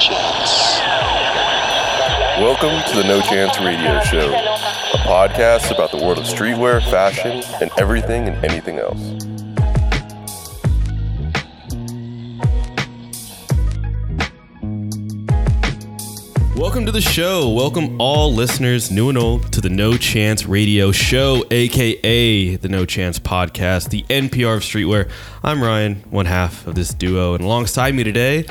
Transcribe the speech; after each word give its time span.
chance. 0.00 0.80
Welcome 2.40 2.82
to 2.90 2.96
the 2.96 3.04
No 3.06 3.20
Chance 3.20 3.60
Radio 3.60 4.00
Show, 4.00 4.32
a 4.32 4.98
podcast 5.06 5.70
about 5.70 5.92
the 5.92 5.98
world 5.98 6.18
of 6.18 6.24
streetwear, 6.24 6.82
fashion, 6.90 7.42
and 7.60 7.70
everything 7.78 8.28
and 8.28 8.44
anything 8.44 8.78
else. 8.78 9.24
Welcome 16.56 16.86
to 16.86 16.92
the 16.92 17.00
show. 17.00 17.50
Welcome 17.50 18.00
all 18.00 18.32
listeners, 18.32 18.90
new 18.90 19.08
and 19.08 19.18
old, 19.18 19.52
to 19.52 19.60
the 19.60 19.68
No 19.68 19.96
Chance 19.96 20.46
Radio 20.46 20.92
Show, 20.92 21.44
aka 21.50 22.56
the 22.56 22.68
No 22.68 22.84
Chance 22.84 23.18
Podcast, 23.20 23.90
the 23.90 24.02
NPR 24.04 24.56
of 24.56 24.62
streetwear. 24.62 25.10
I'm 25.42 25.62
Ryan, 25.62 25.96
one 26.10 26.26
half 26.26 26.66
of 26.66 26.74
this 26.74 26.94
duo, 26.94 27.34
and 27.34 27.44
alongside 27.44 27.94
me 27.94 28.02
today, 28.02 28.46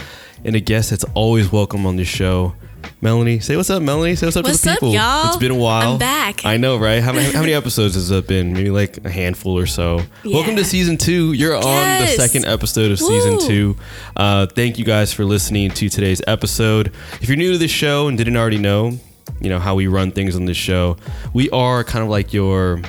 and 0.46 0.56
a 0.56 0.60
guest 0.60 0.90
that's 0.90 1.06
always 1.14 1.52
welcome 1.52 1.86
on 1.86 1.96
this 1.96 2.08
show, 2.08 2.54
Melanie. 3.02 3.40
Say 3.40 3.56
what's 3.56 3.70
up, 3.70 3.82
Melanie. 3.82 4.16
Say 4.16 4.28
what's 4.28 4.38
up 4.38 4.46
What's 4.46 4.62
to 4.62 4.70
the 4.70 4.74
people. 4.76 4.90
up, 4.90 4.96
y'all? 4.96 5.28
It's 5.30 5.38
been 5.38 5.52
a 5.52 5.56
while. 5.56 5.94
I'm 5.94 6.00
back. 6.00 6.46
I 6.46 6.58
know, 6.58 6.78
right? 6.78 7.02
How 7.02 7.14
many, 7.14 7.32
how 7.32 7.40
many 7.42 7.54
episodes 7.54 7.96
has 7.96 8.12
it 8.12 8.28
been? 8.28 8.54
Maybe 8.54 8.70
like 8.70 9.04
a 9.06 9.10
handful 9.10 9.58
or 9.58 9.66
so. 9.66 10.02
Welcome 10.26 10.56
to 10.58 10.66
season 10.66 10.98
two. 10.98 11.34
You're 11.34 11.56
on 11.56 11.62
the 11.64 12.08
second 12.18 12.46
episode 12.46 12.92
of 12.92 13.00
season 13.00 13.40
two. 13.40 13.78
Uh, 14.16 14.46
thank 14.48 14.78
you 14.78 14.86
guys 14.86 15.14
for 15.14 15.26
listening 15.26 15.72
to 15.72 15.90
today's 15.90 16.22
episode. 16.28 16.92
If 17.22 17.28
you're 17.30 17.38
new 17.38 17.54
to 17.54 17.58
this 17.58 17.72
show 17.72 18.08
and 18.08 18.18
didn't 18.18 18.38
already 18.38 18.58
know, 18.58 18.98
you 19.42 19.50
know 19.50 19.60
how 19.60 19.76
we 19.76 19.88
run 19.88 20.12
things 20.12 20.36
on 20.36 20.46
this 20.46 20.58
show. 20.58 20.98
We 21.34 21.50
are 21.52 21.84
kind 21.84 22.04
of 22.04 22.10
like 22.10 22.34
your 22.34 22.82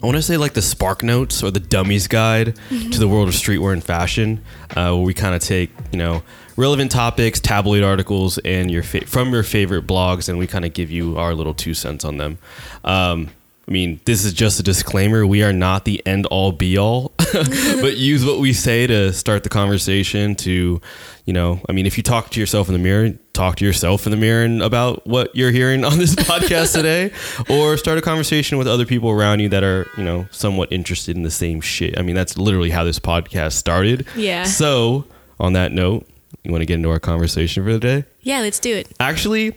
I 0.00 0.06
want 0.06 0.14
to 0.16 0.22
say 0.22 0.36
like 0.36 0.54
the 0.54 0.62
Spark 0.62 1.02
Notes 1.02 1.42
or 1.42 1.50
the 1.50 1.58
Dummies 1.58 2.06
Guide 2.06 2.54
to 2.68 2.98
the 3.00 3.08
world 3.08 3.26
of 3.26 3.34
streetwear 3.34 3.72
and 3.72 3.82
fashion, 3.82 4.44
uh, 4.76 4.92
where 4.94 4.98
we 5.04 5.12
kind 5.12 5.34
of 5.34 5.40
take 5.42 5.70
you 5.90 5.98
know 5.98 6.22
relevant 6.58 6.90
topics, 6.90 7.38
tabloid 7.38 7.84
articles, 7.84 8.36
and 8.38 8.70
your 8.70 8.82
fa- 8.82 9.06
from 9.06 9.32
your 9.32 9.44
favorite 9.44 9.86
blogs, 9.86 10.28
and 10.28 10.38
we 10.38 10.46
kind 10.46 10.64
of 10.64 10.74
give 10.74 10.90
you 10.90 11.16
our 11.16 11.32
little 11.32 11.54
two 11.54 11.72
cents 11.72 12.04
on 12.04 12.18
them. 12.18 12.36
Um, 12.84 13.30
I 13.66 13.70
mean, 13.70 14.00
this 14.06 14.24
is 14.24 14.32
just 14.32 14.58
a 14.58 14.62
disclaimer. 14.62 15.26
We 15.26 15.42
are 15.42 15.52
not 15.52 15.84
the 15.84 16.04
end 16.06 16.24
all 16.26 16.52
be 16.52 16.78
all, 16.78 17.12
but 17.32 17.98
use 17.98 18.24
what 18.24 18.40
we 18.40 18.54
say 18.54 18.86
to 18.86 19.12
start 19.12 19.44
the 19.44 19.50
conversation. 19.50 20.34
To, 20.36 20.80
you 21.26 21.32
know, 21.32 21.60
I 21.68 21.72
mean, 21.72 21.86
if 21.86 21.96
you 21.98 22.02
talk 22.02 22.30
to 22.30 22.40
yourself 22.40 22.68
in 22.68 22.72
the 22.72 22.78
mirror, 22.78 23.10
talk 23.34 23.56
to 23.56 23.66
yourself 23.66 24.06
in 24.06 24.10
the 24.10 24.16
mirror 24.16 24.42
and 24.42 24.62
about 24.62 25.06
what 25.06 25.36
you're 25.36 25.50
hearing 25.50 25.84
on 25.84 25.98
this 25.98 26.14
podcast 26.16 26.74
today, 26.74 27.12
or 27.50 27.76
start 27.76 27.98
a 27.98 28.02
conversation 28.02 28.56
with 28.56 28.66
other 28.66 28.86
people 28.86 29.10
around 29.10 29.40
you 29.40 29.50
that 29.50 29.62
are, 29.62 29.86
you 29.98 30.02
know, 30.02 30.26
somewhat 30.30 30.72
interested 30.72 31.14
in 31.14 31.22
the 31.22 31.30
same 31.30 31.60
shit. 31.60 31.98
I 31.98 32.02
mean, 32.02 32.16
that's 32.16 32.38
literally 32.38 32.70
how 32.70 32.84
this 32.84 32.98
podcast 32.98 33.52
started. 33.52 34.06
Yeah. 34.16 34.44
So, 34.44 35.04
on 35.38 35.52
that 35.52 35.72
note, 35.72 36.08
you 36.44 36.50
want 36.52 36.62
to 36.62 36.66
get 36.66 36.74
into 36.74 36.90
our 36.90 37.00
conversation 37.00 37.64
for 37.64 37.72
the 37.72 37.78
day? 37.78 38.04
Yeah, 38.22 38.40
let's 38.40 38.58
do 38.60 38.74
it. 38.74 38.88
Actually, 39.00 39.54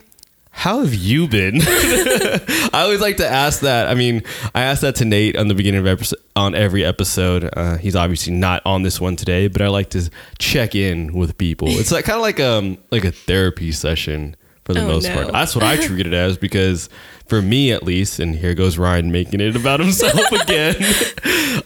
how 0.54 0.80
have 0.82 0.94
you 0.94 1.28
been? 1.28 1.60
I 1.64 2.70
always 2.74 3.00
like 3.02 3.18
to 3.18 3.28
ask 3.28 3.62
that. 3.62 3.88
I 3.88 3.94
mean, 3.96 4.24
I 4.54 4.62
asked 4.64 4.82
that 4.82 4.96
to 4.96 5.06
Nate 5.06 5.38
on 5.38 5.48
the 5.48 5.54
beginning 5.56 5.80
of 5.80 5.88
episode, 5.88 6.20
on 6.36 6.56
every 6.56 6.84
episode. 6.84 7.50
Uh, 7.56 7.78
he's 7.78 7.96
obviously 7.96 8.34
not 8.34 8.62
on 8.66 8.82
this 8.84 9.00
one 9.00 9.16
today, 9.16 9.48
but 9.48 9.62
I 9.62 9.68
like 9.70 9.90
to 9.92 10.10
check 10.40 10.76
in 10.76 11.14
with 11.14 11.38
people. 11.38 11.68
It's 11.70 11.92
like 11.92 12.06
kind 12.06 12.18
of 12.18 12.22
like 12.22 12.40
um 12.40 12.78
like 12.92 13.06
a 13.06 13.12
therapy 13.12 13.72
session 13.72 14.36
for 14.66 14.74
the 14.74 14.82
Oh, 14.84 14.88
most 14.88 15.08
no. 15.08 15.14
part. 15.16 15.32
That's 15.32 15.56
what 15.56 15.64
I 15.64 15.78
treat 15.88 16.06
it 16.06 16.14
as 16.14 16.38
because 16.38 16.90
for 17.28 17.42
me 17.42 17.72
at 17.72 17.84
least, 17.84 18.20
and 18.20 18.36
here 18.36 18.54
goes 18.54 18.78
Ryan 18.78 19.12
making 19.12 19.40
it 19.40 19.56
about 19.56 19.80
himself 19.80 20.20
again. 20.34 20.76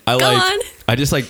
I 0.05 0.13
like 0.13 0.51
on. 0.51 0.59
I 0.87 0.95
just 0.95 1.11
like 1.11 1.25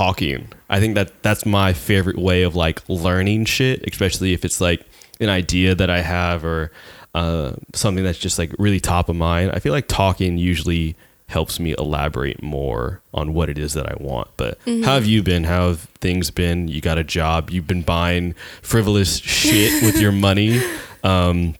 talking. 0.00 0.48
I 0.70 0.80
think 0.80 0.94
that 0.94 1.22
that's 1.22 1.44
my 1.44 1.74
favorite 1.74 2.16
way 2.18 2.42
of 2.42 2.56
like 2.56 2.80
learning 2.88 3.44
shit, 3.44 3.84
especially 3.86 4.32
if 4.32 4.46
it's 4.46 4.58
like 4.58 4.82
an 5.20 5.28
idea 5.28 5.74
that 5.74 5.90
I 5.90 6.00
have 6.00 6.42
or 6.42 6.72
uh, 7.14 7.52
something 7.74 8.02
that's 8.02 8.18
just 8.18 8.38
like 8.38 8.54
really 8.58 8.80
top 8.80 9.10
of 9.10 9.16
mind. 9.16 9.50
I 9.52 9.58
feel 9.58 9.74
like 9.74 9.88
talking 9.88 10.38
usually 10.38 10.96
helps 11.28 11.60
me 11.60 11.74
elaborate 11.78 12.42
more 12.42 13.02
on 13.12 13.34
what 13.34 13.50
it 13.50 13.58
is 13.58 13.74
that 13.74 13.86
I 13.86 13.94
want. 14.02 14.28
But 14.38 14.58
how 14.64 14.94
have 14.94 15.04
you 15.04 15.22
been? 15.22 15.44
How 15.44 15.68
have 15.68 15.80
things 16.00 16.30
been? 16.30 16.66
You 16.68 16.80
got 16.80 16.96
a 16.96 17.04
job. 17.04 17.50
You've 17.50 17.66
been 17.66 17.82
buying 17.82 18.34
frivolous 18.62 19.18
shit 19.18 19.82
with 19.82 20.00
your 20.00 20.12
money. 20.28 20.62
Um, 21.04 21.56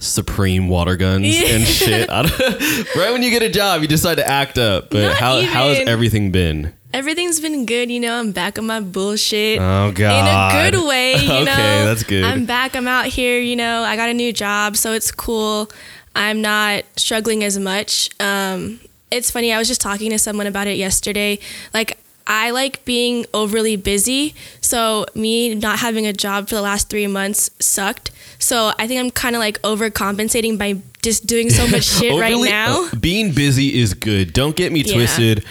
Supreme 0.00 0.68
water 0.68 0.96
guns 0.96 1.26
and 1.26 1.62
shit. 1.62 2.08
Right 2.96 3.12
when 3.12 3.22
you 3.22 3.30
get 3.30 3.42
a 3.44 3.48
job, 3.48 3.82
you 3.82 3.88
decide 3.88 4.16
to 4.16 4.26
act 4.26 4.58
up. 4.58 4.90
But 4.90 5.02
Not 5.02 5.16
how 5.16 5.40
how 5.42 5.68
has 5.68 5.86
everything 5.86 6.32
been? 6.32 6.72
Everything's 6.94 7.40
been 7.40 7.64
good, 7.64 7.90
you 7.90 8.00
know. 8.00 8.18
I'm 8.18 8.32
back 8.32 8.58
on 8.58 8.66
my 8.66 8.80
bullshit. 8.80 9.58
Oh 9.60 9.92
god. 9.94 10.18
In 10.18 10.26
a 10.68 10.70
good 10.70 10.86
way, 10.86 11.14
you 11.14 11.26
know. 11.28 11.34
okay, 11.42 11.44
know. 11.44 11.86
that's 11.86 12.02
good. 12.02 12.22
I'm 12.24 12.44
back. 12.44 12.76
I'm 12.76 12.86
out 12.86 13.06
here, 13.06 13.38
you 13.40 13.56
know. 13.56 13.82
I 13.82 13.96
got 13.96 14.10
a 14.10 14.14
new 14.14 14.32
job, 14.32 14.76
so 14.76 14.92
it's 14.92 15.10
cool. 15.10 15.70
I'm 16.14 16.42
not 16.42 16.84
struggling 16.96 17.42
as 17.44 17.58
much. 17.58 18.10
Um, 18.20 18.78
it's 19.10 19.30
funny. 19.30 19.52
I 19.52 19.58
was 19.58 19.68
just 19.68 19.80
talking 19.80 20.10
to 20.10 20.18
someone 20.18 20.46
about 20.46 20.66
it 20.66 20.76
yesterday. 20.76 21.38
Like, 21.72 21.98
I 22.26 22.50
like 22.50 22.84
being 22.84 23.24
overly 23.32 23.76
busy. 23.76 24.34
So, 24.60 25.06
me 25.14 25.54
not 25.54 25.78
having 25.78 26.06
a 26.06 26.12
job 26.12 26.48
for 26.48 26.54
the 26.54 26.62
last 26.62 26.90
three 26.90 27.06
months 27.06 27.50
sucked. 27.58 28.10
So, 28.38 28.72
I 28.78 28.86
think 28.86 29.00
I'm 29.00 29.10
kind 29.10 29.34
of 29.34 29.40
like 29.40 29.60
overcompensating 29.62 30.58
by 30.58 30.76
just 31.02 31.26
doing 31.26 31.48
so 31.48 31.66
much 31.68 31.84
shit 31.98 32.18
right 32.20 32.36
now. 32.36 32.84
uh, 32.92 32.96
being 33.00 33.32
busy 33.32 33.80
is 33.80 33.94
good. 33.94 34.32
Don't 34.34 34.54
get 34.54 34.70
me 34.72 34.82
Yeah. 34.82 34.94
twisted. 34.94 35.44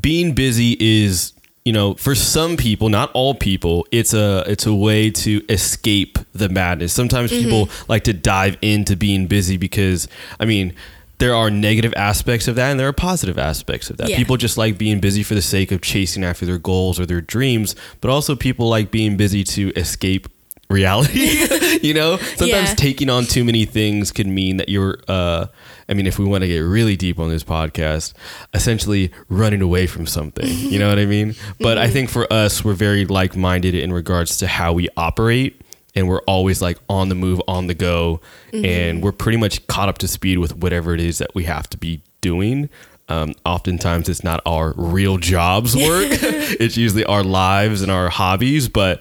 Being 0.00 0.34
busy 0.34 0.76
is, 0.78 1.32
you 1.64 1.72
know, 1.72 1.94
for 1.94 2.14
some 2.14 2.56
people, 2.56 2.88
not 2.88 3.10
all 3.12 3.34
people, 3.34 3.86
it's 3.90 4.12
a 4.14 4.44
it's 4.46 4.66
a 4.66 4.74
way 4.74 5.10
to 5.10 5.42
escape 5.48 6.18
the 6.34 6.48
madness. 6.48 6.92
Sometimes 6.92 7.30
Mm-hmm. 7.32 7.42
people 7.44 7.68
like 7.88 8.04
to 8.04 8.12
dive 8.12 8.56
into 8.62 8.96
being 8.96 9.26
busy 9.26 9.56
because 9.56 10.06
I 10.38 10.44
mean, 10.44 10.74
there 11.18 11.34
are 11.34 11.50
negative 11.50 11.94
aspects 11.96 12.46
of 12.46 12.56
that 12.56 12.70
and 12.70 12.78
there 12.78 12.86
are 12.88 12.92
positive 12.92 13.38
aspects 13.38 13.88
of 13.88 13.96
that. 13.96 14.10
Yeah. 14.10 14.16
People 14.18 14.36
just 14.36 14.58
like 14.58 14.76
being 14.76 15.00
busy 15.00 15.22
for 15.22 15.34
the 15.34 15.40
sake 15.42 15.72
of 15.72 15.80
chasing 15.80 16.22
after 16.24 16.44
their 16.44 16.58
goals 16.58 17.00
or 17.00 17.06
their 17.06 17.22
dreams, 17.22 17.74
but 18.02 18.10
also 18.10 18.36
people 18.36 18.68
like 18.68 18.90
being 18.90 19.16
busy 19.16 19.42
to 19.44 19.72
escape 19.76 20.28
reality. 20.68 21.78
you 21.82 21.94
know, 21.94 22.18
sometimes 22.36 22.68
Yeah. 22.70 22.74
taking 22.74 23.08
on 23.08 23.24
too 23.24 23.44
many 23.44 23.64
things 23.64 24.12
can 24.12 24.34
mean 24.34 24.58
that 24.58 24.68
you're 24.68 24.98
uh 25.08 25.46
I 25.88 25.94
mean 25.94 26.06
if 26.06 26.18
we 26.18 26.24
want 26.24 26.42
to 26.42 26.48
get 26.48 26.58
really 26.60 26.96
deep 26.96 27.18
on 27.18 27.28
this 27.28 27.44
podcast, 27.44 28.12
essentially 28.54 29.10
running 29.28 29.62
away 29.62 29.86
from 29.86 30.06
something. 30.06 30.46
You 30.46 30.78
know 30.78 30.88
what 30.88 30.98
I 30.98 31.06
mean? 31.06 31.34
But 31.60 31.78
I 31.78 31.88
think 31.88 32.10
for 32.10 32.30
us 32.32 32.64
we're 32.64 32.74
very 32.74 33.04
like-minded 33.06 33.74
in 33.74 33.92
regards 33.92 34.36
to 34.38 34.46
how 34.46 34.72
we 34.72 34.88
operate 34.96 35.60
and 35.94 36.08
we're 36.08 36.20
always 36.22 36.60
like 36.60 36.78
on 36.90 37.08
the 37.08 37.14
move, 37.14 37.40
on 37.48 37.68
the 37.68 37.74
go, 37.74 38.20
and 38.52 39.02
we're 39.02 39.12
pretty 39.12 39.38
much 39.38 39.66
caught 39.66 39.88
up 39.88 39.96
to 39.98 40.08
speed 40.08 40.38
with 40.38 40.54
whatever 40.56 40.92
it 40.94 41.00
is 41.00 41.18
that 41.18 41.34
we 41.34 41.44
have 41.44 41.70
to 41.70 41.78
be 41.78 42.02
doing. 42.20 42.68
Um, 43.08 43.32
oftentimes, 43.46 44.08
it's 44.10 44.22
not 44.22 44.40
our 44.44 44.74
real 44.76 45.16
jobs 45.16 45.74
work; 45.88 46.08
it's 46.60 46.76
usually 46.76 47.04
our 47.06 47.22
lives 47.24 47.80
and 47.80 47.90
our 47.90 48.10
hobbies. 48.10 48.68
But 48.68 49.00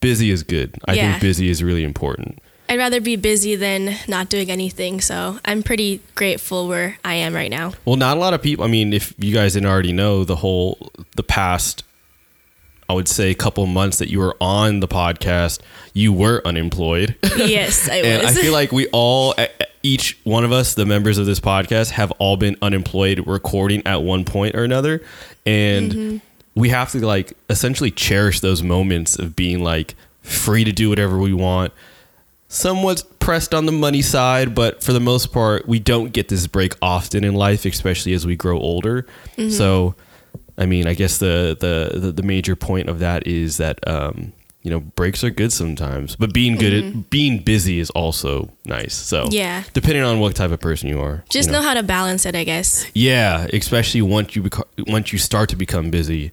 busy 0.00 0.30
is 0.30 0.42
good. 0.42 0.78
I 0.88 0.94
Yeah. 0.94 1.10
think 1.10 1.20
busy 1.20 1.50
is 1.50 1.62
really 1.62 1.84
important. 1.84 2.38
I'd 2.70 2.78
rather 2.78 3.00
be 3.00 3.16
busy 3.16 3.56
than 3.56 3.96
not 4.06 4.28
doing 4.28 4.48
anything. 4.50 5.00
So 5.00 5.38
I'm 5.44 5.62
pretty 5.64 6.00
grateful 6.14 6.68
where 6.68 6.96
I 7.04 7.14
am 7.14 7.34
right 7.34 7.50
now. 7.50 7.72
Well, 7.84 7.96
not 7.96 8.16
a 8.16 8.20
lot 8.20 8.32
of 8.32 8.40
people. 8.42 8.64
I 8.64 8.68
mean, 8.68 8.92
if 8.92 9.12
you 9.18 9.34
guys 9.34 9.54
didn't 9.54 9.68
already 9.68 9.92
know, 9.92 10.22
the 10.24 10.36
whole 10.36 10.92
the 11.16 11.24
past, 11.24 11.82
I 12.88 12.92
would 12.92 13.08
say, 13.08 13.34
couple 13.34 13.66
months 13.66 13.98
that 13.98 14.08
you 14.08 14.20
were 14.20 14.36
on 14.40 14.78
the 14.80 14.86
podcast, 14.88 15.60
you 15.94 16.12
were 16.12 16.42
unemployed. 16.44 17.16
Yes, 17.36 17.88
I 17.88 17.96
and 18.04 18.22
I 18.22 18.26
was. 18.26 18.38
feel 18.38 18.52
like 18.52 18.70
we 18.70 18.86
all, 18.92 19.34
each 19.82 20.16
one 20.22 20.44
of 20.44 20.52
us, 20.52 20.74
the 20.74 20.86
members 20.86 21.18
of 21.18 21.26
this 21.26 21.40
podcast, 21.40 21.90
have 21.90 22.12
all 22.18 22.36
been 22.36 22.56
unemployed 22.62 23.26
recording 23.26 23.82
at 23.84 24.02
one 24.02 24.24
point 24.24 24.54
or 24.54 24.62
another, 24.62 25.02
and 25.44 25.92
Mm-hmm. 25.92 26.16
we 26.54 26.68
have 26.68 26.92
to 26.92 27.04
like 27.04 27.32
essentially 27.48 27.90
cherish 27.90 28.38
those 28.40 28.62
moments 28.62 29.18
of 29.18 29.34
being 29.34 29.60
like 29.64 29.96
free 30.22 30.62
to 30.62 30.70
do 30.72 30.88
whatever 30.88 31.18
we 31.18 31.32
want. 31.32 31.72
Somewhat 32.52 33.04
pressed 33.20 33.54
on 33.54 33.66
the 33.66 33.72
money 33.72 34.02
side, 34.02 34.56
but 34.56 34.82
for 34.82 34.92
the 34.92 34.98
most 34.98 35.32
part, 35.32 35.68
we 35.68 35.78
don't 35.78 36.12
get 36.12 36.28
this 36.28 36.48
break 36.48 36.74
often 36.82 37.22
in 37.22 37.34
life, 37.34 37.64
especially 37.64 38.12
as 38.12 38.26
we 38.26 38.34
grow 38.34 38.58
older. 38.58 39.06
Mm-hmm. 39.36 39.50
So, 39.50 39.94
I 40.58 40.66
mean, 40.66 40.88
I 40.88 40.94
guess 40.94 41.18
the, 41.18 41.56
the 41.60 41.96
the 42.00 42.10
the 42.12 42.22
major 42.24 42.56
point 42.56 42.88
of 42.88 42.98
that 42.98 43.24
is 43.28 43.58
that 43.58 43.78
um, 43.86 44.32
you 44.62 44.70
know 44.72 44.80
breaks 44.80 45.22
are 45.22 45.30
good 45.30 45.52
sometimes, 45.52 46.16
but 46.16 46.34
being 46.34 46.56
good 46.56 46.72
at 46.74 47.08
being 47.08 47.38
busy 47.44 47.78
is 47.78 47.88
also 47.90 48.50
nice. 48.66 48.94
So 48.94 49.22
Mm-hmm. 49.26 49.32
Yeah. 49.32 49.62
depending 49.72 50.02
on 50.02 50.18
what 50.18 50.34
type 50.34 50.50
of 50.50 50.58
person 50.60 50.88
you 50.88 51.00
are, 51.00 51.22
Just 51.30 51.46
you 51.50 51.52
know 51.52 51.62
how 51.62 51.74
to 51.74 51.84
balance 51.84 52.26
it, 52.26 52.34
I 52.34 52.42
guess. 52.42 52.84
yeah, 52.94 53.46
especially 53.52 54.02
once 54.02 54.34
you 54.34 54.50
once 54.88 55.12
you 55.12 55.20
start 55.20 55.50
to 55.50 55.56
become 55.56 55.92
busy, 55.92 56.32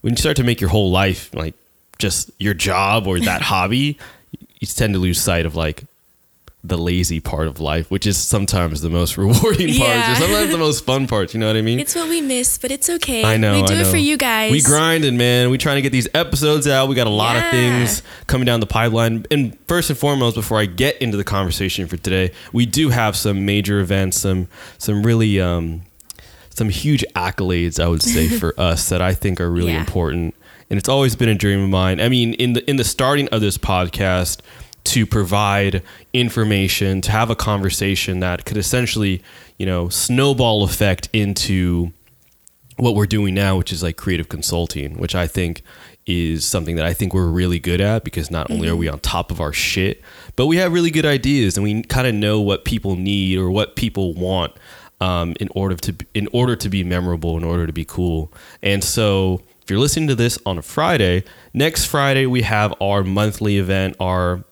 when 0.00 0.14
you 0.14 0.16
start 0.16 0.36
to 0.38 0.44
make 0.44 0.60
your 0.60 0.70
whole 0.70 0.90
life 0.90 1.32
like 1.34 1.54
just 2.00 2.32
your 2.40 2.52
job 2.54 3.06
or 3.06 3.20
that 3.20 3.42
hobby, 3.52 3.96
you 4.62 4.66
tend 4.68 4.94
to 4.94 5.00
lose 5.00 5.20
sight 5.20 5.44
of 5.44 5.56
like 5.56 5.84
the 6.64 6.78
lazy 6.78 7.18
part 7.18 7.48
of 7.48 7.58
life, 7.58 7.90
which 7.90 8.06
is 8.06 8.16
sometimes 8.16 8.82
the 8.82 8.88
most 8.88 9.16
rewarding 9.24 9.68
Yeah. 9.68 10.04
parts, 10.06 10.20
or 10.20 10.24
sometimes 10.26 10.52
the 10.52 10.58
most 10.58 10.84
fun 10.84 11.08
parts. 11.08 11.34
You 11.34 11.40
know 11.40 11.48
what 11.48 11.56
I 11.56 11.62
mean? 11.62 11.80
It's 11.80 11.96
what 11.96 12.08
we 12.08 12.20
miss, 12.20 12.56
but 12.56 12.70
it's 12.70 12.88
okay. 12.88 13.24
I 13.24 13.36
know. 13.36 13.60
We 13.60 13.66
do 13.66 13.74
I 13.74 13.80
it 13.80 13.86
for 13.88 13.96
you 13.96 14.16
guys. 14.16 14.52
We 14.52 14.62
grinding, 14.62 15.16
man. 15.16 15.50
We 15.50 15.58
trying 15.58 15.74
to 15.76 15.82
get 15.82 15.90
these 15.90 16.06
episodes 16.14 16.68
out. 16.68 16.88
We 16.88 16.94
got 16.94 17.08
a 17.08 17.10
lot 17.10 17.34
of 17.36 17.50
things 17.50 18.04
coming 18.28 18.46
down 18.46 18.60
the 18.60 18.66
pipeline. 18.68 19.26
And 19.32 19.58
first 19.66 19.90
and 19.90 19.98
foremost, 19.98 20.36
before 20.36 20.58
I 20.60 20.66
get 20.66 21.02
into 21.02 21.16
the 21.16 21.24
conversation 21.24 21.88
for 21.88 21.96
today, 21.96 22.30
we 22.52 22.64
do 22.64 22.90
have 22.90 23.16
some 23.16 23.44
major 23.44 23.80
events, 23.80 24.18
some 24.20 24.46
some 24.78 25.02
really 25.02 25.40
um, 25.40 25.82
some 26.50 26.68
huge 26.68 27.04
accolades, 27.16 27.82
I 27.82 27.88
would 27.88 28.02
say, 28.02 28.28
for 28.38 28.54
us 28.56 28.88
that 28.90 29.02
I 29.02 29.14
think 29.14 29.40
are 29.40 29.50
really 29.50 29.72
Yeah. 29.72 29.80
important. 29.80 30.36
And 30.72 30.78
it's 30.78 30.88
always 30.88 31.14
been 31.14 31.28
a 31.28 31.34
dream 31.34 31.62
of 31.62 31.68
mine. 31.68 32.00
I 32.00 32.08
mean, 32.08 32.32
in 32.32 32.54
the 32.54 32.70
in 32.70 32.76
the 32.76 32.84
starting 32.84 33.28
of 33.28 33.42
this 33.42 33.58
podcast, 33.58 34.40
to 34.84 35.04
provide 35.04 35.82
information, 36.14 37.02
to 37.02 37.10
have 37.10 37.28
a 37.28 37.36
conversation 37.36 38.20
that 38.20 38.46
could 38.46 38.56
essentially, 38.56 39.22
you 39.58 39.66
know, 39.66 39.90
snowball 39.90 40.64
effect 40.64 41.10
into 41.12 41.92
what 42.78 42.94
we're 42.94 43.04
doing 43.04 43.34
now, 43.34 43.58
which 43.58 43.70
is 43.70 43.82
like 43.82 43.98
creative 43.98 44.30
consulting, 44.30 44.96
which 44.96 45.14
I 45.14 45.26
think 45.26 45.60
is 46.06 46.46
something 46.46 46.76
that 46.76 46.86
I 46.86 46.94
think 46.94 47.12
we're 47.12 47.26
really 47.26 47.58
good 47.58 47.82
at 47.82 48.02
because 48.02 48.30
not 48.30 48.50
only 48.50 48.66
are 48.66 48.74
we 48.74 48.88
on 48.88 48.98
top 49.00 49.30
of 49.30 49.42
our 49.42 49.52
shit, 49.52 50.00
but 50.36 50.46
we 50.46 50.56
have 50.56 50.72
really 50.72 50.90
good 50.90 51.04
ideas 51.04 51.58
and 51.58 51.64
we 51.64 51.82
kind 51.82 52.06
of 52.06 52.14
know 52.14 52.40
what 52.40 52.64
people 52.64 52.96
need 52.96 53.36
or 53.36 53.50
what 53.50 53.76
people 53.76 54.14
want 54.14 54.54
um, 55.02 55.34
in 55.38 55.48
order 55.54 55.76
to 55.76 55.94
in 56.14 56.28
order 56.32 56.56
to 56.56 56.70
be 56.70 56.82
memorable, 56.82 57.36
in 57.36 57.44
order 57.44 57.66
to 57.66 57.74
be 57.74 57.84
cool. 57.84 58.32
And 58.62 58.82
so, 58.82 59.42
if 59.62 59.70
you're 59.70 59.78
listening 59.78 60.08
to 60.08 60.14
this 60.14 60.38
on 60.44 60.58
a 60.58 60.62
Friday, 60.62 61.24
next 61.54 61.84
Friday 61.84 62.26
we 62.26 62.42
have 62.42 62.74
our 62.80 63.04
monthly 63.04 63.58
event, 63.58 63.96
our 64.00 64.44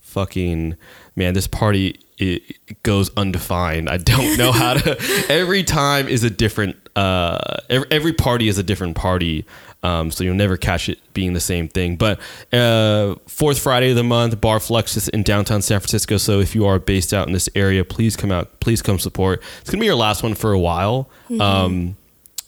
fucking 0.00 0.76
man 1.14 1.34
this 1.34 1.46
party 1.46 2.00
it, 2.18 2.82
goes 2.82 3.10
undefined. 3.16 3.88
I 3.88 3.96
don't 3.96 4.36
know 4.36 4.52
how 4.52 4.74
to 4.74 4.98
every 5.28 5.62
time 5.62 6.08
is 6.08 6.24
a 6.24 6.30
different 6.30 6.76
uh 6.96 7.38
every, 7.68 7.86
every 7.90 8.12
party 8.12 8.48
is 8.48 8.58
a 8.58 8.62
different 8.62 8.96
party 8.96 9.46
um, 9.82 10.10
so 10.10 10.24
you'll 10.24 10.34
never 10.34 10.58
catch 10.58 10.90
it 10.90 10.98
being 11.14 11.32
the 11.32 11.40
same 11.40 11.68
thing. 11.68 11.96
But 11.96 12.20
uh 12.52 13.14
fourth 13.26 13.58
friday 13.58 13.90
of 13.90 13.96
the 13.96 14.04
month 14.04 14.40
bar 14.40 14.58
fluxus 14.58 15.08
in 15.08 15.22
downtown 15.22 15.62
san 15.62 15.80
francisco 15.80 16.16
so 16.16 16.40
if 16.40 16.54
you 16.54 16.66
are 16.66 16.78
based 16.78 17.14
out 17.14 17.26
in 17.26 17.32
this 17.32 17.48
area 17.54 17.84
please 17.84 18.16
come 18.16 18.32
out 18.32 18.60
please 18.60 18.82
come 18.82 18.98
support. 18.98 19.42
It's 19.60 19.70
gonna 19.70 19.80
be 19.80 19.86
your 19.86 19.94
last 19.94 20.22
one 20.22 20.34
for 20.34 20.52
a 20.52 20.58
while. 20.58 21.08
Um 21.40 21.96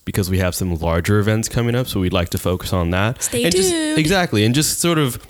because 0.04 0.28
we 0.31 0.38
have 0.38 0.54
some 0.54 0.75
larger 0.76 1.19
events 1.19 1.49
coming 1.49 1.75
up 1.75 1.87
so 1.87 2.00
we'd 2.00 2.12
like 2.12 2.31
to 2.31 2.38
focus 2.38 2.72
on 2.72 2.90
that 2.90 3.22
Stay 3.22 3.44
and 3.44 3.54
just 3.54 3.70
tuned. 3.70 3.99
exactly 3.99 4.44
and 4.44 4.54
just 4.54 4.81
sort 4.81 4.99
of 4.99 5.25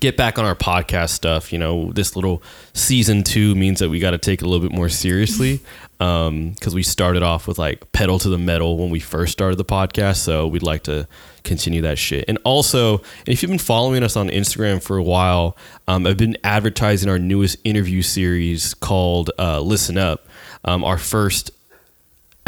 get 0.00 0.16
back 0.16 0.38
on 0.38 0.44
our 0.44 0.54
podcast 0.54 1.10
stuff. 1.10 1.52
You 1.52 1.58
know, 1.58 1.92
this 1.92 2.14
little 2.16 2.42
season 2.72 3.22
two 3.22 3.54
means 3.54 3.80
that 3.80 3.88
we 3.88 3.98
got 3.98 4.12
to 4.12 4.18
take 4.18 4.42
it 4.42 4.44
a 4.44 4.48
little 4.48 4.66
bit 4.66 4.74
more 4.74 4.88
seriously 4.88 5.60
because 5.98 6.74
we 6.74 6.82
started 6.82 7.22
off 7.22 7.48
with 7.48 7.58
like 7.58 7.90
pedal 7.92 8.18
to 8.20 8.28
the 8.28 8.38
metal 8.38 8.78
when 8.78 8.90
we 8.90 9.00
first 9.00 9.32
started 9.32 9.56
the 9.56 9.64
podcast. 9.64 10.16
So 10.16 10.46
we'd 10.46 10.62
like 10.62 10.84
to 10.84 11.08
continue 11.42 11.82
that 11.82 11.98
shit. 11.98 12.24
And 12.28 12.38
also, 12.44 13.02
if 13.26 13.42
you've 13.42 13.50
been 13.50 13.58
following 13.58 14.02
us 14.02 14.16
on 14.16 14.28
Instagram 14.28 14.82
for 14.82 14.96
a 14.96 15.02
while, 15.02 15.56
um, 15.88 16.06
I've 16.06 16.16
been 16.16 16.36
advertising 16.44 17.08
our 17.08 17.18
newest 17.18 17.56
interview 17.64 18.02
series 18.02 18.74
called 18.74 19.30
uh, 19.38 19.60
Listen 19.60 19.98
Up. 19.98 20.26
Um, 20.64 20.84
our 20.84 20.98
first 20.98 21.50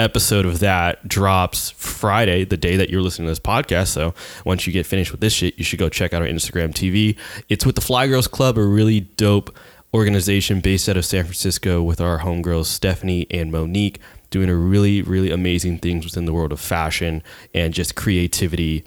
episode 0.00 0.46
of 0.46 0.60
that 0.60 1.06
drops 1.06 1.70
Friday, 1.70 2.44
the 2.44 2.56
day 2.56 2.76
that 2.76 2.90
you're 2.90 3.02
listening 3.02 3.26
to 3.26 3.30
this 3.30 3.38
podcast. 3.38 3.88
So 3.88 4.14
once 4.44 4.66
you 4.66 4.72
get 4.72 4.86
finished 4.86 5.12
with 5.12 5.20
this 5.20 5.32
shit, 5.32 5.58
you 5.58 5.64
should 5.64 5.78
go 5.78 5.88
check 5.88 6.12
out 6.12 6.22
our 6.22 6.28
Instagram 6.28 6.72
TV. 6.72 7.16
It's 7.48 7.66
with 7.66 7.74
the 7.74 7.80
Fly 7.80 8.08
Girls 8.08 8.26
Club, 8.26 8.56
a 8.58 8.64
really 8.64 9.00
dope 9.00 9.54
organization 9.92 10.60
based 10.60 10.88
out 10.88 10.96
of 10.96 11.04
San 11.04 11.24
Francisco 11.24 11.82
with 11.82 12.00
our 12.00 12.20
homegirls 12.20 12.66
Stephanie 12.66 13.26
and 13.30 13.52
Monique 13.52 14.00
doing 14.30 14.48
a 14.48 14.54
really, 14.54 15.02
really 15.02 15.30
amazing 15.30 15.78
things 15.78 16.04
within 16.04 16.24
the 16.24 16.32
world 16.32 16.52
of 16.52 16.60
fashion 16.60 17.22
and 17.52 17.74
just 17.74 17.96
creativity 17.96 18.84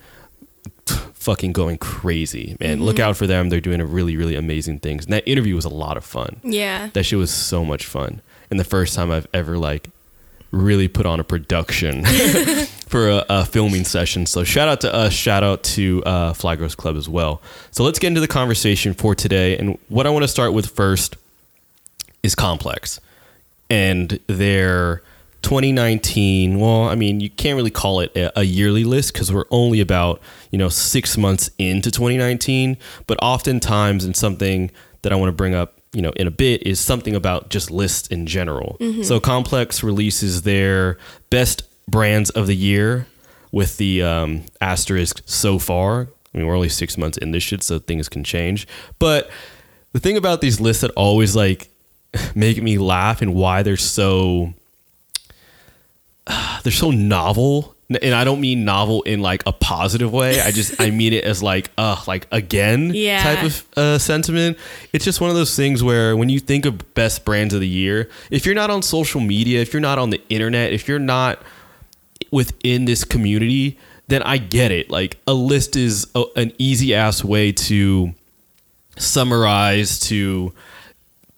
fucking 1.13 1.54
going 1.54 1.77
crazy. 1.77 2.57
Man, 2.60 2.83
look 2.83 2.98
mm-hmm. 2.98 3.10
out 3.10 3.18
for 3.18 3.27
them. 3.27 3.50
They're 3.50 3.62
doing 3.62 3.81
a 3.81 3.86
really, 3.86 4.18
really 4.18 4.36
amazing 4.36 4.80
things. 4.80 5.06
And 5.06 5.13
that 5.13 5.27
interview 5.27 5.56
was 5.56 5.65
a 5.65 5.69
lot 5.69 5.98
of 5.98 6.06
fun. 6.06 6.39
Yeah. 6.44 6.89
That 6.94 7.04
shit 7.04 7.19
was 7.19 7.31
so 7.31 7.63
much 7.63 7.86
fun. 7.86 8.21
And 8.50 8.60
the 8.60 8.65
first 8.65 8.95
time 8.95 9.12
I've 9.12 9.27
ever 9.33 9.57
like 9.57 9.89
really 10.54 10.88
put 10.88 11.06
on 11.06 11.20
a 11.20 11.24
production 11.24 12.06
for 12.88 13.10
a, 13.10 13.26
a 13.28 13.46
filming 13.46 13.84
session. 13.84 14.26
So 14.26 14.44
shout 14.44 14.70
out 14.70 14.82
to 14.82 14.94
us, 14.94 15.12
shout 15.12 15.44
out 15.44 15.64
to 15.64 16.04
uh, 16.06 16.34
Fly 16.34 16.56
Girls 16.56 16.76
Club 16.76 16.96
as 16.96 17.10
well. 17.10 17.42
So 17.72 17.84
let's 17.84 18.00
get 18.00 18.08
into 18.08 18.22
the 18.22 18.28
conversation 18.28 18.94
for 18.94 19.16
today. 19.16 19.58
And 19.58 19.78
what 19.90 20.08
I 20.08 20.12
want 20.12 20.24
to 20.24 20.28
start 20.28 20.54
with 20.54 20.68
first 20.68 21.18
is 22.22 22.36
Complex 22.36 23.02
and 23.70 24.20
their 24.28 25.02
2019. 25.42 26.60
Well, 26.60 26.84
I 26.84 26.96
mean, 26.96 27.20
you 27.20 27.30
can't 27.30 27.56
really 27.56 27.72
call 27.72 28.00
it 28.00 28.16
a, 28.16 28.40
a 28.40 28.44
yearly 28.44 28.84
list 28.84 29.14
because 29.14 29.34
we're 29.34 29.46
only 29.52 29.82
about 29.82 30.22
you 30.52 30.58
know 30.58 30.70
six 30.70 31.18
months 31.18 31.50
into 31.58 31.92
2019. 31.92 32.78
But 33.08 33.18
oftentimes, 33.22 34.06
in 34.06 34.14
something 34.14 34.72
that 35.02 35.12
I 35.12 35.16
want 35.16 35.30
to 35.30 35.34
bring 35.34 35.54
up, 35.56 35.80
you 35.94 36.01
know, 36.01 36.12
in 36.12 36.28
a 36.28 36.31
bit, 36.31 36.66
is 36.66 36.80
something 36.80 37.16
about 37.16 37.50
just 37.50 37.72
lists 37.72 38.07
in 38.07 38.25
general. 38.25 38.78
So 39.04 39.19
Complex 39.19 39.84
releases 39.84 40.42
their 40.42 40.98
best 41.30 41.63
brands 41.90 42.30
of 42.31 42.48
the 42.48 42.56
year 42.56 43.07
with 43.51 43.78
the 43.78 44.01
um, 44.01 44.44
asterisk 44.60 45.22
so 45.25 45.60
far. 45.60 46.07
I 46.34 46.38
mean, 46.38 46.48
we're 46.48 46.56
only 46.56 46.69
six 46.69 46.98
months 46.98 47.18
in 47.19 47.31
this 47.31 47.44
shit, 47.44 47.62
so 47.62 47.78
things 47.80 48.10
can 48.10 48.24
change. 48.24 48.68
But 48.98 49.30
the 49.94 50.00
thing 50.00 50.18
about 50.18 50.42
these 50.42 50.60
lists 50.60 50.81
that 50.81 50.92
always 50.92 51.36
like 51.36 51.69
make 52.36 52.62
me 52.62 52.78
laugh 52.78 53.22
and 53.22 53.36
why 53.36 53.62
they're 53.63 53.78
so 53.78 54.54
they're 56.63 56.72
so 56.72 56.92
novel 56.92 57.73
and 57.90 58.14
i 58.16 58.24
don't 58.24 58.40
mean 58.42 58.66
novel 58.66 59.02
in 59.04 59.22
like 59.22 59.44
a 59.46 59.52
positive 59.52 60.12
way. 60.12 60.40
I 60.42 60.52
just 60.52 60.80
i 60.82 60.90
mean 60.90 61.14
it 61.14 61.24
as 61.26 61.44
like 61.44 61.70
uh 61.78 62.02
like 62.08 62.28
again 62.32 62.92
Yeah. 62.94 63.22
type 63.22 63.44
of 63.46 63.66
uh, 63.78 63.98
sentiment. 64.00 64.58
It's 64.94 65.06
just 65.06 65.22
one 65.22 65.30
of 65.30 65.36
those 65.36 65.56
things 65.56 65.84
where 65.84 66.16
when 66.18 66.30
you 66.30 66.40
think 66.40 66.66
of 66.66 66.94
best 66.96 67.26
brands 67.26 67.54
of 67.54 67.60
the 67.60 67.68
year 67.68 68.10
if 68.32 68.46
you're 68.46 68.56
not 68.56 68.70
on 68.70 68.82
social 68.82 69.22
media 69.22 69.62
if 69.62 69.74
you're 69.74 69.82
not 69.82 70.00
on 70.00 70.10
the 70.10 70.22
internet 70.30 70.74
if 70.74 70.88
you're 70.88 71.00
not 71.00 71.42
within 72.32 72.86
this 72.86 73.04
community 73.04 73.78
then 74.08 74.22
i 74.24 74.38
get 74.38 74.72
it. 74.72 74.90
Like 74.90 75.18
a 75.28 75.34
list 75.34 75.76
is 75.76 76.08
a, 76.16 76.24
an 76.36 76.52
easy 76.58 76.94
ass 76.96 77.24
way 77.24 77.52
to 77.54 78.14
summarize 78.98 80.00
to 80.00 80.54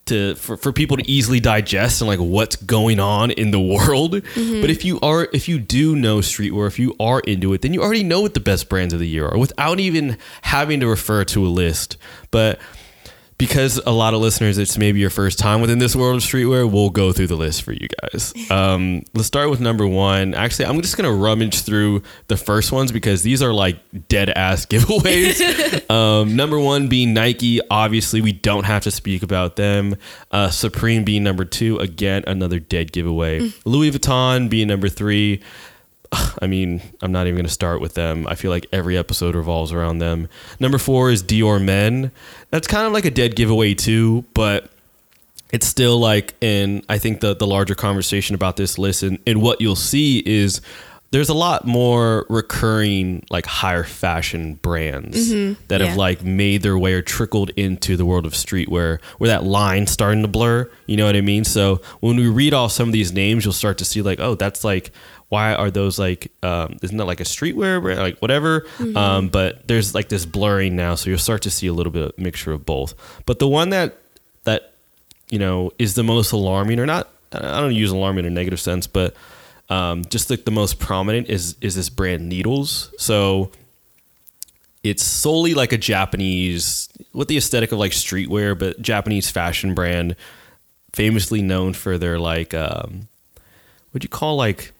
to 0.05 0.35
for, 0.35 0.55
for 0.57 0.71
people 0.71 0.97
to 0.97 1.09
easily 1.09 1.39
digest 1.39 2.01
and 2.01 2.07
like 2.07 2.19
what's 2.19 2.55
going 2.55 2.99
on 2.99 3.31
in 3.31 3.51
the 3.51 3.59
world. 3.59 4.13
Mm-hmm. 4.13 4.61
But 4.61 4.69
if 4.69 4.85
you 4.85 4.99
are 5.01 5.27
if 5.33 5.47
you 5.47 5.59
do 5.59 5.95
know 5.95 6.19
streetwear 6.19 6.67
if 6.67 6.79
you 6.79 6.95
are 6.99 7.19
into 7.21 7.53
it 7.53 7.61
then 7.61 7.73
you 7.73 7.81
already 7.81 8.03
know 8.03 8.21
what 8.21 8.33
the 8.33 8.39
best 8.39 8.69
brands 8.69 8.93
of 8.93 8.99
the 8.99 9.07
year 9.07 9.27
are 9.27 9.37
without 9.37 9.79
even 9.79 10.17
having 10.43 10.79
to 10.79 10.87
refer 10.87 11.23
to 11.25 11.45
a 11.45 11.49
list. 11.49 11.97
But 12.31 12.59
because 13.37 13.79
a 13.85 13.91
lot 13.91 14.13
of 14.13 14.21
listeners 14.21 14.57
it's 14.57 14.77
maybe 14.77 14.99
your 14.99 15.09
first 15.09 15.37
time 15.37 15.61
within 15.61 15.79
this 15.79 15.95
world 15.95 16.15
of 16.17 16.21
streetwear 16.23 16.71
we'll 16.71 16.89
go 16.89 17.11
through 17.11 17.27
the 17.27 17.35
list 17.35 17.63
for 17.63 17.73
you 17.73 17.87
guys. 18.01 18.33
Um, 18.55 19.01
let's 19.13 19.27
start 19.27 19.49
with 19.49 19.59
number 19.59 19.87
one. 19.87 20.33
Actually 20.33 20.67
i'm 20.67 20.81
just 20.81 20.95
gonna 20.95 21.11
rummage 21.11 21.61
through 21.61 22.03
the 22.27 22.37
first 22.37 22.71
ones 22.71 22.91
because 22.91 23.23
these 23.23 23.41
are 23.41 23.53
like 23.53 23.77
dead 24.07 24.29
ass 24.29 24.65
giveaways. 24.67 25.41
Um, 25.95 26.35
number 26.35 26.59
one 26.59 26.87
being 26.87 27.13
nike. 27.13 27.59
Obviously 27.69 28.21
we 28.21 28.31
don't 28.31 28.63
have 28.65 28.83
to 28.83 28.91
speak 28.91 29.23
about 29.23 29.55
them. 29.55 29.95
Uh, 30.31 30.49
supreme 30.49 31.03
being 31.03 31.23
number 31.23 31.45
two. 31.45 31.77
Again 31.77 32.23
another 32.27 32.59
dead 32.59 32.91
giveaway. 32.91 33.51
Louis 33.65 33.91
vuitton 33.91 34.49
being 34.49 34.67
number 34.67 34.89
three 34.89 35.41
I 36.41 36.47
mean, 36.47 36.81
I'm 37.01 37.11
not 37.11 37.27
even 37.27 37.35
going 37.35 37.45
to 37.45 37.51
start 37.51 37.81
with 37.81 37.93
them. 37.93 38.27
I 38.27 38.35
feel 38.35 38.51
like 38.51 38.67
every 38.71 38.97
episode 38.97 39.35
revolves 39.35 39.71
around 39.71 39.99
them. 39.99 40.29
Number 40.59 40.77
four 40.77 41.09
is 41.11 41.23
Dior 41.23 41.61
Men. 41.61 42.11
That's 42.49 42.67
kind 42.67 42.87
of 42.87 42.93
like 42.93 43.05
a 43.05 43.11
dead 43.11 43.35
giveaway 43.35 43.73
too, 43.73 44.25
but 44.33 44.69
it's 45.51 45.67
still 45.67 45.99
like, 45.99 46.33
and 46.41 46.83
I 46.89 46.97
think 46.97 47.21
the 47.21 47.35
the 47.35 47.47
larger 47.47 47.75
conversation 47.75 48.35
about 48.35 48.57
this 48.57 48.77
list 48.77 49.03
and, 49.03 49.19
and 49.27 49.41
what 49.41 49.61
you'll 49.61 49.75
see 49.75 50.19
is 50.25 50.61
there's 51.11 51.29
a 51.29 51.33
lot 51.33 51.65
more 51.65 52.25
recurring 52.27 53.25
like 53.29 53.45
higher 53.45 53.85
fashion 53.85 54.55
brands 54.55 55.31
mm-hmm. 55.31 55.53
that 55.69 55.79
yeah. 55.79 55.87
have 55.87 55.97
like 55.97 56.23
made 56.23 56.61
their 56.61 56.77
way 56.77 56.93
or 56.93 57.01
trickled 57.01 57.51
into 57.51 57.95
the 57.95 58.05
world 58.05 58.25
of 58.25 58.33
streetwear 58.33 59.01
where 59.17 59.29
that 59.29 59.45
line's 59.45 59.91
starting 59.91 60.23
to 60.23 60.27
blur. 60.27 60.69
You 60.87 60.97
know 60.97 61.05
what 61.05 61.15
I 61.15 61.21
mean? 61.21 61.45
So 61.45 61.79
when 62.01 62.17
we 62.17 62.27
read 62.27 62.53
off 62.53 62.73
some 62.73 62.89
of 62.89 62.93
these 62.93 63.13
names, 63.13 63.45
you'll 63.45 63.53
start 63.53 63.77
to 63.77 63.85
see 63.85 64.01
like, 64.01 64.19
oh, 64.19 64.35
that's 64.35 64.65
like 64.65 64.91
why 65.29 65.53
are 65.53 65.71
those 65.71 65.97
like 65.97 66.31
um, 66.43 66.77
isn't 66.81 66.97
that 66.97 67.05
like 67.05 67.19
a 67.19 67.25
streetwear 67.25 67.81
brand 67.81 67.99
like 67.99 68.19
whatever? 68.19 68.65
Um, 68.95 69.29
but 69.29 69.67
there's 69.67 69.93
like 69.95 70.09
this 70.09 70.25
blurring 70.25 70.75
now 70.75 70.95
so 70.95 71.09
you'll 71.09 71.19
start 71.19 71.41
to 71.43 71.49
see 71.49 71.67
a 71.67 71.73
little 71.73 71.91
bit 71.91 72.03
of 72.03 72.17
mixture 72.17 72.51
of 72.51 72.65
both. 72.65 72.93
But 73.25 73.39
the 73.39 73.47
one 73.47 73.69
that 73.69 73.97
that 74.43 74.73
you 75.29 75.39
know 75.39 75.71
is 75.79 75.95
the 75.95 76.03
most 76.03 76.31
alarming 76.31 76.79
or 76.79 76.85
not 76.85 77.09
i 77.33 77.59
don't 77.59 77.73
use 77.73 77.89
alarming 77.89 78.25
in 78.25 78.31
a 78.31 78.35
negative 78.35 78.59
sense 78.59 78.85
but 78.85 79.15
um, 79.69 80.05
just 80.05 80.29
like 80.29 80.45
the 80.45 80.51
most 80.51 80.79
prominent 80.79 81.29
is 81.29 81.55
is 81.61 81.75
this 81.75 81.89
brand 81.89 82.27
needles. 82.29 82.93
So 82.97 83.51
it's 84.83 85.03
solely 85.03 85.53
like 85.53 85.71
a 85.71 85.77
Japanese 85.77 86.89
with 87.13 87.27
the 87.27 87.37
aesthetic 87.37 87.71
of 87.71 87.79
like 87.79 87.91
streetwear, 87.91 88.57
but 88.57 88.81
Japanese 88.81 89.29
fashion 89.29 89.73
brand, 89.73 90.15
famously 90.93 91.41
known 91.41 91.73
for 91.73 91.97
their 91.97 92.19
like 92.19 92.53
um, 92.53 93.07
what 93.91 94.01
do 94.01 94.05
you 94.05 94.09
call 94.09 94.35
like 94.35 94.71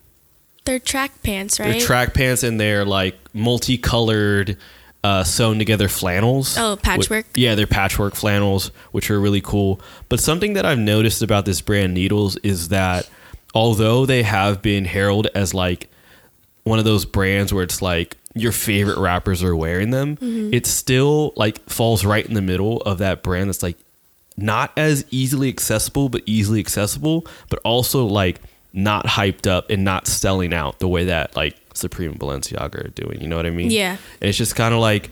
They're 0.65 0.79
track 0.79 1.11
pants, 1.23 1.59
right? 1.59 1.71
their 1.73 1.79
track 1.81 2.13
pants 2.13 2.43
and 2.43 2.59
their 2.59 2.85
like 2.85 3.15
multicolored 3.33 4.57
uh, 5.03 5.23
sewn 5.23 5.59
together 5.59 5.87
flannels. 5.87 6.57
Oh, 6.57 6.75
patchwork? 6.77 7.25
Wh- 7.35 7.37
yeah, 7.39 7.55
they're 7.55 7.67
patchwork 7.67 8.15
flannels, 8.15 8.71
which 8.91 9.11
are 9.11 9.19
really 9.19 9.41
cool. 9.41 9.79
But 10.09 10.19
something 10.19 10.53
that 10.53 10.65
I've 10.65 10.79
noticed 10.79 11.21
about 11.21 11.45
this 11.45 11.61
brand 11.61 11.93
Needles 11.93 12.37
is 12.37 12.69
that 12.69 13.07
although 13.53 14.05
they 14.05 14.23
have 14.23 14.61
been 14.61 14.85
heralded 14.85 15.31
as 15.35 15.53
like 15.53 15.89
one 16.63 16.79
of 16.79 16.85
those 16.85 17.05
brands 17.05 17.53
where 17.53 17.63
it's 17.63 17.81
like 17.83 18.17
your 18.33 18.51
favorite 18.51 18.97
rappers 18.97 19.43
are 19.43 19.55
wearing 19.55 19.91
them, 19.91 20.17
Mm-hmm. 20.17 20.53
it 20.53 20.65
still 20.65 21.33
like 21.35 21.59
falls 21.69 22.03
right 22.03 22.25
in 22.25 22.33
the 22.33 22.41
middle 22.41 22.81
of 22.81 22.97
that 22.97 23.21
brand 23.21 23.49
that's 23.49 23.61
like 23.63 23.77
not 24.37 24.71
as 24.75 25.05
easily 25.11 25.47
accessible, 25.49 26.09
but 26.09 26.23
easily 26.25 26.59
accessible, 26.59 27.25
but 27.49 27.59
also 27.63 28.05
like 28.05 28.41
not 28.75 29.05
hyped 29.05 29.47
up 29.47 29.69
and 29.71 29.83
not 29.83 30.05
selling 30.05 30.53
out 30.53 30.79
the 30.79 30.87
way 30.87 31.05
that 31.05 31.35
like 31.35 31.55
Supreme 31.73 32.11
and 32.11 32.19
Balenciaga 32.19 32.85
are 32.85 32.89
doing. 32.89 33.21
You 33.21 33.27
know 33.27 33.37
what 33.37 33.45
I 33.45 33.49
mean? 33.51 33.71
Yeah. 33.71 33.97
And 34.21 34.29
it's 34.29 34.37
just 34.37 34.55
kind 34.55 34.73
of 34.73 34.79
like 34.81 35.09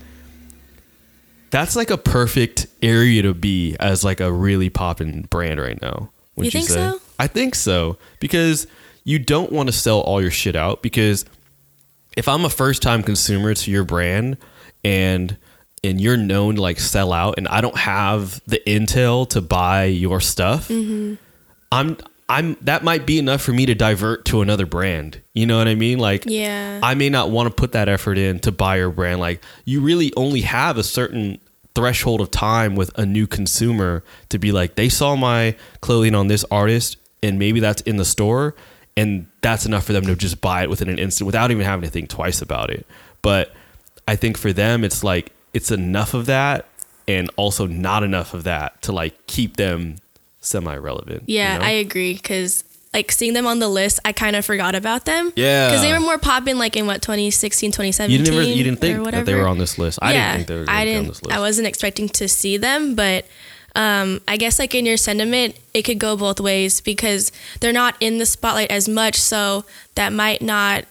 that's 1.49 1.75
like 1.75 1.89
a 1.89 1.97
perfect 1.97 2.67
area 2.81 3.21
to 3.21 3.33
be 3.33 3.75
as 3.79 4.03
like 4.03 4.19
a 4.19 4.31
really 4.31 4.69
popping 4.69 5.23
brand 5.23 5.59
right 5.61 5.79
now. 5.81 6.09
wouldn't 6.35 6.53
You 6.53 6.59
think 6.59 6.69
say? 6.69 6.75
so? 6.75 6.99
I 7.19 7.27
think 7.27 7.55
so 7.55 7.97
because 8.19 8.67
you 9.03 9.19
don't 9.19 9.51
want 9.51 9.67
to 9.69 9.73
sell 9.73 10.01
all 10.01 10.21
your 10.21 10.31
shit 10.31 10.55
out 10.55 10.81
because 10.81 11.25
if 12.17 12.27
I'm 12.27 12.43
a 12.45 12.49
first 12.49 12.81
time 12.81 13.03
consumer 13.03 13.53
to 13.53 13.71
your 13.71 13.83
brand 13.83 14.37
and 14.83 15.37
and 15.83 15.99
you're 16.01 16.17
known 16.17 16.55
to 16.55 16.61
like 16.61 16.79
sell 16.79 17.11
out 17.13 17.35
and 17.37 17.47
I 17.49 17.61
don't 17.61 17.77
have 17.77 18.41
the 18.47 18.61
intel 18.65 19.27
to 19.29 19.41
buy 19.41 19.85
your 19.85 20.19
stuff, 20.21 20.67
Mm-hmm. 20.69 21.15
I'm 21.71 21.97
I'm 22.33 22.57
that 22.61 22.83
might 22.83 23.05
be 23.05 23.19
enough 23.19 23.41
for 23.41 23.51
me 23.51 23.67
to 23.67 23.75
divert 23.75 24.25
to 24.25 24.41
another 24.41 24.65
brand. 24.65 25.21
You 25.33 25.45
know 25.45 25.59
what 25.59 25.67
I 25.67 25.75
mean? 25.75 25.99
Like 25.99 26.23
Yeah. 26.25 26.79
I 26.81 26.95
may 26.95 27.09
not 27.09 27.29
want 27.29 27.47
to 27.47 27.53
put 27.53 27.73
that 27.73 27.87
effort 27.87 28.17
in 28.17 28.39
to 28.39 28.51
buy 28.51 28.77
your 28.77 28.89
brand. 28.89 29.19
Like 29.19 29.43
you 29.65 29.81
really 29.81 30.11
only 30.17 30.41
have 30.41 30.77
a 30.77 30.83
certain 30.83 31.39
threshold 31.75 32.21
of 32.21 32.31
time 32.31 32.75
with 32.75 32.91
a 32.97 33.05
new 33.05 33.27
consumer 33.27 34.03
to 34.29 34.39
be 34.39 34.51
like 34.51 34.75
they 34.75 34.89
saw 34.89 35.15
my 35.15 35.55
clothing 35.81 36.15
on 36.15 36.27
this 36.27 36.43
artist 36.49 36.97
and 37.21 37.37
maybe 37.37 37.59
that's 37.59 37.81
in 37.83 37.97
the 37.97 38.05
store 38.05 38.55
and 38.97 39.27
that's 39.41 39.65
enough 39.65 39.85
for 39.85 39.93
them 39.93 40.05
to 40.05 40.15
just 40.15 40.41
buy 40.41 40.63
it 40.63 40.69
within 40.69 40.89
an 40.89 40.97
instant 40.97 41.27
without 41.27 41.51
even 41.51 41.63
having 41.63 41.83
to 41.83 41.89
think 41.89 42.09
twice 42.09 42.41
about 42.41 42.71
it. 42.71 42.85
But 43.21 43.53
I 44.07 44.15
think 44.15 44.39
for 44.39 44.51
them 44.51 44.83
it's 44.83 45.03
like 45.03 45.31
it's 45.53 45.69
enough 45.69 46.15
of 46.15 46.25
that 46.25 46.65
and 47.07 47.29
also 47.35 47.67
not 47.67 48.01
enough 48.01 48.33
of 48.33 48.43
that 48.45 48.81
to 48.81 48.91
like 48.91 49.27
keep 49.27 49.57
them 49.57 49.97
semi 50.43 50.75
relevant. 50.75 51.23
Yeah, 51.27 51.59
I 51.61 51.71
agree. 51.71 52.13
Because 52.13 52.63
like 52.93 53.11
seeing 53.11 53.33
them 53.33 53.47
on 53.47 53.59
the 53.59 53.67
list, 53.67 53.99
I 54.05 54.11
kind 54.11 54.35
of 54.35 54.45
forgot 54.45 54.75
about 54.75 55.05
them. 55.05 55.33
Yeah. 55.35 55.67
Because 55.67 55.81
they 55.81 55.91
were 55.91 55.99
more 55.99 56.17
popping 56.19 56.57
like 56.57 56.77
in 56.77 56.85
what 56.85 57.01
2016, 57.01 57.71
2017. 57.71 58.11
you 58.11 58.23
didn't 58.23 58.39
ever, 58.39 58.47
you 58.47 58.63
didn't 58.63 58.79
think 58.79 59.11
that 59.11 59.25
they 59.25 59.33
were 59.35 59.47
on 59.47 59.57
this 59.57 59.77
list. 59.77 59.99
I 60.01 60.13
yeah, 60.13 60.37
didn't 60.37 60.47
think 60.47 60.47
they 60.47 60.55
were 60.55 60.65
I 60.67 60.85
to 60.85 60.91
be 60.91 60.95
on 60.95 61.03
didn't. 61.03 61.07
this 61.07 61.23
list. 61.23 61.35
I 61.35 61.39
wasn't 61.39 61.67
expecting 61.67 62.09
to 62.09 62.27
see 62.27 62.57
them, 62.57 62.95
but 62.95 63.25
um, 63.75 64.21
I 64.27 64.37
guess 64.37 64.59
like 64.59 64.75
in 64.75 64.85
your 64.85 64.97
sentiment, 64.97 65.55
it 65.73 65.81
could 65.81 65.97
go 65.97 66.15
both 66.15 66.39
ways 66.39 66.81
because 66.81 67.31
they're 67.59 67.73
not 67.73 67.95
in 67.99 68.19
the 68.19 68.25
spotlight 68.25 68.69
as 68.69 68.87
much, 68.87 69.15
so 69.15 69.65
that 69.95 70.13
might 70.13 70.41
not 70.41 70.85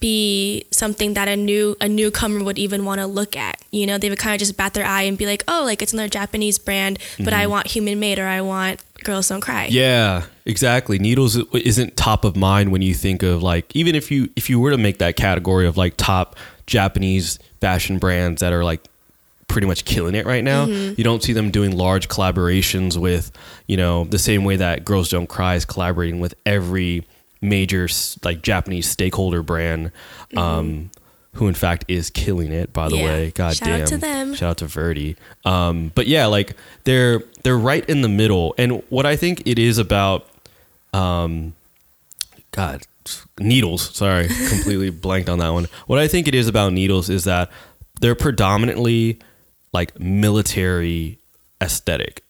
be 0.00 0.64
something 0.70 1.14
that 1.14 1.28
a 1.28 1.36
new 1.36 1.76
a 1.80 1.88
newcomer 1.88 2.44
would 2.44 2.58
even 2.58 2.84
want 2.84 3.00
to 3.00 3.06
look 3.06 3.36
at. 3.36 3.60
You 3.70 3.86
know, 3.86 3.98
they 3.98 4.08
would 4.08 4.18
kind 4.18 4.34
of 4.34 4.38
just 4.38 4.56
bat 4.56 4.74
their 4.74 4.84
eye 4.84 5.02
and 5.02 5.18
be 5.18 5.26
like, 5.26 5.42
"Oh, 5.48 5.62
like 5.64 5.82
it's 5.82 5.92
another 5.92 6.08
Japanese 6.08 6.58
brand, 6.58 6.98
but 7.18 7.32
I 7.32 7.46
want 7.46 7.68
Human 7.68 7.98
Made 7.98 8.18
or 8.18 8.26
I 8.26 8.40
want 8.40 8.80
Girls 9.02 9.28
Don't 9.28 9.40
Cry." 9.40 9.66
Mm-hmm. 9.66 9.74
Yeah, 9.74 10.24
exactly. 10.44 10.98
Needles 10.98 11.36
isn't 11.52 11.96
top 11.96 12.24
of 12.24 12.36
mind 12.36 12.70
when 12.72 12.82
you 12.82 12.94
think 12.94 13.22
of 13.22 13.42
like 13.42 13.74
even 13.74 13.94
if 13.94 14.10
you 14.10 14.28
if 14.36 14.48
you 14.48 14.60
were 14.60 14.70
to 14.70 14.78
make 14.78 14.98
that 14.98 15.16
category 15.16 15.66
of 15.66 15.76
like 15.76 15.96
top 15.96 16.36
Japanese 16.66 17.38
fashion 17.60 17.98
brands 17.98 18.40
that 18.40 18.52
are 18.52 18.62
like 18.62 18.86
pretty 19.48 19.66
much 19.66 19.84
killing 19.84 20.14
it 20.14 20.26
right 20.26 20.44
now. 20.44 20.66
You 20.66 21.02
don't 21.02 21.22
see 21.22 21.32
them 21.32 21.50
doing 21.50 21.76
large 21.76 22.08
collaborations 22.08 22.96
with, 22.98 23.32
you 23.66 23.78
know, 23.78 24.04
the 24.04 24.18
same 24.18 24.44
way 24.44 24.56
that 24.56 24.84
Girls 24.84 25.08
Don't 25.08 25.26
Cry 25.26 25.54
is 25.54 25.64
collaborating 25.64 26.20
with 26.20 26.34
every 26.44 27.06
major 27.40 27.88
like 28.24 28.42
Japanese 28.42 28.88
stakeholder 28.88 29.42
brand 29.42 29.92
um 30.36 30.90
who 31.34 31.46
in 31.46 31.54
fact 31.54 31.84
is 31.86 32.10
killing 32.10 32.50
it 32.50 32.72
by 32.72 32.88
the 32.88 32.96
Yeah. 32.96 33.04
way. 33.04 33.30
God 33.30 33.54
Shout 33.56 33.68
damn. 33.68 33.82
out 33.82 33.86
to 33.88 33.96
them. 33.98 34.34
Shout 34.34 34.50
out 34.50 34.56
to 34.58 34.66
Verdi. 34.66 35.14
Um, 35.44 35.92
but 35.94 36.08
yeah, 36.08 36.26
like 36.26 36.56
they're 36.84 37.22
they're 37.44 37.58
right 37.58 37.88
in 37.88 38.00
the 38.00 38.08
middle. 38.08 38.54
And 38.58 38.82
what 38.88 39.06
I 39.06 39.14
think 39.14 39.42
it 39.46 39.56
is 39.58 39.78
about, 39.78 40.26
um, 40.92 41.52
God, 42.50 42.82
needles. 43.38 43.94
Sorry, 43.94 44.26
completely 44.48 44.90
blanked 44.90 45.28
on 45.28 45.38
that 45.38 45.50
one. 45.50 45.68
What 45.86 45.98
I 46.00 46.08
think 46.08 46.26
it 46.26 46.34
is 46.34 46.48
about 46.48 46.72
needles 46.72 47.08
is 47.08 47.24
that 47.24 47.50
they're 48.00 48.16
predominantly 48.16 49.20
like 49.72 49.98
military 50.00 51.18
aesthetic. 51.62 52.24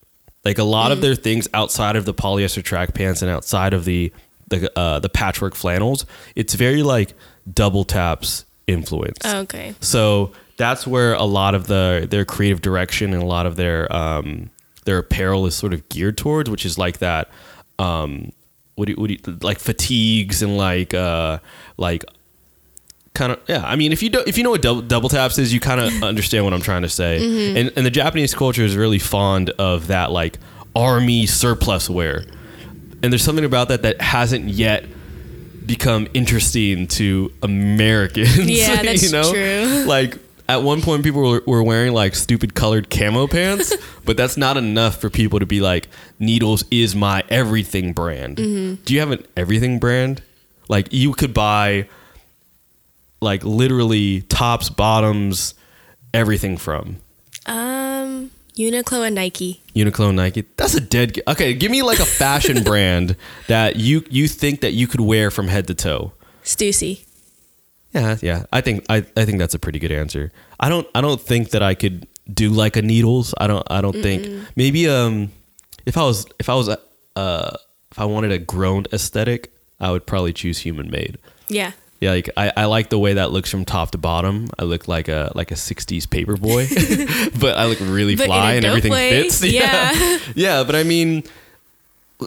Like 0.44 0.58
a 0.58 0.64
lot 0.64 0.92
of 0.92 1.00
their 1.00 1.14
things 1.14 1.48
outside 1.54 1.96
of 1.96 2.04
the 2.04 2.12
polyester 2.14 2.62
track 2.62 2.94
pants 2.94 3.22
and 3.22 3.30
outside 3.30 3.72
of 3.72 3.84
the 3.84 4.12
the 4.48 4.76
uh, 4.78 4.98
the 4.98 5.08
patchwork 5.08 5.54
flannels, 5.54 6.06
it's 6.34 6.54
very 6.54 6.82
like 6.82 7.14
double 7.52 7.84
taps 7.84 8.44
influence. 8.66 9.24
Okay. 9.24 9.74
So 9.80 10.32
that's 10.56 10.86
where 10.86 11.14
a 11.14 11.24
lot 11.24 11.54
of 11.54 11.66
the 11.66 12.06
their 12.08 12.24
creative 12.24 12.60
direction 12.60 13.12
and 13.14 13.22
a 13.22 13.26
lot 13.26 13.46
of 13.46 13.56
their 13.56 13.90
um, 13.94 14.50
their 14.84 14.98
apparel 14.98 15.46
is 15.46 15.54
sort 15.54 15.72
of 15.72 15.88
geared 15.88 16.18
towards, 16.18 16.50
which 16.50 16.64
is 16.66 16.78
like 16.78 16.98
that. 16.98 17.30
Um, 17.78 18.32
what 18.74 18.86
do 18.86 18.92
you, 18.92 18.96
what 18.96 19.08
do 19.08 19.14
you, 19.14 19.38
like 19.42 19.58
fatigues 19.58 20.42
and 20.42 20.56
like 20.56 20.94
uh, 20.94 21.38
like 21.76 22.04
kind 23.14 23.32
of 23.32 23.40
yeah. 23.48 23.62
I 23.64 23.76
mean, 23.76 23.92
if 23.92 24.02
you 24.02 24.10
do, 24.10 24.22
if 24.26 24.38
you 24.38 24.44
know 24.44 24.50
what 24.50 24.62
double, 24.62 24.82
double 24.82 25.08
taps 25.08 25.38
is, 25.38 25.52
you 25.52 25.60
kind 25.60 25.80
of 25.80 26.02
understand 26.02 26.44
what 26.44 26.54
I'm 26.54 26.62
trying 26.62 26.82
to 26.82 26.88
say. 26.88 27.16
And 27.60 27.72
and 27.76 27.84
the 27.84 27.90
Japanese 27.90 28.34
culture 28.34 28.64
is 28.64 28.76
really 28.76 28.98
fond 28.98 29.50
of 29.50 29.88
that 29.88 30.10
like 30.12 30.38
army 30.74 31.26
surplus 31.26 31.90
wear. 31.90 32.24
And 33.02 33.12
there's 33.12 33.22
something 33.22 33.44
about 33.44 33.68
that 33.68 33.82
that 33.82 34.00
hasn't 34.00 34.46
yet 34.46 34.84
become 35.66 36.08
interesting 36.14 36.86
to 36.88 37.32
Americans. 37.42 38.38
Yeah, 38.50 38.82
that's 38.82 39.02
you 39.02 39.12
know? 39.12 39.32
true. 39.32 39.84
Like 39.86 40.18
at 40.48 40.62
one 40.62 40.80
point, 40.80 41.04
people 41.04 41.20
were, 41.30 41.42
were 41.46 41.62
wearing 41.62 41.92
like 41.92 42.14
stupid 42.14 42.54
colored 42.54 42.88
camo 42.90 43.26
pants, 43.26 43.74
but 44.04 44.16
that's 44.16 44.36
not 44.36 44.56
enough 44.56 45.00
for 45.00 45.10
people 45.10 45.38
to 45.40 45.46
be 45.46 45.60
like, 45.60 45.88
Needles 46.18 46.64
is 46.70 46.96
my 46.96 47.22
everything 47.28 47.92
brand. 47.92 48.38
Mm-hmm. 48.38 48.82
Do 48.84 48.94
you 48.94 49.00
have 49.00 49.10
an 49.10 49.26
everything 49.36 49.78
brand? 49.78 50.22
Like 50.68 50.92
you 50.92 51.12
could 51.12 51.34
buy 51.34 51.88
like 53.20 53.44
literally 53.44 54.22
tops, 54.22 54.70
bottoms, 54.70 55.54
everything 56.14 56.56
from 56.56 56.96
Um, 57.46 58.30
Uniqlo 58.58 59.06
and 59.06 59.14
Nike. 59.14 59.62
Uniqlo, 59.74 60.12
Nike. 60.14 60.44
That's 60.56 60.74
a 60.74 60.80
dead. 60.80 61.14
g- 61.14 61.22
Okay, 61.28 61.54
give 61.54 61.70
me 61.70 61.82
like 61.82 62.00
a 62.00 62.04
fashion 62.04 62.64
brand 62.70 63.16
that 63.46 63.76
you 63.76 64.04
you 64.10 64.26
think 64.28 64.60
that 64.62 64.72
you 64.72 64.86
could 64.86 65.00
wear 65.00 65.30
from 65.30 65.48
head 65.48 65.66
to 65.68 65.74
toe. 65.74 66.12
Stussy. 66.44 67.04
Yeah, 67.94 68.16
yeah. 68.20 68.44
I 68.52 68.60
think 68.60 68.84
I, 68.90 68.98
I 69.16 69.24
think 69.24 69.38
that's 69.38 69.54
a 69.54 69.58
pretty 69.58 69.78
good 69.78 69.92
answer. 69.92 70.32
I 70.60 70.68
don't 70.68 70.86
I 70.94 71.00
don't 71.00 71.20
think 71.20 71.50
that 71.50 71.62
I 71.62 71.74
could 71.74 72.06
do 72.32 72.50
like 72.50 72.76
a 72.76 72.82
needles. 72.82 73.32
I 73.38 73.46
don't 73.46 73.66
I 73.70 73.80
don't 73.80 73.96
think 74.02 74.28
maybe 74.56 74.88
um 74.88 75.30
if 75.86 75.96
I 75.96 76.02
was 76.02 76.26
if 76.38 76.48
I 76.48 76.54
was 76.54 76.68
uh 76.68 77.56
if 77.92 77.98
I 77.98 78.04
wanted 78.04 78.32
a 78.32 78.38
grown 78.38 78.84
aesthetic, 78.92 79.52
I 79.80 79.90
would 79.90 80.04
probably 80.06 80.32
choose 80.32 80.58
human 80.58 80.90
made. 80.90 81.16
Yeah. 81.48 81.72
Yeah, 82.00 82.10
like 82.10 82.30
I, 82.36 82.52
I 82.56 82.64
like 82.66 82.90
the 82.90 82.98
way 82.98 83.14
that 83.14 83.32
looks 83.32 83.50
from 83.50 83.64
top 83.64 83.90
to 83.90 83.98
bottom. 83.98 84.48
I 84.58 84.64
look 84.64 84.86
like 84.86 85.08
a 85.08 85.32
like 85.34 85.50
a 85.50 85.54
'60s 85.54 86.08
paper 86.08 86.36
boy, 86.36 86.68
but 87.40 87.56
I 87.56 87.66
look 87.66 87.80
really 87.80 88.14
fly 88.14 88.54
and 88.54 88.64
everything 88.64 88.92
way. 88.92 89.22
fits. 89.22 89.42
Yeah. 89.44 90.18
yeah. 90.34 90.62
But 90.62 90.76
I 90.76 90.84
mean, 90.84 91.24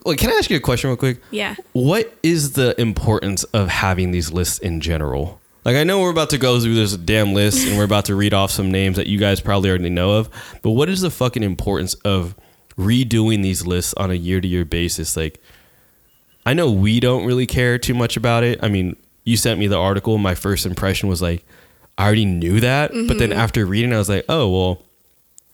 like, 0.06 0.18
can 0.18 0.30
I 0.30 0.34
ask 0.34 0.50
you 0.50 0.58
a 0.58 0.62
question 0.62 0.90
real 0.90 0.98
quick? 0.98 1.22
Yeah. 1.32 1.56
What 1.72 2.14
is 2.22 2.54
the 2.54 2.80
importance 2.80 3.44
of 3.46 3.70
having 3.70 4.12
these 4.12 4.32
lists 4.32 4.60
in 4.60 4.82
general? 4.82 5.40
Like, 5.64 5.76
I 5.76 5.84
know 5.84 6.02
we're 6.02 6.10
about 6.12 6.32
to 6.32 6.38
go 6.38 6.60
through 6.60 6.74
this 6.74 6.98
damn 6.98 7.34
list 7.34 7.68
and 7.68 7.78
we're 7.78 7.84
about 7.84 8.06
to 8.06 8.16
read 8.16 8.34
off 8.34 8.50
some 8.50 8.72
names 8.72 8.98
that 8.98 9.06
you 9.08 9.20
guys 9.20 9.40
probably 9.40 9.70
already 9.70 9.92
know 9.92 10.14
of, 10.14 10.30
but 10.64 10.72
what 10.72 10.90
is 10.90 11.02
the 11.02 11.12
fucking 11.12 11.44
importance 11.44 11.94
of 12.04 12.34
redoing 12.78 13.44
these 13.44 13.66
lists 13.68 13.94
on 13.94 14.10
a 14.10 14.16
year 14.16 14.42
to 14.42 14.48
year 14.48 14.66
basis? 14.66 15.16
Like, 15.16 15.40
I 16.48 16.56
know 16.56 16.72
we 16.72 17.00
don't 17.00 17.26
really 17.28 17.46
care 17.46 17.78
too 17.78 17.94
much 17.94 18.18
about 18.18 18.44
it. 18.44 18.58
I 18.64 18.70
mean, 18.70 18.96
you 19.24 19.38
sent 19.38 19.60
me 19.60 19.68
the 19.68 19.78
article. 19.78 20.18
My 20.18 20.36
first 20.36 20.66
impression 20.66 21.10
was 21.10 21.22
like, 21.22 21.46
I 21.98 22.06
already 22.06 22.26
knew 22.26 22.60
that. 22.62 22.92
But 23.08 23.20
then 23.20 23.32
after 23.32 23.66
reading, 23.66 23.94
I 23.94 23.98
was 23.98 24.10
like, 24.10 24.26
oh, 24.28 24.50
well, 24.50 24.82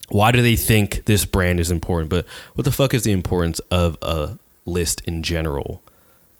why 0.08 0.32
do 0.32 0.40
they 0.40 0.56
think 0.56 1.04
this 1.04 1.24
brand 1.24 1.60
is 1.60 1.70
important? 1.70 2.08
But 2.08 2.26
what 2.54 2.64
the 2.64 2.72
fuck 2.72 2.94
is 2.94 3.04
the 3.04 3.12
importance 3.12 3.58
of 3.70 3.98
a 4.00 4.38
list 4.64 5.02
in 5.02 5.22
general 5.22 5.82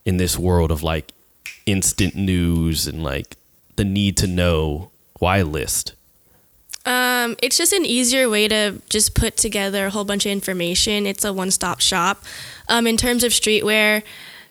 in 0.05 0.17
this 0.17 0.39
world 0.39 0.71
of 0.71 0.83
like 0.83 1.13
instant 1.67 2.15
news 2.15 2.87
and 2.87 3.03
like 3.03 3.37
the 3.77 3.85
need 3.85 4.17
to 4.19 4.27
know 4.27 4.91
why 5.19 5.43
list? 5.43 5.95
Um, 6.87 7.37
it's 7.43 7.59
just 7.59 7.75
an 7.75 7.85
easier 7.85 8.31
way 8.31 8.49
to 8.49 8.81
just 8.89 9.15
put 9.15 9.37
together 9.37 9.87
a 9.87 9.91
whole 9.91 10.05
bunch 10.05 10.25
of 10.25 10.33
information. 10.33 11.07
It's 11.07 11.25
a 11.25 11.35
one-stop 11.35 11.81
shop. 11.81 12.25
Um, 12.69 12.87
in 12.87 12.97
terms 12.97 13.25
of 13.25 13.33
streetwear, 13.33 14.03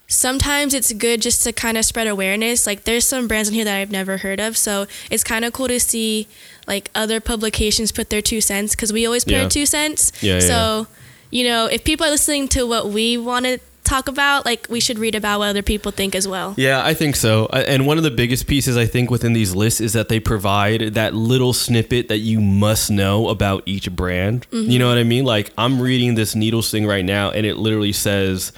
sometimes 0.08 0.74
it's 0.74 0.94
good 0.94 1.22
just 1.22 1.44
to 1.44 1.52
kind 1.52 1.78
of 1.78 1.86
spread 1.86 2.08
awareness. 2.08 2.66
Like 2.66 2.86
there's 2.86 3.08
some 3.08 3.28
brands 3.28 3.50
in 3.50 3.56
here 3.56 3.66
that 3.66 3.78
I've 3.78 3.92
never 3.92 4.18
heard 4.18 4.40
of, 4.40 4.58
so 4.58 4.88
it's 5.12 5.24
kind 5.24 5.46
of 5.46 5.54
cool 5.54 5.68
to 5.68 5.80
see 5.80 6.28
like 6.66 6.90
other 6.96 7.20
publications 7.20 7.92
put 7.92 8.10
their 8.10 8.22
two 8.22 8.42
cents 8.42 8.76
because 8.76 8.92
we 8.92 9.06
always 9.06 9.24
put 9.24 9.34
Yeah. 9.34 9.44
our 9.44 9.50
two 9.50 9.66
cents. 9.66 10.12
Yeah, 10.22 10.36
yeah, 10.36 10.40
So, 10.40 10.88
you 11.30 11.44
know, 11.46 11.66
if 11.66 11.84
people 11.84 12.06
are 12.06 12.10
listening 12.10 12.48
to 12.50 12.66
what 12.66 12.90
we 12.90 13.18
want 13.18 13.46
to 13.46 13.60
talk 13.84 14.10
about, 14.10 14.46
like 14.46 14.68
we 14.70 14.82
should 14.82 15.00
read 15.00 15.16
about 15.16 15.40
what 15.40 15.48
other 15.48 15.62
people 15.62 15.92
think 15.92 16.14
as 16.14 16.28
well. 16.28 16.54
Yeah, 16.58 16.86
I 16.86 16.94
think 16.94 17.16
so. 17.16 17.48
And 17.48 17.88
one 17.88 17.98
of 17.98 18.04
the 18.04 18.12
biggest 18.12 18.46
pieces 18.46 18.76
I 18.76 18.86
think 18.86 19.10
within 19.10 19.32
these 19.32 19.56
lists 19.56 19.80
is 19.80 19.94
that 19.94 20.10
they 20.10 20.20
provide 20.20 20.94
that 20.96 21.14
little 21.14 21.54
snippet 21.54 22.10
that 22.10 22.18
you 22.18 22.42
must 22.42 22.92
know 22.92 23.30
about 23.30 23.64
each 23.66 23.90
brand. 23.96 24.46
You 24.52 24.60
mm-hmm. 24.60 24.78
know 24.78 24.90
what 24.90 24.98
I 24.98 25.04
mean? 25.04 25.24
Like 25.24 25.52
I'm 25.58 25.82
reading 25.82 26.16
this 26.16 26.36
Needles 26.36 26.70
thing 26.70 26.86
right 26.86 27.06
now, 27.06 27.32
and 27.32 27.46
it 27.46 27.56
literally 27.58 27.94
says. 27.94 28.52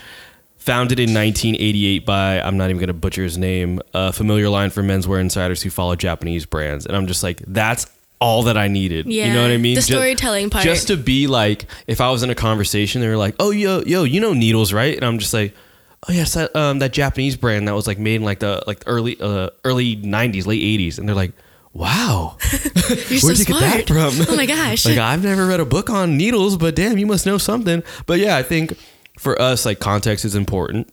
Founded 0.70 1.00
in 1.00 1.16
1988 1.16 2.06
by, 2.06 2.40
I'm 2.40 2.56
not 2.56 2.66
even 2.66 2.78
going 2.78 2.90
to 2.90 2.94
butcher 2.94 3.24
his 3.24 3.40
name, 3.40 3.82
a 3.96 4.14
familiar 4.14 4.50
line 4.50 4.70
for 4.70 4.84
menswear 4.84 5.20
insiders 5.20 5.64
who 5.64 5.72
follow 5.72 5.96
Japanese 5.96 6.46
brands. 6.46 6.86
And 6.86 6.96
I'm 6.96 7.08
just 7.08 7.24
like, 7.24 7.42
that's 7.48 7.88
all 8.22 8.44
that 8.44 8.56
I 8.56 8.68
needed. 8.68 9.08
Yeah, 9.08 9.26
You 9.26 9.34
know 9.34 9.42
what 9.42 9.50
I 9.50 9.58
mean? 9.58 9.74
the 9.74 9.82
storytelling 9.82 10.52
part. 10.52 10.64
Just 10.64 10.90
to 10.90 10.96
be 10.96 11.26
like, 11.26 11.66
if 11.88 12.02
I 12.02 12.12
was 12.12 12.22
in 12.22 12.30
a 12.30 12.36
conversation, 12.36 13.02
they 13.02 13.08
were 13.08 13.18
like, 13.18 13.34
"Oh, 13.40 13.50
yo, 13.50 13.82
yo, 13.82 14.04
you 14.04 14.20
know 14.20 14.34
Needles, 14.34 14.72
right?" 14.72 14.96
And 14.96 15.04
I'm 15.04 15.18
just 15.18 15.34
like, 15.34 15.56
"Oh 16.08 16.14
yes, 16.14 16.36
that 16.36 16.56
um 16.56 16.78
that 16.80 16.94
Japanese 16.94 17.36
brand 17.36 17.68
that 17.68 17.74
was 17.74 17.88
like 17.88 17.98
made 17.98 18.18
in 18.18 18.24
like 18.24 18.38
the 18.38 18.62
like 18.68 18.84
early 18.86 19.20
uh 19.20 19.50
early 19.66 19.96
'90s, 19.96 20.46
late 20.46 20.62
'80s," 20.62 21.00
and 21.00 21.10
they're 21.10 21.16
like, 21.16 21.32
"Wow, 21.74 22.38
where'd 22.52 23.08
so 23.08 23.30
you 23.32 23.46
get 23.46 23.60
that 23.60 23.88
from?" 23.88 24.14
Oh 24.30 24.36
my 24.36 24.46
gosh. 24.46 24.86
like 24.86 25.00
I've 25.00 25.24
never 25.24 25.48
read 25.48 25.62
a 25.62 25.66
book 25.66 25.90
on 25.90 26.16
needles, 26.16 26.58
but 26.58 26.76
damn, 26.76 27.00
you 27.00 27.08
must 27.08 27.26
know 27.26 27.40
something. 27.40 27.82
But 28.06 28.20
yeah, 28.20 28.38
I 28.38 28.44
think 28.44 28.78
for 29.20 29.40
us, 29.42 29.66
like 29.66 29.80
context 29.80 30.24
is 30.24 30.34
important. 30.34 30.90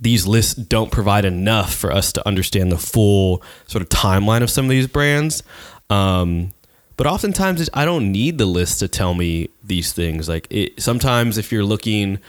These 0.00 0.28
lists 0.28 0.54
don't 0.54 0.92
provide 0.92 1.24
enough 1.24 1.74
for 1.74 1.90
us 1.90 2.12
to 2.12 2.26
understand 2.26 2.70
the 2.70 2.78
full 2.78 3.42
sort 3.66 3.82
of 3.82 3.88
timeline 3.88 4.42
of 4.44 4.48
some 4.48 4.64
of 4.66 4.70
these 4.70 4.86
brands. 4.86 5.42
Um, 5.90 6.52
but 6.96 7.08
oftentimes, 7.08 7.68
I 7.74 7.84
don't 7.84 8.12
need 8.12 8.38
the 8.38 8.46
list 8.46 8.78
to 8.78 8.86
tell 8.86 9.14
me 9.14 9.48
these 9.64 9.92
things. 9.92 10.28
Like 10.28 10.46
it, 10.50 10.80
sometimes, 10.80 11.36
if 11.36 11.50
you're 11.50 11.64
looking 11.64 12.20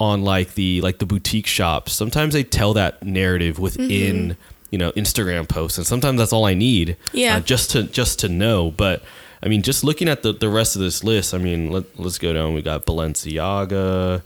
on 0.00 0.24
like 0.24 0.54
the 0.54 0.80
like 0.80 0.98
the 0.98 1.06
boutique 1.06 1.46
shops, 1.46 1.92
sometimes 1.92 2.32
they 2.32 2.44
tell 2.44 2.72
that 2.72 3.02
narrative 3.02 3.58
within 3.58 4.38
you 4.70 4.78
know 4.78 4.90
Instagram 4.92 5.46
posts, 5.46 5.76
and 5.76 5.86
sometimes 5.86 6.18
that's 6.18 6.32
all 6.32 6.46
I 6.46 6.54
need. 6.54 6.96
Yeah. 7.12 7.36
uh, 7.36 7.40
just 7.40 7.70
to 7.72 7.82
just 7.82 8.20
to 8.20 8.28
know. 8.30 8.70
But 8.70 9.02
I 9.42 9.48
mean, 9.48 9.62
just 9.62 9.82
looking 9.82 10.08
at 10.08 10.22
the 10.22 10.32
the 10.32 10.48
rest 10.48 10.76
of 10.76 10.82
this 10.82 11.02
list, 11.02 11.34
I 11.34 11.38
mean, 11.38 11.70
let, 11.70 11.98
let's 11.98 12.18
go 12.18 12.32
down. 12.32 12.54
We 12.54 12.62
got 12.62 12.86
Balenciaga. 12.86 14.22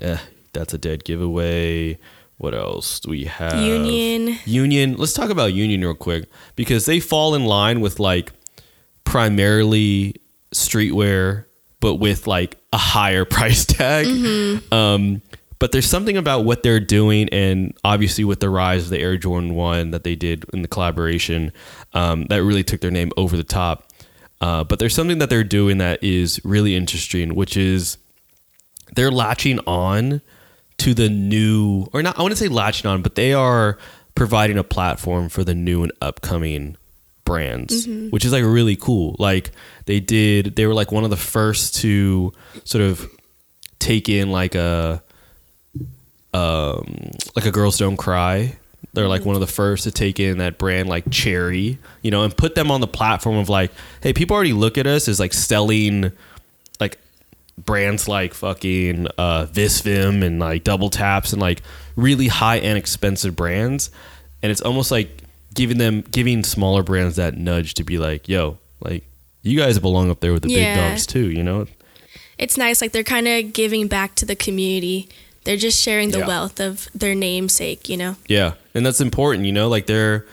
Eh, 0.00 0.18
that's 0.52 0.72
a 0.74 0.78
dead 0.78 1.04
giveaway. 1.04 1.98
What 2.38 2.54
else 2.54 3.00
do 3.00 3.10
we 3.10 3.24
have? 3.24 3.60
Union. 3.60 4.38
Union. 4.44 4.96
Let's 4.96 5.12
talk 5.12 5.30
about 5.30 5.52
Union 5.52 5.80
real 5.82 5.94
quick 5.94 6.28
because 6.56 6.86
they 6.86 7.00
fall 7.00 7.34
in 7.34 7.44
line 7.44 7.80
with 7.80 8.00
like 8.00 8.32
primarily 9.04 10.16
streetwear, 10.52 11.44
but 11.80 11.96
with 11.96 12.26
like 12.26 12.58
a 12.72 12.78
higher 12.78 13.24
price 13.36 13.64
tag. 13.64 14.06
Um, 14.72 15.22
but 15.58 15.72
there's 15.72 15.86
something 15.86 16.16
about 16.16 16.44
what 16.44 16.62
they're 16.62 16.80
doing, 16.80 17.28
and 17.30 17.76
obviously 17.84 18.24
with 18.24 18.40
the 18.40 18.50
rise 18.50 18.84
of 18.84 18.90
the 18.90 18.98
Air 18.98 19.16
Jordan 19.16 19.54
One 19.54 19.92
that 19.92 20.04
they 20.04 20.14
did 20.16 20.44
in 20.52 20.62
the 20.62 20.68
collaboration, 20.68 21.52
um, 21.92 22.24
that 22.26 22.42
really 22.42 22.64
took 22.64 22.80
their 22.80 22.90
name 22.90 23.12
over 23.16 23.36
the 23.36 23.44
top. 23.44 23.92
Uh, 24.44 24.62
but 24.62 24.78
there's 24.78 24.94
something 24.94 25.16
that 25.20 25.30
they're 25.30 25.42
doing 25.42 25.78
that 25.78 26.04
is 26.04 26.38
really 26.44 26.76
interesting, 26.76 27.34
which 27.34 27.56
is 27.56 27.96
they're 28.94 29.10
latching 29.10 29.58
on 29.60 30.20
to 30.76 30.92
the 30.92 31.08
new 31.08 31.86
or 31.94 32.02
not 32.02 32.18
I 32.18 32.22
wouldn't 32.22 32.38
say 32.38 32.48
latching 32.48 32.90
on, 32.90 33.00
but 33.00 33.14
they 33.14 33.32
are 33.32 33.78
providing 34.14 34.58
a 34.58 34.62
platform 34.64 35.30
for 35.30 35.44
the 35.44 35.54
new 35.54 35.82
and 35.82 35.92
upcoming 36.02 36.76
brands, 37.24 37.86
which 38.10 38.26
is 38.26 38.32
like 38.32 38.44
really 38.44 38.76
cool. 38.76 39.16
Like 39.18 39.50
they 39.86 39.98
did 39.98 40.56
they 40.56 40.66
were 40.66 40.74
like 40.74 40.92
one 40.92 41.04
of 41.04 41.10
the 41.10 41.16
first 41.16 41.76
to 41.76 42.30
sort 42.64 42.84
of 42.84 43.08
take 43.78 44.10
in 44.10 44.30
like 44.30 44.54
a 44.54 45.02
um 46.34 47.12
like 47.34 47.46
a 47.46 47.50
girls 47.50 47.78
don't 47.78 47.96
cry. 47.96 48.58
They're 48.94 49.08
like 49.08 49.24
one 49.24 49.34
of 49.34 49.40
the 49.40 49.46
first 49.46 49.84
to 49.84 49.90
take 49.90 50.18
in 50.20 50.38
that 50.38 50.56
brand 50.56 50.88
like 50.88 51.10
Cherry, 51.10 51.78
you 52.02 52.10
know, 52.10 52.22
and 52.22 52.34
put 52.36 52.54
them 52.54 52.70
on 52.70 52.80
the 52.80 52.86
platform 52.86 53.36
of 53.36 53.48
like, 53.48 53.72
hey, 54.02 54.12
people 54.12 54.34
already 54.34 54.52
look 54.52 54.78
at 54.78 54.86
us 54.86 55.08
as 55.08 55.18
like 55.20 55.32
selling 55.34 56.12
like 56.80 56.98
brands 57.58 58.08
like 58.08 58.34
fucking 58.34 59.06
uh, 59.18 59.46
Visvim 59.46 60.22
and 60.24 60.38
like 60.38 60.64
Double 60.64 60.90
Taps 60.90 61.32
and 61.32 61.42
like 61.42 61.62
really 61.96 62.28
high 62.28 62.56
and 62.56 62.78
expensive 62.78 63.34
brands, 63.36 63.90
and 64.42 64.50
it's 64.52 64.60
almost 64.60 64.90
like 64.90 65.22
giving 65.54 65.78
them 65.78 66.00
giving 66.10 66.42
smaller 66.44 66.82
brands 66.82 67.16
that 67.16 67.36
nudge 67.36 67.74
to 67.74 67.84
be 67.84 67.98
like, 67.98 68.28
yo, 68.28 68.58
like 68.80 69.04
you 69.42 69.58
guys 69.58 69.78
belong 69.78 70.10
up 70.10 70.20
there 70.20 70.32
with 70.32 70.42
the 70.42 70.50
Yeah. 70.50 70.74
big 70.74 70.90
dogs 70.92 71.06
too, 71.06 71.30
you 71.30 71.42
know? 71.42 71.66
It's 72.38 72.56
nice. 72.56 72.80
Like 72.80 72.92
they're 72.92 73.04
kind 73.04 73.28
of 73.28 73.52
giving 73.52 73.86
back 73.86 74.14
to 74.16 74.26
the 74.26 74.34
community. 74.34 75.08
They're 75.44 75.56
just 75.56 75.80
sharing 75.80 76.10
the 76.10 76.18
Yeah. 76.20 76.26
wealth 76.26 76.58
of 76.60 76.88
their 76.94 77.14
namesake, 77.14 77.88
you 77.88 77.96
know? 77.96 78.16
Yeah, 78.26 78.54
and 78.74 78.84
that's 78.84 79.00
important, 79.00 79.46
you 79.46 79.52
know, 79.52 79.68
like 79.68 79.86
they're 79.86 80.26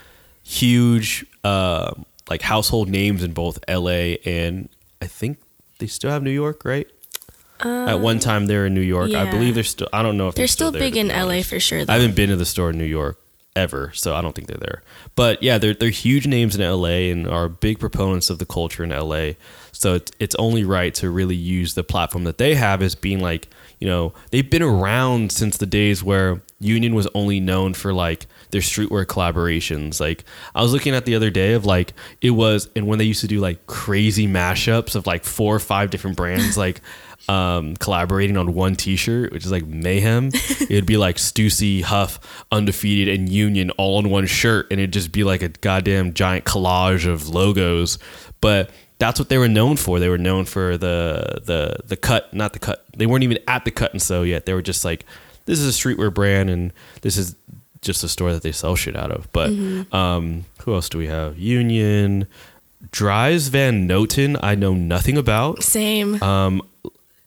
huge, 0.44 1.26
uh, 1.44 1.92
like 2.30 2.42
household 2.42 2.90
names 2.90 3.24
in 3.24 3.34
both 3.34 3.60
L.A. 3.68 4.18
and 4.26 4.70
I 5.02 5.08
think 5.08 5.40
they 5.80 5.88
still 5.88 6.12
have 6.12 6.24
New 6.24 6.32
York, 6.32 6.64
right? 6.66 6.88
At 7.64 8.00
one 8.00 8.18
time, 8.18 8.48
they 8.48 8.58
were 8.58 8.66
in 8.66 8.74
New 8.74 8.82
York. 8.82 9.12
I 9.12 9.22
Um, 9.22 9.30
believe 9.30 9.54
they're 9.54 9.64
still. 9.64 9.88
I 9.94 10.02
don't 10.02 10.18
know 10.18 10.28
if 10.28 10.34
They're 10.34 10.42
they're, 10.44 10.48
still, 10.48 10.72
there, 10.72 10.82
big 10.82 10.98
in 10.98 11.10
LA 11.10 11.44
for 11.44 11.60
sure. 11.60 11.86
I 11.88 11.94
haven't 11.94 12.16
been 12.16 12.30
to 12.32 12.36
the 12.36 12.46
store 12.46 12.72
in 12.72 12.78
New 12.80 12.86
York 12.86 13.20
ever, 13.56 13.92
so 13.94 14.16
I 14.16 14.22
don't 14.22 14.34
think 14.34 14.48
they're 14.48 14.58
there. 14.58 14.82
But 15.16 15.44
yeah, 15.44 15.60
they're 15.60 15.76
they're 15.76 15.92
huge 15.92 16.26
names 16.26 16.56
in 16.56 16.62
LA 16.68 17.12
and 17.12 17.28
are 17.28 17.48
big 17.50 17.78
proponents 17.78 18.32
of 18.32 18.40
the 18.40 18.48
culture 18.48 18.84
in 18.84 18.90
LA. 18.90 19.34
So 19.74 19.94
it's 19.94 20.12
it's 20.20 20.34
only 20.40 20.64
right 20.64 20.92
to 20.96 21.12
really 21.12 21.36
use 21.36 21.76
the 21.76 21.84
platform 21.84 22.24
that 22.24 22.40
they 22.40 22.56
have 22.56 22.82
as 22.82 22.96
being 22.96 23.20
like, 23.20 23.48
you 23.80 23.88
know, 23.88 24.14
they've 24.32 24.50
been 24.50 24.64
around 24.64 25.32
since 25.32 25.58
the 25.58 25.68
days 25.68 26.04
where 26.04 26.42
Union 26.60 26.96
was 26.96 27.08
only 27.14 27.40
known 27.40 27.76
for 27.76 27.94
like 27.94 28.26
their 28.52 28.62
streetwear 28.62 29.06
collaborations. 29.06 30.00
Like 30.00 30.24
I 30.54 30.62
was 30.62 30.74
looking 30.74 30.94
at 30.94 31.06
the 31.06 31.16
other 31.16 31.30
day 31.30 31.54
of 31.54 31.66
like 31.66 31.94
it 32.22 32.32
was 32.32 32.70
and 32.76 32.88
when 32.88 33.00
they 33.00 33.06
used 33.06 33.22
to 33.22 33.28
do 33.28 33.40
like 33.40 33.66
crazy 33.68 34.28
mashups 34.28 34.96
of 34.96 35.08
like 35.08 35.24
four 35.24 35.56
or 35.56 35.60
five 35.60 35.90
different 35.90 36.18
brands 36.18 36.58
like 36.58 36.82
um, 37.30 37.76
collaborating 37.76 38.38
on 38.38 38.54
one 38.54 38.76
T-shirt, 38.76 39.32
which 39.32 39.46
is 39.46 39.52
like 39.52 39.66
mayhem. 39.66 40.32
It'd 40.62 40.86
be 40.86 40.98
like 40.98 41.18
Stussy, 41.18 41.82
Huff, 41.82 42.46
Undefeated, 42.52 43.14
and 43.14 43.30
Union 43.30 43.72
all 43.72 43.98
on 43.98 44.10
one 44.10 44.28
shirt, 44.28 44.68
and 44.72 44.80
it'd 44.80 44.94
just 44.94 45.12
be 45.12 45.24
like 45.24 45.42
a 45.42 45.50
goddamn 45.50 46.14
giant 46.14 46.46
collage 46.46 47.06
of 47.06 47.30
logos. 47.30 48.00
But 48.42 48.72
that's 48.98 49.20
what 49.20 49.30
they 49.30 49.38
were 49.38 49.48
known 49.48 49.78
for. 49.78 50.00
They 50.00 50.10
were 50.10 50.18
known 50.18 50.46
for 50.46 50.78
the 50.78 51.42
the 51.46 51.78
the 51.86 51.98
cut, 51.98 52.34
not 52.34 52.54
the 52.54 52.60
cut. 52.60 52.86
They 52.96 53.06
weren't 53.06 53.24
even 53.24 53.40
at 53.48 53.66
the 53.66 53.72
cut 53.72 53.94
and 53.94 54.02
sew 54.02 54.24
yet. 54.24 54.46
They 54.46 54.54
were 54.54 54.62
just 54.62 54.84
like, 54.84 55.06
this 55.46 55.60
is 55.60 55.68
a 55.68 55.80
streetwear 55.80 56.14
brand, 56.14 56.50
and 56.50 56.74
this 57.02 57.18
is 57.18 57.36
just 57.82 58.04
a 58.04 58.08
store 58.08 58.32
that 58.34 58.44
they 58.44 58.52
sell 58.52 58.76
shit 58.76 58.96
out 58.96 59.12
of. 59.12 59.32
But 59.32 59.50
um, 59.92 60.46
who 60.62 60.74
else 60.74 60.90
do 60.90 60.98
we 60.98 61.08
have? 61.08 61.38
Union. 61.38 62.28
Dries 62.92 63.48
Van 63.50 63.88
Noten, 63.88 64.38
I 64.42 64.56
know 64.56 64.74
nothing 64.74 65.18
about. 65.18 65.64
Same. 65.64 66.22
Um, 66.22 66.62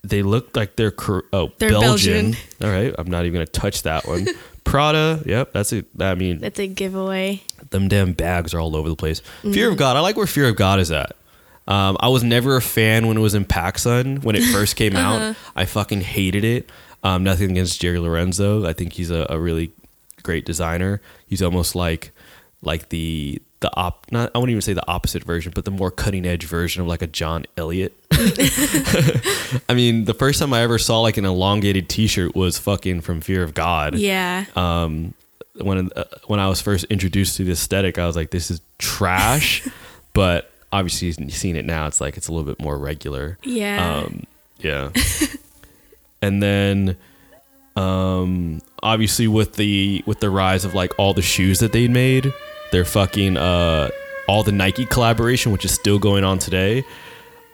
they 0.02 0.22
look 0.22 0.56
like 0.56 0.76
they're 0.76 0.92
oh 1.32 1.52
They're 1.58 1.70
Belgian. 1.70 2.36
All 2.62 2.68
right, 2.70 2.94
I'm 2.98 3.06
not 3.10 3.24
even 3.24 3.34
gonna 3.34 3.46
touch 3.46 3.82
that 3.84 4.06
one. 4.06 4.26
Prada, 4.64 5.22
yep, 5.26 5.52
that's 5.52 5.72
it. 5.72 5.86
I 6.00 6.14
mean, 6.14 6.38
That's 6.38 6.58
a 6.58 6.66
giveaway. 6.66 7.42
them 7.70 7.86
damn 7.88 8.12
bags 8.14 8.52
are 8.54 8.60
all 8.60 8.74
over 8.76 8.88
the 8.88 8.96
place. 8.96 9.20
Fear 9.42 9.50
Mm-hmm. 9.52 9.72
of 9.72 9.78
God, 9.78 9.96
I 9.96 10.00
like 10.00 10.16
where 10.16 10.26
Fear 10.26 10.48
of 10.48 10.56
God 10.56 10.80
is 10.80 10.90
at. 10.90 11.12
Um, 11.68 11.96
I 12.00 12.08
was 12.08 12.24
never 12.24 12.56
a 12.56 12.62
fan 12.62 13.06
when 13.06 13.16
it 13.16 13.20
was 13.20 13.34
in 13.34 13.44
PacSun 13.44 14.22
when 14.24 14.34
it 14.36 14.42
first 14.52 14.76
came 14.76 14.96
Uh-huh. 14.96 15.16
out. 15.30 15.36
I 15.54 15.64
fucking 15.66 16.00
hated 16.00 16.44
it. 16.44 16.68
Um, 17.02 17.22
nothing 17.24 17.50
against 17.52 17.80
Jerry 17.80 17.98
Lorenzo. 17.98 18.66
I 18.66 18.72
think 18.72 18.94
he's 18.94 19.10
a, 19.10 19.26
a 19.30 19.38
really 19.38 19.70
great 20.24 20.44
designer. 20.44 21.00
He's 21.28 21.40
almost 21.42 21.76
like 21.76 22.10
like 22.62 22.88
the 22.88 23.40
the 23.60 23.70
op 23.76 24.10
not 24.10 24.30
I 24.34 24.38
wouldn't 24.38 24.50
even 24.50 24.60
say 24.62 24.72
the 24.72 24.86
opposite 24.88 25.22
version, 25.22 25.52
but 25.54 25.64
the 25.64 25.70
more 25.70 25.90
cutting 25.92 26.26
edge 26.26 26.44
version 26.44 26.82
of 26.82 26.88
like 26.88 27.00
a 27.02 27.06
John 27.06 27.44
Elliott. 27.56 27.94
I 29.68 29.74
mean, 29.74 30.04
the 30.04 30.14
first 30.14 30.38
time 30.40 30.52
I 30.52 30.62
ever 30.62 30.78
saw 30.78 31.00
like 31.00 31.16
an 31.16 31.24
elongated 31.24 31.88
T-shirt 31.88 32.34
was 32.34 32.58
fucking 32.58 33.00
from 33.02 33.20
Fear 33.20 33.42
of 33.42 33.54
God 33.54 33.94
Yeah. 33.96 34.44
um, 34.56 35.14
when 35.56 35.90
uh, 35.94 36.04
when 36.26 36.40
I 36.40 36.48
was 36.48 36.60
first 36.60 36.84
introduced 36.86 37.36
to 37.36 37.44
the 37.44 37.52
aesthetic, 37.52 37.96
I 37.98 38.06
was 38.06 38.16
like, 38.16 38.30
"This 38.30 38.50
is 38.50 38.60
trash," 38.78 39.66
but 40.12 40.50
obviously, 40.72 41.12
seeing 41.30 41.54
it 41.54 41.64
now, 41.64 41.86
it's 41.86 42.00
like 42.00 42.16
it's 42.16 42.26
a 42.28 42.32
little 42.32 42.46
bit 42.46 42.60
more 42.60 42.76
regular. 42.76 43.38
yeah. 43.44 43.98
Um, 44.04 44.24
yeah. 44.58 44.90
and 46.22 46.42
then, 46.42 46.96
um, 47.76 48.60
obviously, 48.82 49.28
with 49.28 49.54
the 49.54 50.02
with 50.06 50.20
the 50.20 50.30
rise 50.30 50.64
of 50.64 50.74
like 50.74 50.92
all 50.98 51.14
the 51.14 51.22
shoes 51.22 51.58
that 51.60 51.72
they 51.72 51.88
made, 51.88 52.32
their 52.72 52.84
fucking 52.84 53.36
uh, 53.36 53.88
all 54.28 54.42
the 54.42 54.52
Nike 54.52 54.86
collaboration, 54.86 55.52
which 55.52 55.64
is 55.64 55.72
still 55.72 55.98
going 55.98 56.24
on 56.24 56.38
today. 56.38 56.84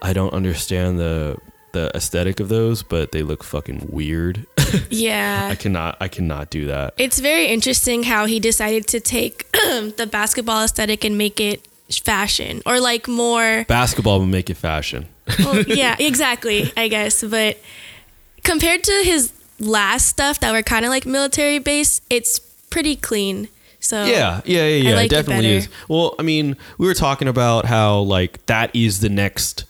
I 0.03 0.13
don't 0.13 0.33
understand 0.33 0.99
the 0.99 1.37
the 1.73 1.91
aesthetic 1.95 2.41
of 2.41 2.49
those, 2.49 2.83
but 2.83 3.13
they 3.13 3.23
look 3.23 3.45
fucking 3.45 3.89
weird. 3.91 4.47
Yeah. 4.89 5.49
I 5.51 5.57
cannot 5.57 5.97
I 6.01 6.07
cannot 6.07 6.51
do 6.51 6.67
that. 6.67 6.95
It's 6.97 7.19
very 7.19 7.47
interesting 7.47 8.05
how 8.05 8.27
he 8.27 8.39
decided 8.39 8.87
to 8.89 9.01
take 9.01 9.51
the 9.53 10.09
basketball 10.09 10.63
aesthetic 10.63 11.05
and 11.05 11.19
make 11.19 11.41
it 11.41 11.67
fashion 11.91 12.63
or 12.65 12.79
like 12.79 13.09
more 13.09 13.65
Basketball 13.67 14.21
will 14.21 14.27
make 14.27 14.49
it 14.49 14.57
fashion. 14.57 15.09
well, 15.41 15.61
yeah, 15.67 15.97
exactly, 15.99 16.73
I 16.77 16.87
guess. 16.87 17.25
But 17.25 17.59
compared 18.45 18.85
to 18.85 18.93
his 19.05 19.33
last 19.61 20.07
stuff 20.07 20.41
that 20.41 20.53
were 20.53 20.63
kind 20.63 20.85
of 20.85 20.91
like 20.91 21.07
military 21.07 21.59
based, 21.59 22.03
it's 22.11 22.39
pretty 22.39 22.97
clean. 22.97 23.49
So 23.79 24.05
Yeah, 24.05 24.41
yeah, 24.45 24.67
yeah, 24.67 24.91
yeah. 24.91 24.95
like 24.97 25.05
it 25.07 25.13
it 25.13 25.17
definitely 25.17 25.47
better. 25.47 25.57
is. 25.59 25.69
Well, 25.89 26.15
I 26.19 26.23
mean, 26.23 26.57
we 26.79 26.87
were 26.87 26.95
talking 26.95 27.29
about 27.29 27.65
how 27.67 28.01
like 28.01 28.45
that 28.47 28.75
is 28.75 29.01
the 29.01 29.09
next 29.09 29.65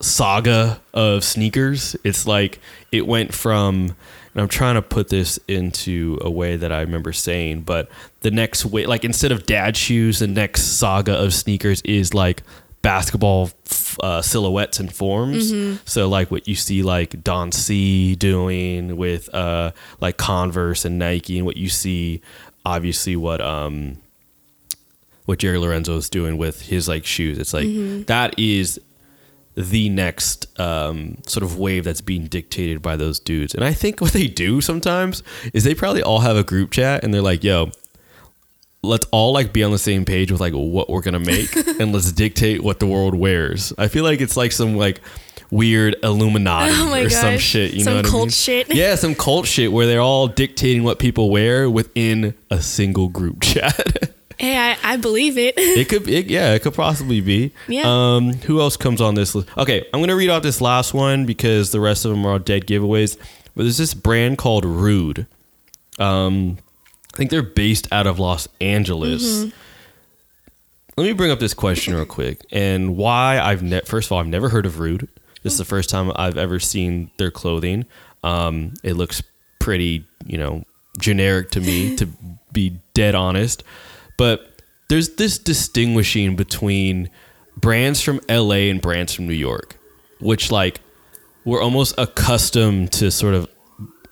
saga 0.00 0.80
of 0.94 1.24
sneakers. 1.24 1.96
It's 2.04 2.26
like 2.26 2.60
it 2.92 3.06
went 3.06 3.34
from 3.34 3.94
and 4.34 4.42
I'm 4.42 4.48
trying 4.48 4.74
to 4.76 4.82
put 4.82 5.08
this 5.08 5.38
into 5.48 6.18
a 6.20 6.30
way 6.30 6.56
that 6.56 6.70
I 6.70 6.80
remember 6.82 7.12
saying, 7.12 7.62
but 7.62 7.88
the 8.20 8.30
next 8.30 8.64
way 8.64 8.86
like 8.86 9.04
instead 9.04 9.32
of 9.32 9.46
dad 9.46 9.76
shoes, 9.76 10.18
the 10.20 10.26
next 10.28 10.78
saga 10.78 11.14
of 11.14 11.34
sneakers 11.34 11.80
is 11.82 12.14
like 12.14 12.42
basketball 12.88 13.50
uh, 14.00 14.22
silhouettes 14.22 14.80
and 14.80 14.90
forms. 14.94 15.52
So 15.84 16.08
like 16.08 16.30
what 16.30 16.48
you 16.48 16.54
see 16.54 16.82
like 16.82 17.22
Don 17.22 17.52
C 17.52 18.14
doing 18.14 18.96
with 18.96 19.28
uh 19.34 19.72
like 20.00 20.16
Converse 20.16 20.86
and 20.86 20.98
Nike 20.98 21.36
and 21.36 21.44
what 21.44 21.58
you 21.58 21.68
see 21.68 22.22
obviously 22.64 23.14
what 23.14 23.40
um 23.42 23.98
what 25.26 25.38
Jerry 25.38 25.58
Lorenzo 25.58 25.98
is 25.98 26.08
doing 26.08 26.38
with 26.38 26.62
his 26.62 26.88
like 26.88 27.04
shoes. 27.04 27.38
It's 27.38 27.52
like 27.52 27.66
that 28.06 28.38
is 28.38 28.80
the 29.54 29.88
next 29.90 30.46
um, 30.58 31.18
sort 31.26 31.42
of 31.42 31.58
wave 31.58 31.84
that's 31.84 32.00
being 32.00 32.26
dictated 32.26 32.80
by 32.80 32.96
those 32.96 33.18
dudes. 33.20 33.54
And 33.54 33.64
I 33.64 33.74
think 33.74 34.00
what 34.00 34.12
they 34.12 34.28
do 34.28 34.60
sometimes 34.60 35.22
is 35.52 35.64
they 35.64 35.74
probably 35.74 36.02
all 36.02 36.20
have 36.20 36.36
a 36.36 36.44
group 36.44 36.70
chat 36.70 37.02
and 37.02 37.12
they're 37.12 37.20
like, 37.20 37.42
yo, 37.44 37.72
let's 38.82 39.06
all 39.10 39.32
like 39.32 39.52
be 39.52 39.62
on 39.64 39.72
the 39.72 39.78
same 39.78 40.04
page 40.04 40.30
with 40.30 40.40
like 40.40 40.52
what 40.52 40.88
we're 40.88 41.02
gonna 41.02 41.18
make 41.18 41.54
and 41.80 41.92
let's 41.92 42.12
dictate 42.12 42.62
what 42.62 42.78
the 42.80 42.86
world 42.86 43.14
wears. 43.14 43.72
I 43.78 43.88
feel 43.88 44.04
like 44.04 44.20
it's 44.20 44.36
like 44.36 44.52
some 44.52 44.76
like 44.76 45.00
weird 45.50 45.96
Illuminati 46.02 46.72
Oh 46.76 46.94
or 46.94 47.08
some 47.10 47.38
shit. 47.38 47.72
You 47.72 47.84
Some 47.84 47.92
know 47.94 47.96
what 48.00 48.06
I 48.06 48.10
cult 48.10 48.22
mean? 48.24 48.30
shit. 48.30 48.68
Yeah, 48.74 48.94
some 48.96 49.14
cult 49.14 49.46
shit 49.46 49.72
where 49.72 49.86
they're 49.86 50.00
all 50.00 50.28
dictating 50.28 50.84
what 50.84 50.98
people 50.98 51.30
wear 51.30 51.68
within 51.70 52.34
a 52.50 52.60
single 52.62 53.08
group 53.08 53.40
chat. 53.42 54.14
Hey, 54.38 54.56
I, 54.56 54.76
I 54.84 54.96
believe 54.98 55.36
it. 55.36 55.54
It 55.56 55.88
could, 55.88 56.06
it, 56.08 56.26
yeah, 56.26 56.52
it 56.54 56.62
could 56.62 56.74
possibly 56.74 57.20
be. 57.20 57.50
Yeah. 57.66 57.82
Um, 57.86 58.34
who 58.34 58.60
else 58.60 58.76
comes 58.76 59.00
on 59.00 59.14
this 59.16 59.34
list? 59.34 59.48
Okay, 59.56 59.84
I'm 59.92 59.98
gonna 60.00 60.14
read 60.14 60.30
off 60.30 60.44
this 60.44 60.60
last 60.60 60.94
one 60.94 61.26
because 61.26 61.72
the 61.72 61.80
rest 61.80 62.04
of 62.04 62.12
them 62.12 62.24
are 62.24 62.32
all 62.34 62.38
dead 62.38 62.66
giveaways. 62.66 63.16
But 63.56 63.62
there's 63.64 63.78
this 63.78 63.94
brand 63.94 64.38
called 64.38 64.64
Rhude. 64.64 65.26
Um, 65.98 66.58
I 66.60 66.67
think 67.18 67.30
they're 67.30 67.42
based 67.42 67.88
out 67.92 68.06
of 68.06 68.18
Los 68.20 68.46
Angeles. 68.60 69.44
Let 70.96 71.04
me 71.04 71.12
bring 71.12 71.30
up 71.32 71.40
this 71.40 71.52
question 71.52 71.94
real 71.94 72.06
quick 72.06 72.44
and 72.52 72.96
why 72.96 73.40
I've 73.40 73.62
ne- 73.62 73.80
first 73.80 74.06
of 74.08 74.12
all 74.12 74.20
I've 74.20 74.26
never 74.28 74.48
heard 74.48 74.66
of 74.66 74.78
Rhude. 74.78 75.08
This 75.42 75.52
is 75.52 75.58
the 75.58 75.64
first 75.64 75.90
time 75.90 76.12
I've 76.16 76.38
ever 76.38 76.58
seen 76.60 77.10
their 77.18 77.30
clothing. 77.30 77.86
Um, 78.22 78.74
it 78.84 78.94
looks 78.94 79.22
pretty, 79.58 80.04
you 80.26 80.38
know, 80.38 80.62
generic 80.98 81.50
to 81.52 81.60
me 81.60 81.96
to 81.96 82.08
be 82.52 82.78
dead 82.94 83.14
honest. 83.14 83.64
But 84.16 84.62
there's 84.88 85.16
this 85.16 85.38
distinguishing 85.38 86.36
between 86.36 87.10
brands 87.56 88.00
from 88.00 88.20
LA 88.28 88.70
and 88.70 88.80
brands 88.80 89.12
from 89.12 89.26
New 89.26 89.34
York, 89.34 89.76
which 90.20 90.50
like 90.52 90.80
we're 91.44 91.62
almost 91.62 91.94
accustomed 91.98 92.92
to 92.92 93.10
sort 93.10 93.34
of 93.34 93.48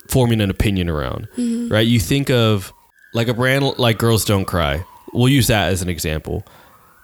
forming 0.08 0.40
an 0.40 0.50
opinion 0.50 0.88
around, 0.88 1.28
right? 1.70 1.86
You 1.86 1.98
think 1.98 2.30
of 2.30 2.72
like 3.16 3.28
a 3.28 3.34
brand 3.34 3.78
like 3.78 3.96
Girls 3.96 4.26
Don't 4.26 4.44
Cry. 4.44 4.84
We'll 5.12 5.30
use 5.30 5.46
that 5.46 5.72
as 5.72 5.80
an 5.80 5.88
example. 5.88 6.44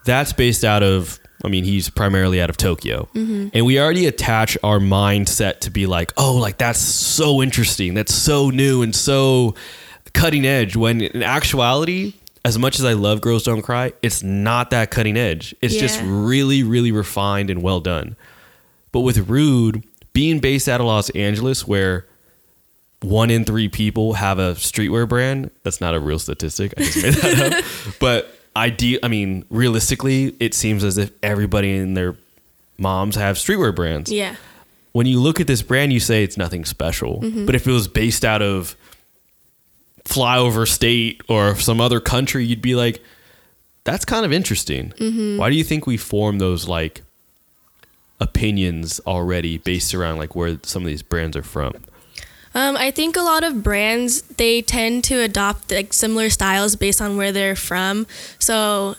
That's 0.04 0.34
based 0.34 0.62
out 0.62 0.82
of, 0.82 1.18
I 1.42 1.48
mean, 1.48 1.64
he's 1.64 1.88
primarily 1.88 2.40
out 2.40 2.50
of 2.50 2.58
Tokyo. 2.58 3.08
Mm-hmm. 3.14 3.48
And 3.54 3.64
we 3.64 3.80
already 3.80 4.06
attach 4.06 4.58
our 4.62 4.78
mindset 4.78 5.60
to 5.60 5.70
be 5.70 5.86
like, 5.86 6.12
oh, 6.18 6.34
like 6.34 6.58
that's 6.58 6.78
so 6.78 7.40
interesting. 7.40 7.94
That's 7.94 8.14
so 8.14 8.50
new 8.50 8.82
and 8.82 8.94
so 8.94 9.54
cutting 10.12 10.44
edge. 10.44 10.76
When 10.76 11.00
in 11.00 11.22
actuality, 11.22 12.12
as 12.44 12.58
much 12.58 12.78
as 12.78 12.84
I 12.84 12.92
love 12.92 13.22
Girls 13.22 13.44
Don't 13.44 13.62
Cry, 13.62 13.94
it's 14.02 14.22
not 14.22 14.68
that 14.70 14.90
cutting 14.90 15.16
edge. 15.16 15.54
It's 15.62 15.74
just 15.74 15.98
really, 16.04 16.62
really 16.62 16.92
refined 16.92 17.48
and 17.48 17.62
well 17.62 17.80
done. 17.80 18.16
But 18.90 19.00
with 19.00 19.28
Rhude 19.28 19.82
being 20.12 20.40
based 20.40 20.68
out 20.68 20.82
of 20.82 20.86
Los 20.86 21.08
Angeles, 21.10 21.66
where 21.66 22.06
one 23.02 23.30
in 23.30 23.44
three 23.44 23.68
people 23.68 24.14
have 24.14 24.38
a 24.38 24.52
streetwear 24.54 25.08
brand, 25.08 25.50
that's 25.62 25.80
not 25.80 25.94
a 25.94 26.00
real 26.00 26.18
statistic. 26.18 26.72
I 26.76 26.82
just 26.84 27.02
made 27.02 27.14
that 27.14 27.52
up. 27.58 27.64
But 28.00 28.38
ide- 28.56 28.98
I 29.02 29.08
mean, 29.08 29.44
realistically, 29.50 30.34
it 30.40 30.54
seems 30.54 30.84
as 30.84 30.98
if 30.98 31.10
everybody 31.22 31.76
and 31.76 31.96
their 31.96 32.16
moms 32.78 33.16
have 33.16 33.36
streetwear 33.36 33.74
brands. 33.74 34.10
yeah. 34.10 34.36
When 34.92 35.06
you 35.06 35.20
look 35.20 35.40
at 35.40 35.46
this 35.46 35.62
brand, 35.62 35.90
you 35.94 36.00
say 36.00 36.22
it's 36.22 36.36
nothing 36.36 36.66
special. 36.66 37.20
Mm-hmm. 37.22 37.46
But 37.46 37.54
if 37.54 37.66
it 37.66 37.72
was 37.72 37.88
based 37.88 38.26
out 38.26 38.42
of 38.42 38.76
flyover 40.04 40.68
state 40.68 41.22
or 41.28 41.56
some 41.56 41.80
other 41.80 41.98
country, 41.98 42.44
you'd 42.44 42.60
be 42.60 42.74
like, 42.74 43.02
that's 43.84 44.04
kind 44.04 44.26
of 44.26 44.32
interesting. 44.34 44.90
Mm-hmm. 44.98 45.38
Why 45.38 45.48
do 45.48 45.56
you 45.56 45.64
think 45.64 45.86
we 45.86 45.96
form 45.96 46.38
those 46.40 46.68
like 46.68 47.00
opinions 48.20 49.00
already 49.06 49.58
based 49.58 49.94
around 49.94 50.18
like 50.18 50.36
where 50.36 50.58
some 50.62 50.82
of 50.82 50.86
these 50.88 51.02
brands 51.02 51.36
are 51.38 51.42
from? 51.42 51.72
Um, 52.54 52.76
I 52.76 52.90
think 52.90 53.16
a 53.16 53.22
lot 53.22 53.44
of 53.44 53.62
brands 53.62 54.22
they 54.22 54.62
tend 54.62 55.04
to 55.04 55.20
adopt 55.20 55.70
like 55.70 55.92
similar 55.92 56.28
styles 56.30 56.76
based 56.76 57.00
on 57.00 57.16
where 57.16 57.32
they're 57.32 57.56
from. 57.56 58.06
So 58.38 58.96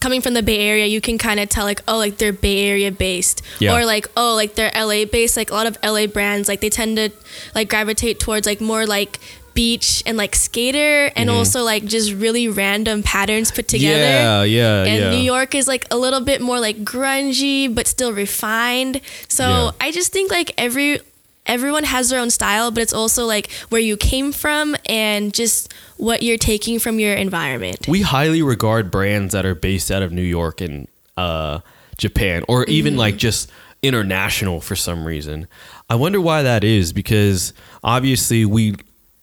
coming 0.00 0.20
from 0.20 0.34
the 0.34 0.42
Bay 0.42 0.58
Area, 0.60 0.86
you 0.86 1.00
can 1.00 1.16
kind 1.18 1.40
of 1.40 1.48
tell 1.48 1.64
like 1.64 1.82
oh 1.88 1.96
like 1.98 2.16
they're 2.18 2.32
Bay 2.32 2.66
Area 2.68 2.90
based 2.90 3.42
Yeah. 3.58 3.76
or 3.76 3.84
like 3.84 4.06
oh 4.16 4.34
like 4.34 4.54
they're 4.54 4.72
LA 4.74 5.04
based. 5.04 5.36
Like 5.36 5.50
a 5.50 5.54
lot 5.54 5.66
of 5.66 5.76
LA 5.82 6.06
brands 6.06 6.48
like 6.48 6.60
they 6.60 6.70
tend 6.70 6.96
to 6.96 7.10
like 7.54 7.68
gravitate 7.68 8.20
towards 8.20 8.46
like 8.46 8.60
more 8.60 8.86
like 8.86 9.18
beach 9.54 10.02
and 10.04 10.16
like 10.16 10.34
skater 10.34 11.12
and 11.14 11.30
also 11.30 11.62
like 11.62 11.84
just 11.84 12.12
really 12.12 12.48
random 12.48 13.02
patterns 13.04 13.52
put 13.52 13.68
together. 13.68 14.02
Mm-hmm. 14.02 14.50
Yeah, 14.50 14.82
yeah, 14.82 14.84
and 14.84 15.00
yeah. 15.00 15.10
New 15.10 15.22
York 15.24 15.54
is 15.54 15.68
like 15.68 15.86
a 15.92 15.96
little 15.96 16.20
bit 16.20 16.40
more 16.40 16.58
like 16.58 16.78
grungy 16.84 17.72
but 17.72 17.86
still 17.86 18.12
refined. 18.12 19.00
So 19.28 19.44
Yeah. 19.46 19.70
I 19.80 19.92
just 19.92 20.12
think 20.12 20.30
like 20.32 20.52
every 20.58 21.00
everyone 21.46 21.84
has 21.84 22.10
their 22.10 22.20
own 22.20 22.30
style, 22.30 22.70
but 22.70 22.82
it's 22.82 22.92
also 22.92 23.26
like 23.26 23.50
where 23.68 23.80
you 23.80 23.96
came 23.96 24.32
from 24.32 24.76
and 24.86 25.32
just 25.32 25.72
what 25.96 26.22
you're 26.22 26.38
taking 26.38 26.78
from 26.78 26.98
your 26.98 27.14
environment. 27.14 27.86
we 27.88 28.02
highly 28.02 28.42
regard 28.42 28.90
brands 28.90 29.32
that 29.32 29.44
are 29.44 29.54
based 29.54 29.90
out 29.90 30.02
of 30.02 30.12
New 30.12 30.22
York 30.22 30.60
and 30.60 30.88
uh, 31.16 31.60
Japan, 31.96 32.44
or 32.48 32.64
even 32.64 32.96
like 32.96 33.16
just 33.16 33.50
international 33.82 34.60
for 34.60 34.74
some 34.74 35.04
reason. 35.04 35.46
I 35.88 35.94
wonder 35.96 36.20
why 36.20 36.42
that 36.42 36.64
is 36.64 36.92
because 36.92 37.52
obviously 37.82 38.44
we 38.44 38.76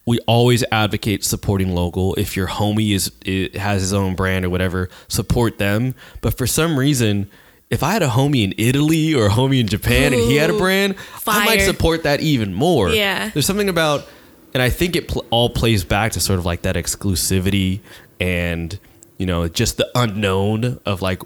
we 0.06 0.18
always 0.20 0.64
advocate 0.72 1.24
supporting 1.24 1.74
local. 1.74 2.14
If 2.14 2.36
your 2.36 2.48
homie 2.48 2.92
is 2.92 3.10
has 3.54 3.82
his 3.82 3.92
own 3.92 4.14
brand 4.14 4.44
or 4.44 4.50
whatever, 4.50 4.88
support 5.08 5.58
them. 5.58 5.94
But 6.20 6.36
for 6.36 6.46
some 6.46 6.78
reason. 6.78 7.30
If 7.72 7.82
I 7.82 7.92
had 7.92 8.02
a 8.02 8.08
homie 8.08 8.44
in 8.44 8.54
Italy 8.58 9.14
or 9.14 9.26
a 9.26 9.30
homie 9.30 9.58
in 9.58 9.66
Japan 9.66 10.12
and 10.12 10.22
he 10.22 10.36
had 10.36 10.50
a 10.50 10.54
Ooh, 10.54 10.58
brand, 10.58 10.94
I 11.26 11.44
might 11.46 11.62
support 11.62 12.02
that 12.04 12.20
even 12.20 12.52
more. 12.52 12.90
Yeah. 12.90 13.30
There's 13.30 13.46
something 13.46 13.68
about, 13.70 14.06
and 14.52 14.62
I 14.62 14.68
think 14.70 14.94
it 14.94 15.08
pl- 15.08 15.24
all 15.30 15.48
plays 15.48 15.82
back 15.82 16.12
to 16.12 16.20
sort 16.20 16.38
of 16.38 16.44
like 16.44 16.62
that 16.62 16.76
exclusivity 16.76 17.80
and, 18.20 18.78
you 19.18 19.24
know, 19.26 19.48
just 19.48 19.78
the 19.78 19.90
unknown 19.94 20.80
of 20.84 21.00
like, 21.02 21.22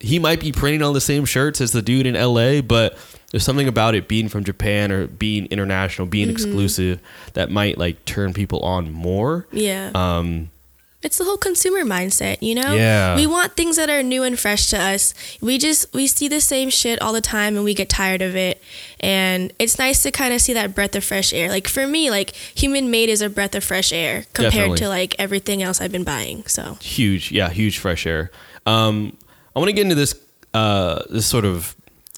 he 0.00 0.18
might 0.18 0.40
be 0.40 0.50
printing 0.50 0.82
on 0.82 0.94
the 0.94 1.00
same 1.00 1.26
shirts 1.26 1.60
as 1.60 1.72
the 1.72 1.82
dude 1.82 2.06
in 2.06 2.14
LA, 2.14 2.62
but 2.62 2.96
there's 3.30 3.44
something 3.44 3.68
about 3.68 3.94
it 3.94 4.08
being 4.08 4.30
from 4.30 4.44
Japan 4.44 4.90
or 4.90 5.06
being 5.06 5.44
international, 5.46 6.06
being 6.06 6.28
Mm-hmm. 6.28 6.36
exclusive 6.36 7.00
that 7.34 7.50
might 7.50 7.76
like 7.76 8.02
turn 8.06 8.32
people 8.32 8.60
on 8.60 8.90
more. 8.92 9.46
Yeah. 9.52 9.90
Um, 9.94 10.50
it's 11.02 11.16
the 11.16 11.24
whole 11.24 11.38
consumer 11.38 11.84
mindset, 11.84 12.38
you 12.42 12.54
know? 12.54 12.74
Yeah. 12.74 13.16
We 13.16 13.26
want 13.26 13.56
things 13.56 13.76
that 13.76 13.88
are 13.88 14.02
new 14.02 14.22
and 14.22 14.38
fresh 14.38 14.68
to 14.70 14.78
us. 14.78 15.14
We 15.40 15.56
just 15.56 15.92
we 15.94 16.06
see 16.06 16.28
the 16.28 16.40
same 16.40 16.68
shit 16.68 17.00
all 17.00 17.12
the 17.12 17.22
time 17.22 17.56
and 17.56 17.64
we 17.64 17.72
get 17.74 17.88
tired 17.88 18.20
of 18.20 18.36
it. 18.36 18.62
And 19.00 19.52
it's 19.58 19.78
nice 19.78 20.02
to 20.02 20.10
kind 20.10 20.34
of 20.34 20.40
see 20.40 20.52
that 20.52 20.74
breath 20.74 20.94
of 20.94 21.02
fresh 21.04 21.32
air. 21.32 21.48
Like 21.48 21.68
for 21.68 21.86
me, 21.86 22.10
like 22.10 22.30
human 22.34 22.90
made 22.90 23.08
is 23.08 23.22
a 23.22 23.30
breath 23.30 23.54
of 23.54 23.64
fresh 23.64 23.92
air 23.92 24.26
compared 24.34 24.52
Definitely. 24.52 24.78
to 24.78 24.88
like 24.88 25.14
everything 25.18 25.62
else 25.62 25.80
I've 25.80 25.92
been 25.92 26.04
buying. 26.04 26.44
So 26.46 26.76
huge 26.80 27.30
yeah 27.32 27.48
huge 27.48 27.78
fresh 27.78 28.06
air 28.06 28.30
um 28.66 29.16
i 29.54 29.58
want 29.58 29.68
to 29.68 29.72
get 29.72 29.82
into 29.82 29.94
this 29.94 30.14
uh 30.54 31.02
this 31.10 31.26
sort 31.26 31.44
of 31.44 31.74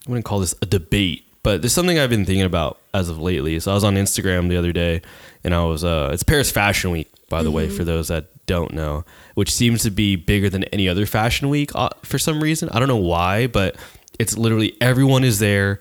i 0.07 0.11
wouldn't 0.11 0.25
call 0.25 0.41
this 0.41 0.55
a 0.63 0.67
debate 0.67 1.25
but 1.43 1.63
there's 1.63 1.73
something 1.73 1.99
i've 1.99 2.11
been 2.11 2.25
thinking 2.25 2.45
about 2.45 2.79
as 2.95 3.09
of 3.09 3.19
lately 3.19 3.59
so 3.61 3.71
i 3.71 3.75
was 3.75 3.85
on 3.85 3.95
instagram 3.95 4.49
the 4.49 4.57
other 4.57 4.73
day 4.73 5.01
and 5.45 5.55
i 5.55 5.65
was 5.65 5.85
uh 5.85 6.11
it's 6.13 6.23
paris 6.23 6.51
fashion 6.51 6.91
week 6.91 7.11
by 7.29 7.43
the 7.43 7.51
way 7.51 7.69
for 7.69 7.85
those 7.85 8.09
that 8.09 8.27
don't 8.47 8.73
know, 8.73 9.05
which 9.35 9.53
seems 9.53 9.83
to 9.83 9.91
be 9.91 10.17
bigger 10.17 10.51
than 10.51 10.65
any 10.65 10.89
other 10.89 11.07
fashion 11.07 11.49
week 11.49 11.71
uh, 11.75 11.91
for 12.03 12.19
some 12.19 12.43
reason. 12.43 12.69
I 12.71 12.79
don't 12.79 12.89
know 12.89 12.97
why, 12.97 13.47
but 13.47 13.77
it's 14.19 14.37
literally 14.37 14.77
everyone 14.81 15.25
is 15.25 15.39
there. 15.39 15.81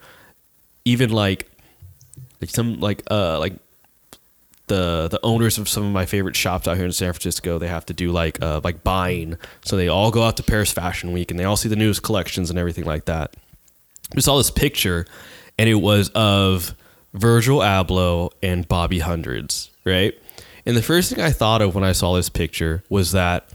Even 0.86 1.12
like 1.12 1.50
like 2.39 2.50
some 2.50 2.80
like 2.80 3.04
uh 3.12 3.39
like 3.39 3.54
the 4.67 5.08
the 5.10 5.19
owners 5.21 5.58
of 5.58 5.67
some 5.67 5.84
of 5.86 5.91
my 5.91 6.06
favorite 6.06 6.36
shops 6.36 6.67
out 6.67 6.78
here 6.78 6.86
in 6.86 6.91
San 6.91 7.12
Francisco, 7.12 7.60
they 7.60 7.67
have 7.67 7.86
to 7.88 7.93
do 7.93 8.12
like 8.12 8.41
uh 8.41 8.62
like 8.63 8.84
buying. 8.84 9.38
So 9.63 9.76
they 9.78 9.88
all 9.88 10.12
go 10.12 10.24
out 10.24 10.38
to 10.38 10.43
Paris 10.43 10.71
Fashion 10.71 11.12
Week 11.12 11.30
and 11.30 11.39
they 11.39 11.43
all 11.43 11.58
see 11.58 11.69
the 11.69 11.76
newest 11.76 12.04
collections 12.04 12.50
and 12.50 12.58
everything 12.58 12.86
like 12.86 13.06
that. 13.06 13.36
We 14.15 14.21
saw 14.21 14.38
this 14.38 14.52
picture 14.52 15.06
and 15.58 15.69
it 15.69 15.76
was 15.76 16.10
of 16.10 16.74
Virgil 17.13 17.60
Abloh 17.60 18.32
and 18.41 18.67
Bobby 18.67 19.00
Hundreds, 19.00 19.69
right? 19.86 20.17
And 20.65 20.78
the 20.78 20.82
first 20.82 21.12
thing 21.12 21.24
I 21.24 21.32
thought 21.32 21.62
of 21.62 21.76
when 21.76 21.84
I 21.84 21.91
saw 21.91 22.13
this 22.13 22.30
picture 22.30 22.84
was 22.89 23.12
that 23.13 23.50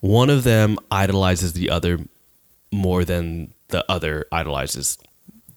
one 0.00 0.30
of 0.30 0.44
them 0.44 0.78
idolizes 0.90 1.52
the 1.52 1.70
other 1.70 1.98
more 2.72 3.04
than 3.04 3.52
the 3.68 3.84
other 3.90 4.26
idolizes 4.32 4.98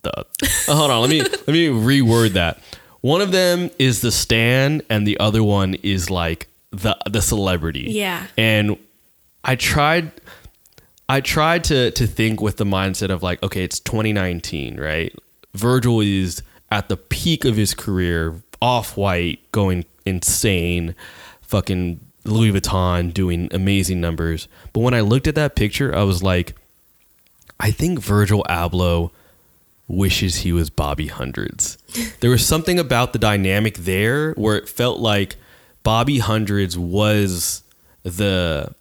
the. 0.02 0.26
Oh, 0.66 0.76
hold 0.76 0.90
on, 0.90 1.00
let 1.02 1.10
me 1.10 1.20
let 1.20 1.48
me 1.48 1.68
reword 1.68 2.30
that. 2.30 2.58
One 3.00 3.20
of 3.20 3.32
them 3.32 3.70
is 3.78 4.00
the 4.00 4.10
stan, 4.10 4.80
and 4.88 5.06
the 5.06 5.20
other 5.20 5.42
one 5.42 5.74
is 5.82 6.08
like 6.08 6.48
the 6.70 6.96
the 7.10 7.20
celebrity. 7.20 7.86
Yeah. 7.90 8.26
And 8.38 8.78
I 9.42 9.56
tried 9.56 10.10
I 11.08 11.20
tried 11.20 11.64
to 11.64 11.90
to 11.92 12.06
think 12.06 12.40
with 12.40 12.56
the 12.56 12.64
mindset 12.64 13.10
of 13.10 13.22
like, 13.22 13.42
okay, 13.42 13.62
it's 13.62 13.78
2019, 13.80 14.80
right? 14.80 15.14
Virgil 15.52 16.00
is 16.00 16.42
at 16.70 16.88
the 16.88 16.96
peak 16.96 17.44
of 17.44 17.56
his 17.56 17.74
career, 17.74 18.42
off 18.62 18.96
white, 18.96 19.40
going 19.52 19.84
insane, 20.04 20.94
fucking 21.42 22.00
Louis 22.24 22.52
Vuitton 22.52 23.12
doing 23.12 23.48
amazing 23.52 24.00
numbers. 24.00 24.48
But 24.72 24.80
when 24.80 24.94
I 24.94 25.00
looked 25.00 25.26
at 25.26 25.34
that 25.34 25.56
picture, 25.56 25.94
I 25.94 26.02
was 26.02 26.22
like, 26.22 26.54
I 27.60 27.70
think 27.70 27.98
Virgil 28.00 28.44
Abloh 28.48 29.10
wishes 29.86 30.36
he 30.36 30.52
was 30.52 30.70
Bobby 30.70 31.08
Hundreds. 31.08 31.78
there 32.20 32.30
was 32.30 32.46
something 32.46 32.78
about 32.78 33.12
the 33.12 33.18
dynamic 33.18 33.78
there 33.78 34.32
where 34.32 34.56
it 34.56 34.68
felt 34.68 34.98
like 34.98 35.36
Bobby 35.82 36.18
Hundreds 36.18 36.78
was 36.78 37.62
the 38.02 38.74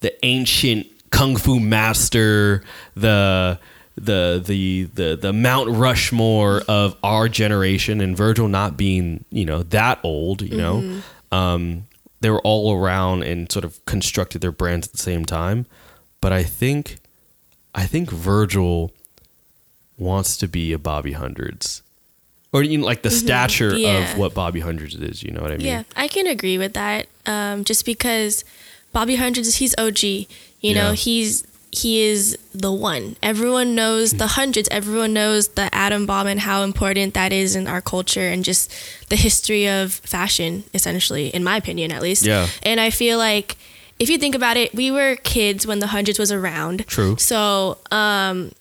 the 0.00 0.24
ancient 0.24 0.86
kung 1.10 1.36
fu 1.36 1.60
master, 1.60 2.62
the 2.94 3.58
the 3.96 4.42
the 4.44 4.84
the 4.94 5.16
the 5.16 5.32
Mount 5.32 5.68
Rushmore 5.70 6.62
of 6.68 6.96
our 7.02 7.28
generation, 7.28 8.00
and 8.00 8.16
Virgil 8.16 8.48
not 8.48 8.76
being 8.76 9.24
you 9.30 9.44
know 9.44 9.62
that 9.64 9.98
old, 10.02 10.42
you 10.42 10.56
know, 10.56 11.02
um, 11.30 11.86
they 12.20 12.30
were 12.30 12.40
all 12.42 12.74
around 12.74 13.22
and 13.24 13.50
sort 13.52 13.64
of 13.64 13.84
constructed 13.84 14.40
their 14.40 14.52
brands 14.52 14.86
at 14.86 14.92
the 14.92 14.98
same 14.98 15.24
time. 15.24 15.66
But 16.20 16.32
I 16.32 16.42
think, 16.44 16.98
I 17.74 17.84
think 17.86 18.10
Virgil 18.10 18.92
wants 19.98 20.36
to 20.38 20.48
be 20.48 20.72
a 20.72 20.78
Bobby 20.78 21.12
Hundreds, 21.12 21.82
or 22.52 22.62
you 22.62 22.78
know, 22.78 22.86
like 22.86 23.02
the 23.02 23.10
stature 23.10 23.76
Yeah. 23.76 24.12
of 24.12 24.18
what 24.18 24.34
Bobby 24.34 24.60
Hundreds 24.60 24.94
is. 24.94 25.22
You 25.22 25.32
know 25.32 25.42
what 25.42 25.52
I 25.52 25.56
mean? 25.56 25.66
Yeah, 25.66 25.82
I 25.96 26.08
can 26.08 26.26
agree 26.26 26.58
with 26.58 26.74
that. 26.74 27.06
Um, 27.26 27.64
just 27.64 27.84
because 27.84 28.44
Bobby 28.92 29.16
Hundreds, 29.16 29.56
he's 29.56 29.74
OG. 29.78 30.02
You 30.02 30.26
Yeah. 30.60 30.74
know, 30.74 30.92
he's 30.92 31.44
he 31.72 32.02
is 32.02 32.36
the 32.54 32.70
one. 32.70 33.16
Everyone 33.22 33.74
knows 33.74 34.12
the 34.12 34.26
hundreds. 34.26 34.68
Everyone 34.70 35.14
knows 35.14 35.48
the 35.48 35.74
atom 35.74 36.04
bomb 36.04 36.26
and 36.26 36.38
how 36.38 36.62
important 36.64 37.14
that 37.14 37.32
is 37.32 37.56
in 37.56 37.66
our 37.66 37.80
culture 37.80 38.28
and 38.28 38.44
just 38.44 38.70
the 39.08 39.16
history 39.16 39.66
of 39.66 39.94
fashion, 39.94 40.64
essentially, 40.74 41.28
in 41.28 41.42
my 41.42 41.56
opinion, 41.56 41.90
at 41.90 42.02
least. 42.02 42.26
Yeah. 42.26 42.46
And 42.62 42.78
I 42.78 42.90
feel 42.90 43.16
like 43.16 43.56
if 43.98 44.10
you 44.10 44.18
think 44.18 44.34
about 44.34 44.58
it, 44.58 44.74
we 44.74 44.90
were 44.90 45.16
kids 45.16 45.66
when 45.66 45.78
the 45.78 45.86
hundreds 45.86 46.18
was 46.18 46.30
around. 46.30 46.86
True. 46.86 47.16
So, 47.18 47.78
um, 47.90 48.52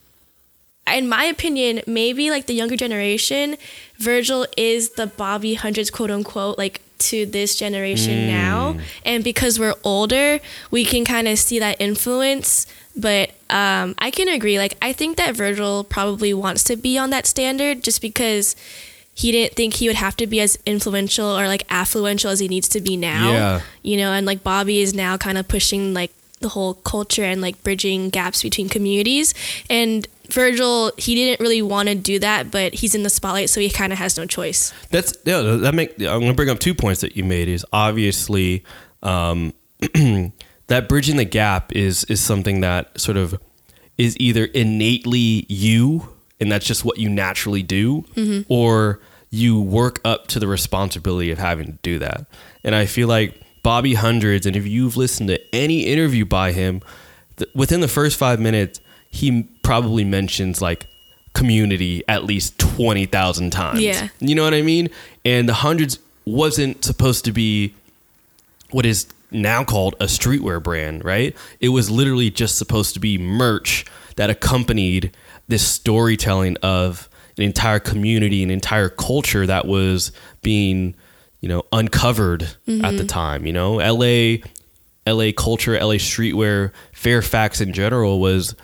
in 0.88 1.10
my 1.10 1.26
opinion, 1.26 1.82
maybe 1.86 2.32
like 2.32 2.46
the 2.46 2.54
younger 2.54 2.78
generation, 2.78 3.58
Virgil 3.98 4.46
is 4.56 4.92
the 4.92 5.08
Bobby 5.08 5.56
hundreds, 5.56 5.92
quote 5.92 6.12
unquote, 6.12 6.58
like 6.58 6.82
to 7.02 7.26
this 7.26 7.56
generation 7.56 8.28
now. 8.28 8.78
And 9.06 9.24
because 9.24 9.60
we're 9.60 9.76
older, 9.84 10.40
we 10.70 10.86
can 10.86 11.06
kind 11.06 11.28
of 11.28 11.38
see 11.40 11.60
that 11.60 11.80
influence. 11.80 12.68
But 12.96 13.32
um, 13.50 13.96
I 14.00 14.12
can 14.12 14.28
agree. 14.28 14.58
Like, 14.58 14.78
I 14.82 14.94
think 14.94 15.18
that 15.18 15.36
Virgil 15.36 15.84
probably 15.84 16.34
wants 16.34 16.64
to 16.66 16.76
be 16.76 16.98
on 16.98 17.10
that 17.12 17.26
standard 17.26 17.84
just 17.84 18.02
because 18.02 18.56
he 19.14 19.32
didn't 19.32 19.56
think 19.56 19.76
he 19.76 19.88
would 19.88 19.98
have 19.98 20.16
to 20.18 20.28
be 20.28 20.40
as 20.40 20.58
influential 20.66 21.28
or 21.28 21.48
like 21.48 21.68
affluential 21.68 22.32
as 22.32 22.40
he 22.40 22.48
needs 22.48 22.68
to 22.70 22.82
be 22.82 22.98
now. 22.98 23.32
Yeah. 23.32 23.62
You 23.82 23.98
know, 23.98 24.14
and 24.14 24.26
like 24.26 24.44
Bobby 24.44 24.82
is 24.82 24.94
now 24.94 25.18
kind 25.18 25.38
of 25.38 25.48
pushing 25.48 25.94
like 25.94 26.12
the 26.40 26.50
whole 26.50 26.74
culture 26.74 27.24
and 27.24 27.42
like 27.42 27.62
bridging 27.64 28.10
gaps 28.10 28.42
between 28.42 28.68
communities. 28.68 29.34
And 29.70 30.08
Virgil, 30.34 30.92
he 30.98 31.16
didn't 31.16 31.40
really 31.40 31.62
want 31.62 31.90
to 31.90 31.96
do 31.96 32.20
that, 32.20 32.52
but 32.52 32.74
he's 32.74 32.96
in 32.96 33.04
the 33.04 33.10
spotlight, 33.10 33.50
so 33.50 33.60
he 33.60 33.70
kind 33.70 33.92
of 33.94 34.00
has 34.00 34.18
no 34.18 34.26
choice. 34.26 34.74
That's 34.90 35.14
yeah. 35.26 35.42
That 35.42 35.74
make 35.74 35.92
I'm 36.00 36.22
gonna 36.22 36.34
bring 36.34 36.50
up 36.50 36.60
two 36.60 36.74
points 36.74 37.02
that 37.02 37.16
you 37.16 37.24
made. 37.24 37.48
Is 37.48 37.66
obviously 37.74 38.64
um, 39.04 39.54
that 40.68 40.88
bridging 40.88 41.18
the 41.18 41.26
gap 41.26 41.76
is 41.76 42.04
is 42.06 42.22
something 42.22 42.62
that 42.62 43.00
sort 43.00 43.18
of 43.18 43.40
is 43.98 44.18
either 44.20 44.46
innately 44.46 45.46
you, 45.48 46.10
and 46.40 46.52
that's 46.52 46.66
just 46.66 46.84
what 46.84 46.98
you 46.98 47.10
naturally 47.10 47.64
do, 47.64 48.06
or 48.50 49.00
you 49.30 49.62
work 49.62 50.00
up 50.04 50.28
to 50.28 50.40
the 50.40 50.48
responsibility 50.48 51.32
of 51.32 51.38
having 51.38 51.68
to 51.68 51.78
do 51.82 52.00
that. 52.00 52.26
And 52.64 52.76
I 52.76 52.86
feel 52.86 53.08
like 53.08 53.42
Bobby 53.64 53.94
Hundreds, 53.94 54.46
and 54.46 54.56
if 54.56 54.68
you've 54.68 54.98
listened 54.98 55.30
to 55.30 55.56
any 55.56 55.82
interview 55.86 56.26
by 56.26 56.52
him, 56.52 56.82
th- 57.38 57.50
within 57.56 57.80
the 57.80 57.88
first 57.88 58.18
five 58.18 58.40
minutes, 58.40 58.81
he 59.12 59.44
probably 59.64 60.04
mentions 60.04 60.62
like 60.62 60.88
community 61.34 62.04
at 62.08 62.24
least 62.24 62.58
20,000 62.60 63.52
times. 63.52 63.80
Yeah. 63.82 64.10
You 64.20 64.36
know 64.36 64.44
what 64.44 64.54
I 64.54 64.62
mean? 64.62 64.90
And 65.24 65.48
the 65.48 65.54
hundreds 65.54 66.00
wasn't 66.26 66.84
supposed 66.84 67.26
to 67.26 67.32
be 67.32 67.74
what 68.72 68.86
is 68.86 69.08
now 69.32 69.64
called 69.64 69.96
a 70.00 70.06
streetwear 70.06 70.62
brand, 70.62 71.06
right? 71.06 71.36
It 71.60 71.70
was 71.70 71.90
literally 71.90 72.30
just 72.30 72.58
supposed 72.58 72.94
to 72.96 73.00
be 73.00 73.18
merch 73.18 73.86
that 74.16 74.30
accompanied 74.30 75.16
this 75.48 75.66
storytelling 75.68 76.58
of 76.58 77.10
an 77.38 77.44
entire 77.44 77.80
community, 77.80 78.44
an 78.44 78.50
entire 78.50 78.90
culture 78.90 79.46
that 79.46 79.66
was 79.66 80.12
being, 80.42 80.96
you 81.40 81.50
know, 81.50 81.64
uncovered 81.72 82.44
at 82.44 82.58
the 82.66 82.74
mm-hmm. 82.74 83.08
time. 83.08 83.46
You 83.46 83.54
know, 83.54 83.76
LA, 83.76 84.38
LA 85.08 85.32
culture, 85.36 85.74
LA 85.74 85.96
streetwear, 85.96 86.72
Fairfax 86.92 87.62
in 87.62 87.74
general 87.74 88.20
was 88.20 88.56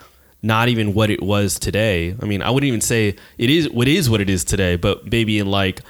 not 0.48 0.70
even 0.70 0.94
what 0.94 1.10
it 1.12 1.22
was 1.22 1.60
today. 1.60 2.16
I 2.20 2.26
mean, 2.26 2.42
I 2.42 2.50
wouldn't 2.50 2.68
even 2.68 2.82
say 2.82 3.16
it 3.38 3.50
is 3.50 3.70
what 3.70 3.88
is 3.88 4.10
what 4.10 4.20
it 4.22 4.30
is 4.30 4.44
today, 4.44 4.76
but 4.78 5.12
maybe 5.12 5.38
in 5.38 5.48
like 5.48 5.82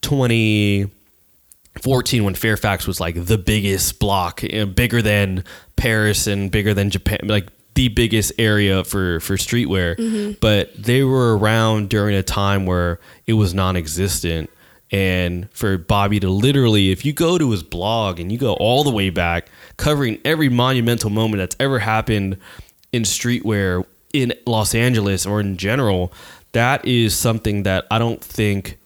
2014 0.00 2.24
when 2.24 2.34
Fairfax 2.34 2.86
was 2.86 3.00
like 3.00 3.26
the 3.26 3.38
biggest 3.38 4.00
block, 4.00 4.42
you 4.42 4.50
know, 4.50 4.66
bigger 4.66 5.02
than 5.02 5.44
Paris 5.76 6.26
and 6.26 6.50
bigger 6.50 6.74
than 6.74 6.90
Japan, 6.90 7.20
like 7.24 7.46
the 7.74 7.88
biggest 7.88 8.32
area 8.38 8.82
for 8.82 9.20
for 9.20 9.36
streetwear. 9.36 9.96
Mm-hmm. 9.96 10.32
But 10.40 10.82
they 10.82 11.04
were 11.04 11.36
around 11.36 11.90
during 11.90 12.16
a 12.16 12.22
time 12.22 12.64
where 12.66 12.98
it 13.26 13.34
was 13.34 13.54
non-existent. 13.54 14.50
And 14.90 15.50
for 15.50 15.76
Bobby 15.76 16.20
to 16.20 16.28
literally, 16.28 16.92
if 16.92 17.04
you 17.04 17.12
go 17.12 17.36
to 17.36 17.50
his 17.50 17.64
blog 17.64 18.20
and 18.20 18.30
you 18.30 18.38
go 18.38 18.52
all 18.54 18.84
the 18.84 18.92
way 18.92 19.10
back, 19.10 19.48
covering 19.76 20.20
every 20.24 20.48
monumental 20.48 21.10
moment 21.10 21.38
that's 21.38 21.56
ever 21.58 21.80
happened 21.80 22.38
in 22.94 23.02
streetwear 23.02 23.84
in 24.12 24.32
Los 24.46 24.72
Angeles 24.72 25.26
or 25.26 25.40
in 25.40 25.56
general, 25.56 26.12
that 26.52 26.84
is 26.84 27.16
something 27.16 27.64
that 27.64 27.84
I 27.90 27.98
don't 27.98 28.22
think 28.22 28.78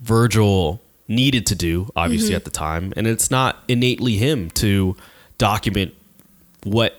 Virgil 0.00 0.80
needed 1.06 1.44
to 1.46 1.54
do, 1.54 1.90
obviously, 1.94 2.34
at 2.34 2.44
the 2.46 2.50
time. 2.50 2.94
And 2.96 3.06
it's 3.06 3.30
not 3.30 3.62
innately 3.68 4.16
him 4.16 4.48
to 4.52 4.96
document 5.36 5.92
what 6.64 6.98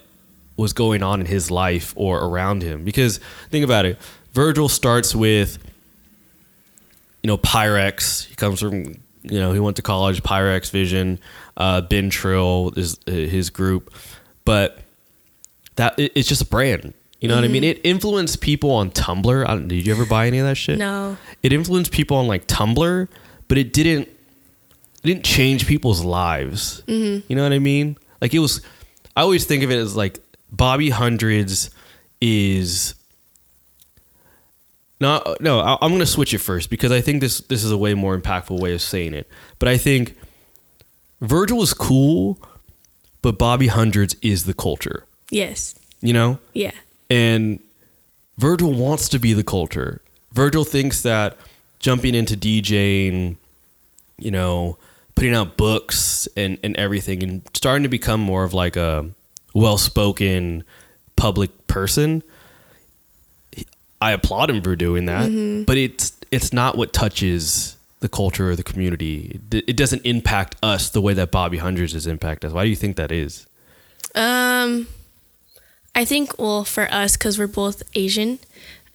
was 0.56 0.74
going 0.74 1.02
on 1.02 1.20
in 1.20 1.26
his 1.26 1.50
life 1.50 1.94
or 1.96 2.20
around 2.20 2.62
him. 2.62 2.84
Because 2.84 3.20
think 3.50 3.66
about 3.66 3.86
it 3.86 3.98
Virgil 4.34 4.70
starts 4.70 5.16
with, 5.16 5.58
you 7.24 7.28
know, 7.28 7.40
Pyrex. 7.40 8.28
He 8.28 8.36
comes 8.36 8.60
from, 8.60 8.84
you 9.24 9.40
know, 9.40 9.52
he 9.52 9.60
went 9.60 9.78
to 9.78 9.82
college, 9.82 10.22
Pyrex 10.22 10.70
Vision, 10.70 11.20
uh, 11.58 11.82
Been 11.82 12.12
Trill 12.12 12.72
is 12.76 13.00
uh, 13.08 13.12
his 13.12 13.50
group. 13.50 13.92
But 14.46 14.81
that 15.76 15.98
it, 16.00 16.12
it's 16.16 16.28
just 16.28 16.42
a 16.42 16.46
brand. 16.46 16.94
You 17.20 17.28
know 17.28 17.36
what 17.36 17.44
I 17.44 17.50
mean? 17.50 17.62
Mm-hmm. 17.62 17.80
It 17.80 17.82
influenced 17.86 18.42
people 18.42 18.72
on 18.72 18.90
Tumblr. 18.90 19.46
I 19.48 19.52
don't, 19.54 19.68
did 19.68 19.86
you 19.86 19.94
ever 19.94 20.08
buy 20.08 20.26
any 20.26 20.40
of 20.40 20.46
that 20.48 20.56
shit? 20.56 20.80
No. 20.80 21.18
It 21.44 21.54
influenced 21.54 21.92
people 21.92 22.18
on 22.18 22.26
like 22.28 22.48
Tumblr, 22.48 23.08
but 23.48 23.58
it 23.60 23.74
didn't. 23.74 24.08
It 24.08 25.08
didn't 25.08 25.24
change 25.24 25.68
people's 25.68 26.04
lives. 26.04 26.82
Mm-hmm. 26.88 27.26
You 27.28 27.36
know 27.36 27.44
what 27.44 27.54
I 27.54 27.60
mean? 27.60 27.98
Like 28.22 28.34
it 28.34 28.40
was. 28.40 28.62
I 29.16 29.22
always 29.22 29.46
think 29.46 29.64
of 29.64 29.70
it 29.72 29.78
as 29.78 29.96
like 29.96 30.20
Bobby 30.52 30.90
Hundreds 30.90 31.70
is. 32.22 32.96
No, 35.00 35.36
no. 35.40 35.60
I- 35.60 35.78
I'm 35.82 35.92
gonna 35.92 36.06
switch 36.06 36.34
it 36.34 36.40
first 36.40 36.70
because 36.70 36.92
I 36.92 37.02
think 37.02 37.22
this 37.22 37.40
this 37.42 37.64
is 37.64 37.72
a 37.72 37.78
way 37.78 37.94
more 37.94 38.18
impactful 38.18 38.60
way 38.60 38.74
of 38.74 38.82
saying 38.82 39.14
it. 39.14 39.28
But 39.60 39.70
I 39.70 39.78
think 39.78 40.16
Virgil 41.22 41.62
is 41.62 41.74
cool, 41.74 42.40
but 43.22 43.38
Bobby 43.38 43.68
Hundreds 43.68 44.16
is 44.22 44.46
the 44.46 44.54
culture. 44.54 45.06
Yes. 45.32 45.74
You 46.02 46.14
know, 46.14 46.38
Yeah. 46.54 46.72
and 47.10 47.60
Virgil 48.38 48.72
wants 48.74 49.10
to 49.10 49.20
be 49.20 49.34
the 49.34 49.44
culture. 49.44 50.02
Virgil 50.34 50.64
thinks 50.64 51.02
that 51.02 51.38
jumping 51.80 52.14
into 52.16 52.36
DJing, 52.38 53.38
you 54.18 54.32
know, 54.32 54.78
putting 55.16 55.34
out 55.34 55.58
books 55.58 56.28
and, 56.38 56.58
and 56.64 56.76
everything 56.78 57.22
and 57.24 57.42
starting 57.54 57.84
to 57.84 57.90
become 57.90 58.20
more 58.20 58.44
of 58.44 58.54
like 58.54 58.76
a 58.76 59.10
well 59.54 59.78
spoken 59.78 60.64
public 61.16 61.68
person. 61.68 62.24
I 64.02 64.12
applaud 64.14 64.50
him 64.50 64.62
for 64.64 64.76
doing 64.76 65.06
that, 65.06 65.66
but 65.68 65.78
it's 65.78 66.18
it's 66.32 66.52
not 66.52 66.76
what 66.78 66.92
touches 66.94 67.76
the 68.00 68.10
culture 68.10 68.50
or 68.50 68.56
the 68.56 68.64
community. 68.64 69.40
It, 69.52 69.66
it 69.70 69.78
doesn't 69.78 70.02
impact 70.06 70.56
us 70.64 70.90
the 70.90 71.02
way 71.02 71.14
that 71.14 71.30
Bobby 71.30 71.58
Hundreds 71.60 71.94
has 71.94 72.08
impacted 72.08 72.48
us. 72.50 72.54
Why 72.56 72.64
do 72.64 72.70
you 72.72 72.76
think 72.76 72.96
that 72.96 73.12
is? 73.12 73.46
Um, 74.16 74.88
I 75.94 76.06
think 76.06 76.40
well 76.40 76.64
for 76.64 76.92
us 76.92 77.18
because 77.18 77.38
we're 77.38 77.48
both 77.48 77.84
Asian. 77.96 78.40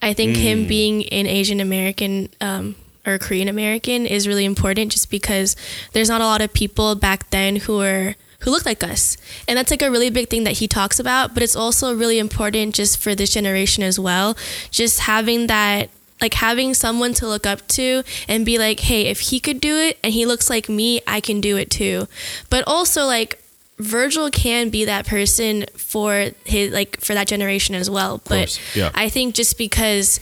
I 0.03 0.13
think 0.13 0.37
him 0.37 0.67
being 0.67 1.05
an 1.09 1.27
Asian 1.27 1.61
American 1.61 2.29
um, 2.41 2.77
or 3.07 3.19
Korean 3.19 3.49
American 3.49 4.07
is 4.07 4.29
really 4.29 4.45
important, 4.45 4.93
just 4.93 5.11
because 5.11 5.57
there's 5.93 6.09
not 6.09 6.21
a 6.21 6.25
lot 6.25 6.43
of 6.43 6.53
people 6.53 6.95
back 6.95 7.31
then 7.31 7.57
who 7.57 7.81
are 7.81 8.15
who 8.41 8.51
look 8.51 8.67
like 8.67 8.85
us, 8.85 9.17
and 9.49 9.57
that's 9.57 9.71
like 9.71 9.83
a 9.83 9.91
really 9.91 10.11
big 10.11 10.29
thing 10.29 10.45
that 10.45 10.59
he 10.59 10.69
talks 10.69 10.99
about. 10.99 11.35
But 11.35 11.43
it's 11.43 11.57
also 11.57 11.95
really 11.95 12.19
important 12.19 12.75
just 12.75 12.99
for 12.99 13.15
this 13.15 13.33
generation 13.33 13.83
as 13.83 13.99
well, 13.99 14.37
just 14.71 15.01
having 15.01 15.47
that 15.47 15.91
like 16.21 16.35
having 16.35 16.73
someone 16.75 17.13
to 17.15 17.27
look 17.27 17.47
up 17.47 17.67
to 17.69 18.03
and 18.29 18.47
be 18.47 18.59
like, 18.59 18.81
hey, 18.81 19.07
if 19.07 19.21
he 19.21 19.41
could 19.41 19.61
do 19.61 19.77
it 19.77 19.99
and 20.03 20.13
he 20.15 20.25
looks 20.25 20.49
like 20.49 20.69
me, 20.69 21.01
I 21.07 21.21
can 21.21 21.41
do 21.41 21.57
it 21.57 21.71
too. 21.71 22.09
But 22.49 22.65
also 22.67 23.05
like 23.05 23.43
Virgil 23.79 24.31
can 24.31 24.71
be 24.71 24.85
that 24.87 25.07
person 25.07 25.67
for 25.77 26.31
his 26.45 26.73
like 26.73 27.01
for 27.01 27.15
that 27.15 27.27
generation 27.27 27.75
as 27.75 27.91
well. 27.91 28.23
But 28.25 28.59
yeah. 28.75 28.91
I 28.95 29.09
think 29.09 29.35
just 29.35 29.59
because 29.59 30.19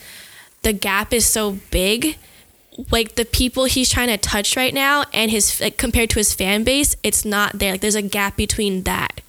the 0.63 0.73
gap 0.73 1.13
is 1.13 1.27
so 1.27 1.59
big, 1.71 2.17
like 2.91 3.15
the 3.15 3.25
people 3.25 3.67
he's 3.67 3.89
trying 3.91 4.09
to 4.09 4.17
touch 4.19 4.57
right 4.57 4.75
now 4.75 5.05
and 5.13 5.31
his 5.31 5.61
like 5.61 5.77
compared 5.77 6.11
to 6.11 6.17
his 6.17 6.35
fan 6.35 6.65
base, 6.65 6.97
it's 7.03 7.25
not 7.25 7.59
there. 7.59 7.73
Like 7.73 7.81
there's 7.81 7.95
a 7.95 8.03
gap 8.03 8.37
between 8.37 8.83
that. 8.83 9.21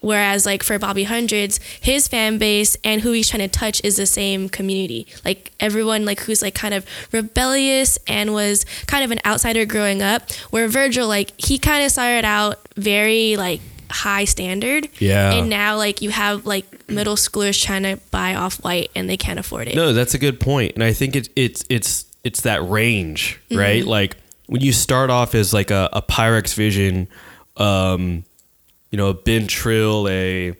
Whereas 0.00 0.46
like 0.46 0.62
for 0.62 0.78
Bobby 0.78 1.04
Hundreds, 1.04 1.60
his 1.80 2.08
fan 2.08 2.38
base 2.38 2.76
and 2.82 3.02
who 3.02 3.12
he's 3.12 3.28
trying 3.28 3.48
to 3.48 3.48
touch 3.48 3.82
is 3.84 3.96
the 3.96 4.06
same 4.06 4.48
community. 4.48 5.06
Like 5.24 5.52
everyone 5.60 6.04
like 6.04 6.20
who's 6.20 6.42
like 6.42 6.54
kind 6.54 6.74
of 6.74 6.86
rebellious 7.12 7.98
and 8.06 8.32
was 8.32 8.64
kind 8.86 9.04
of 9.04 9.10
an 9.10 9.20
outsider 9.26 9.66
growing 9.66 10.02
up. 10.02 10.30
Where 10.50 10.68
Virgil 10.68 11.06
like 11.06 11.38
he 11.40 11.58
kind 11.58 11.84
of 11.84 11.90
started 11.92 12.24
out 12.24 12.58
very 12.76 13.36
like 13.36 13.60
high 13.90 14.24
standard. 14.24 14.88
Yeah. 14.98 15.32
And 15.32 15.50
now 15.50 15.76
like 15.76 16.00
you 16.00 16.10
have 16.10 16.46
like 16.46 16.88
middle 16.88 17.16
schoolers 17.16 17.62
trying 17.62 17.82
to 17.82 17.98
buy 18.10 18.34
off 18.34 18.56
white 18.64 18.90
and 18.94 19.08
they 19.08 19.16
can't 19.16 19.38
afford 19.38 19.68
it. 19.68 19.74
No, 19.74 19.92
that's 19.92 20.14
a 20.14 20.18
good 20.18 20.40
point, 20.40 20.74
and 20.74 20.82
I 20.82 20.92
think 20.92 21.16
it's 21.16 21.28
it's 21.36 21.64
it's 21.68 22.04
it's 22.24 22.42
that 22.42 22.66
range, 22.68 23.40
right? 23.50 23.84
Like 23.84 24.16
when 24.46 24.60
you 24.60 24.72
start 24.72 25.10
off 25.10 25.34
as 25.34 25.52
like 25.52 25.70
a, 25.70 25.88
a 25.92 26.02
Pyrex 26.02 26.54
Vision, 26.54 27.08
um, 27.56 28.24
you 28.90 28.96
know, 28.96 29.08
a 29.08 29.14
Been 29.14 29.46
Trill, 29.46 30.08
a 30.08 30.54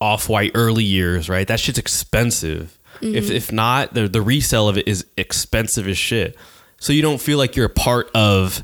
Off 0.00 0.28
White 0.28 0.52
early 0.54 0.84
years, 0.84 1.28
right? 1.28 1.46
That 1.46 1.60
shit's 1.60 1.78
expensive. 1.78 2.78
If 3.02 3.30
if 3.30 3.52
not, 3.52 3.92
the 3.94 4.08
the 4.08 4.22
resale 4.22 4.68
of 4.68 4.78
it 4.78 4.88
is 4.88 5.04
expensive 5.18 5.86
as 5.86 5.98
shit. 5.98 6.36
So 6.78 6.92
you 6.92 7.02
don't 7.02 7.20
feel 7.20 7.36
like 7.38 7.54
you're 7.56 7.66
a 7.66 7.70
part 7.70 8.10
of 8.14 8.62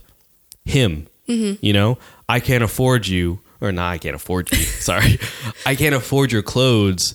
him. 0.65 1.07
You 1.27 1.73
know, 1.73 1.99
I 2.29 2.41
can't 2.41 2.63
afford 2.63 3.07
you, 3.07 3.41
or 3.61 3.73
not. 3.73 3.91
I 3.91 3.99
can't 3.99 4.15
afford 4.15 4.51
you. 4.53 4.59
Sorry, 4.65 5.19
I 5.65 5.75
can't 5.75 5.95
afford 5.95 6.31
your 6.33 6.43
clothes. 6.43 7.15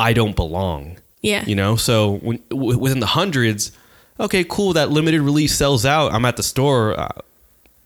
I 0.00 0.12
don't 0.12 0.34
belong. 0.34 0.98
Yeah. 1.22 1.44
You 1.46 1.54
know, 1.54 1.76
so 1.76 2.16
when, 2.18 2.42
w- 2.50 2.76
within 2.78 2.98
the 3.00 3.06
hundreds, 3.06 3.70
okay, 4.18 4.44
cool. 4.44 4.72
That 4.74 4.90
limited 4.90 5.22
release 5.22 5.56
sells 5.56 5.86
out. 5.86 6.12
I'm 6.12 6.24
at 6.24 6.36
the 6.36 6.42
store. 6.42 6.98
Uh, 6.98 7.08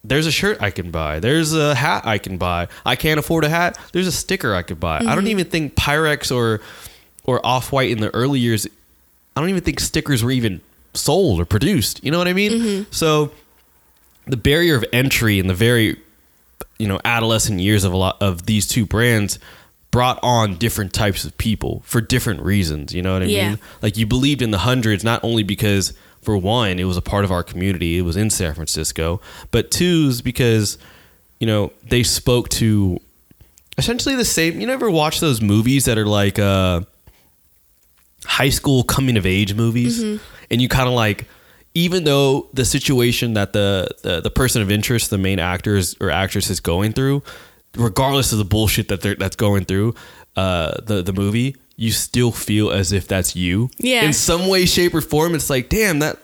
there's 0.03 0.25
a 0.25 0.31
shirt 0.31 0.61
I 0.61 0.71
can 0.71 0.91
buy. 0.91 1.19
There's 1.19 1.53
a 1.53 1.75
hat 1.75 2.05
I 2.05 2.17
can 2.17 2.37
buy. 2.37 2.67
I 2.85 2.95
can't 2.95 3.19
afford 3.19 3.43
a 3.43 3.49
hat. 3.49 3.77
There's 3.91 4.07
a 4.07 4.11
sticker 4.11 4.55
I 4.55 4.61
could 4.61 4.79
buy. 4.79 4.97
I 4.97 4.99
don't 4.99 5.19
mm-hmm. 5.19 5.27
even 5.27 5.45
think 5.45 5.75
Pyrex 5.75 6.33
or 6.35 6.61
or 7.25 7.45
Off 7.45 7.71
White 7.71 7.91
in 7.91 7.99
the 7.99 8.13
early 8.15 8.39
years. 8.39 8.67
I 9.35 9.41
don't 9.41 9.49
even 9.49 9.63
think 9.63 9.79
stickers 9.79 10.23
were 10.23 10.31
even 10.31 10.61
sold 10.93 11.39
or 11.39 11.45
produced. 11.45 12.03
You 12.03 12.11
know 12.11 12.17
what 12.17 12.27
I 12.27 12.33
mean? 12.33 12.51
Mm-hmm. 12.51 12.91
So 12.91 13.31
the 14.29 14.37
barrier 14.37 14.75
of 14.75 14.85
entry 14.93 15.39
in 15.39 15.47
the 15.47 15.53
very 15.53 15.99
you 16.77 16.87
know 16.87 16.99
adolescent 17.03 17.59
years 17.59 17.83
of 17.83 17.91
a 17.91 17.97
lot 17.97 18.21
of 18.21 18.45
these 18.45 18.67
two 18.67 18.85
brands 18.85 19.39
brought 19.91 20.19
on 20.21 20.55
different 20.55 20.93
types 20.93 21.25
of 21.25 21.35
people 21.37 21.81
for 21.83 21.99
different 21.99 22.41
reasons 22.41 22.93
you 22.93 23.01
know 23.01 23.13
what 23.13 23.23
i 23.23 23.25
Yeah. 23.25 23.49
mean 23.49 23.59
like 23.81 23.97
you 23.97 24.05
believed 24.05 24.41
in 24.41 24.51
the 24.51 24.59
hundreds 24.59 25.03
not 25.03 25.23
only 25.23 25.43
because 25.43 25.93
for 26.29 26.37
one 26.37 26.77
it 26.77 26.83
was 26.83 26.95
a 26.95 27.01
part 27.01 27.25
of 27.25 27.31
our 27.31 27.41
community. 27.41 27.97
It 27.97 28.03
was 28.03 28.15
in 28.15 28.29
san 28.29 28.53
francisco. 28.53 29.19
But 29.49 29.71
two 29.71 30.05
is 30.09 30.21
because 30.21 30.77
you 31.39 31.47
know 31.47 31.71
they 31.87 32.03
spoke 32.03 32.49
to 32.49 32.99
essentially 33.79 34.13
the 34.15 34.25
same 34.25 34.61
you 34.61 34.67
never 34.67 34.91
watch 34.91 35.21
those 35.21 35.41
movies 35.41 35.85
that 35.85 35.97
are 35.97 36.05
like 36.05 36.37
uh 36.37 36.81
high 38.25 38.49
school 38.49 38.83
coming 38.83 39.17
of 39.17 39.25
age 39.25 39.55
movies? 39.55 40.03
And 40.51 40.61
you 40.61 40.69
kind 40.69 40.87
of 40.87 40.93
like 40.93 41.25
even 41.73 42.03
though 42.03 42.47
the 42.53 42.65
situation 42.65 43.33
that 43.33 43.53
the, 43.53 43.89
the 44.03 44.21
the 44.21 44.29
person 44.29 44.61
of 44.61 44.69
interest 44.69 45.09
the 45.09 45.17
main 45.17 45.39
actors 45.39 45.95
or 45.99 46.11
actress 46.11 46.51
is 46.51 46.59
going 46.59 46.93
through 46.93 47.23
regardless 47.75 48.31
of 48.31 48.37
the 48.37 48.45
bullshit 48.45 48.87
that 48.89 49.01
they're 49.01 49.15
that's 49.15 49.35
going 49.35 49.65
through 49.65 49.95
uh 50.35 50.73
the 50.83 51.01
the 51.01 51.13
movie 51.13 51.55
you 51.79 51.91
still 51.91 52.31
feel 52.31 52.71
as 52.71 52.91
if 52.91 53.07
that's 53.07 53.35
you 53.35 53.69
Yeah. 53.77 54.03
in 54.03 54.13
some 54.13 54.47
way 54.47 54.65
shape 54.65 54.93
or 54.93 55.01
form 55.01 55.33
it's 55.33 55.49
like 55.49 55.69
damn 55.69 55.99
that 55.99 56.19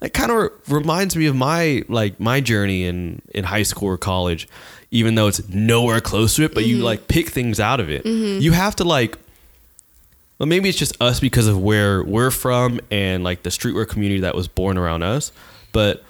that 0.00 0.14
kind 0.14 0.30
of 0.30 0.50
reminds 0.68 1.16
me 1.16 1.26
of 1.26 1.34
my 1.34 1.82
like 1.88 2.20
my 2.20 2.40
journey 2.40 2.84
in 2.84 3.22
in 3.34 3.44
high 3.44 3.62
school 3.62 3.88
or 3.88 3.98
college 3.98 4.48
even 4.90 5.14
though 5.14 5.26
it's 5.26 5.48
nowhere 5.48 6.00
close 6.00 6.36
to 6.36 6.44
it 6.44 6.54
but 6.54 6.64
you 6.64 6.76
mm-hmm. 6.76 6.84
like 6.84 7.08
pick 7.08 7.28
things 7.28 7.58
out 7.58 7.80
of 7.80 7.90
it 7.90 8.04
mm-hmm. 8.04 8.40
you 8.40 8.52
have 8.52 8.76
to 8.76 8.84
like 8.84 9.18
well, 10.38 10.46
maybe 10.46 10.68
it's 10.68 10.78
just 10.78 11.00
us 11.02 11.18
because 11.18 11.48
of 11.48 11.60
where 11.60 12.02
we're 12.02 12.30
from 12.30 12.80
and 12.90 13.24
like 13.24 13.42
the 13.42 13.50
streetwear 13.50 13.88
community 13.88 14.20
that 14.20 14.34
was 14.34 14.46
born 14.46 14.78
around 14.78 15.02
us. 15.02 15.32
But 15.72 16.04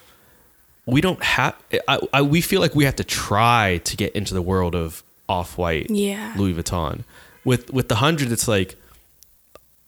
we 0.86 1.00
don't 1.00 1.22
have. 1.22 1.56
I, 1.86 1.98
I 2.12 2.22
we 2.22 2.40
feel 2.40 2.60
like 2.60 2.74
we 2.74 2.84
have 2.84 2.96
to 2.96 3.04
try 3.04 3.80
to 3.84 3.96
get 3.96 4.12
into 4.14 4.34
the 4.34 4.42
world 4.42 4.74
of 4.74 5.02
off 5.28 5.56
white, 5.56 5.90
Yeah. 5.90 6.34
Louis 6.36 6.54
Vuitton. 6.54 7.04
With 7.44 7.72
with 7.72 7.88
the 7.88 7.96
hundred, 7.96 8.30
it's 8.30 8.46
like 8.46 8.76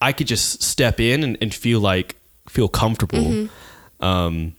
I 0.00 0.12
could 0.12 0.26
just 0.26 0.62
step 0.62 1.00
in 1.00 1.22
and, 1.22 1.38
and 1.40 1.54
feel 1.54 1.80
like 1.80 2.16
feel 2.48 2.68
comfortable. 2.68 3.48
Um, 4.00 4.54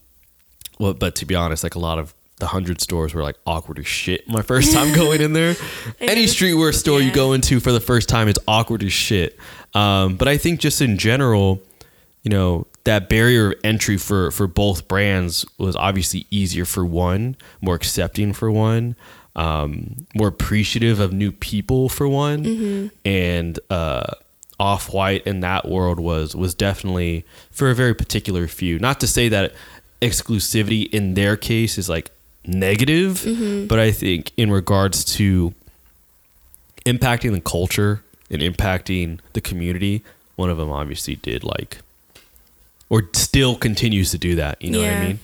well, 0.79 0.93
but 0.93 1.15
to 1.15 1.25
be 1.25 1.35
honest, 1.35 1.63
like 1.63 1.75
a 1.75 1.79
lot 1.79 1.99
of 1.99 2.13
the 2.37 2.47
hundred 2.47 2.81
stores 2.81 3.13
were 3.13 3.21
like 3.21 3.37
awkward 3.45 3.77
as 3.79 3.85
shit 3.87 4.27
my 4.27 4.41
first 4.41 4.73
time 4.73 4.93
going 4.95 5.21
in 5.21 5.33
there. 5.33 5.55
Any 5.99 6.25
streetwear 6.25 6.73
store 6.73 6.99
you 7.01 7.11
go 7.11 7.33
into 7.33 7.59
for 7.59 7.71
the 7.71 7.79
first 7.79 8.09
time, 8.09 8.27
it's 8.27 8.39
awkward 8.47 8.83
as 8.83 8.91
shit. 8.91 9.37
Um, 9.73 10.15
but 10.15 10.27
I 10.27 10.37
think 10.37 10.59
just 10.59 10.81
in 10.81 10.97
general, 10.97 11.61
you 12.23 12.29
know, 12.29 12.67
that 12.83 13.09
barrier 13.09 13.51
of 13.51 13.59
entry 13.63 13.97
for 13.97 14.31
for 14.31 14.47
both 14.47 14.87
brands 14.87 15.45
was 15.57 15.75
obviously 15.75 16.25
easier 16.31 16.65
for 16.65 16.83
one, 16.85 17.35
more 17.61 17.75
accepting 17.75 18.33
for 18.33 18.51
one, 18.51 18.95
um, 19.35 20.07
more 20.15 20.27
appreciative 20.27 20.99
of 20.99 21.13
new 21.13 21.31
people 21.31 21.89
for 21.89 22.07
one, 22.07 22.91
and 23.05 23.59
uh, 23.69 24.13
off 24.61 24.93
white 24.93 25.25
in 25.25 25.39
that 25.39 25.67
world 25.67 25.99
was 25.99 26.35
was 26.35 26.53
definitely 26.53 27.25
for 27.49 27.71
a 27.71 27.75
very 27.75 27.95
particular 27.95 28.47
few. 28.47 28.77
Not 28.77 28.99
to 28.99 29.07
say 29.07 29.27
that 29.27 29.53
exclusivity 30.03 30.87
in 30.93 31.15
their 31.15 31.35
case 31.35 31.79
is 31.79 31.89
like 31.89 32.11
negative, 32.45 33.21
mm-hmm. 33.21 33.65
but 33.65 33.79
I 33.79 33.91
think 33.91 34.31
in 34.37 34.51
regards 34.51 35.03
to 35.15 35.55
impacting 36.85 37.31
the 37.31 37.41
culture 37.41 38.03
and 38.29 38.43
impacting 38.43 39.19
the 39.33 39.41
community, 39.41 40.03
one 40.35 40.51
of 40.51 40.57
them 40.57 40.69
obviously 40.71 41.15
did 41.15 41.43
like 41.43 41.79
or 42.87 43.09
still 43.13 43.55
continues 43.55 44.11
to 44.11 44.19
do 44.19 44.35
that. 44.35 44.61
You 44.61 44.69
know 44.69 44.81
what 44.81 44.89
I 44.89 45.07
mean? 45.07 45.19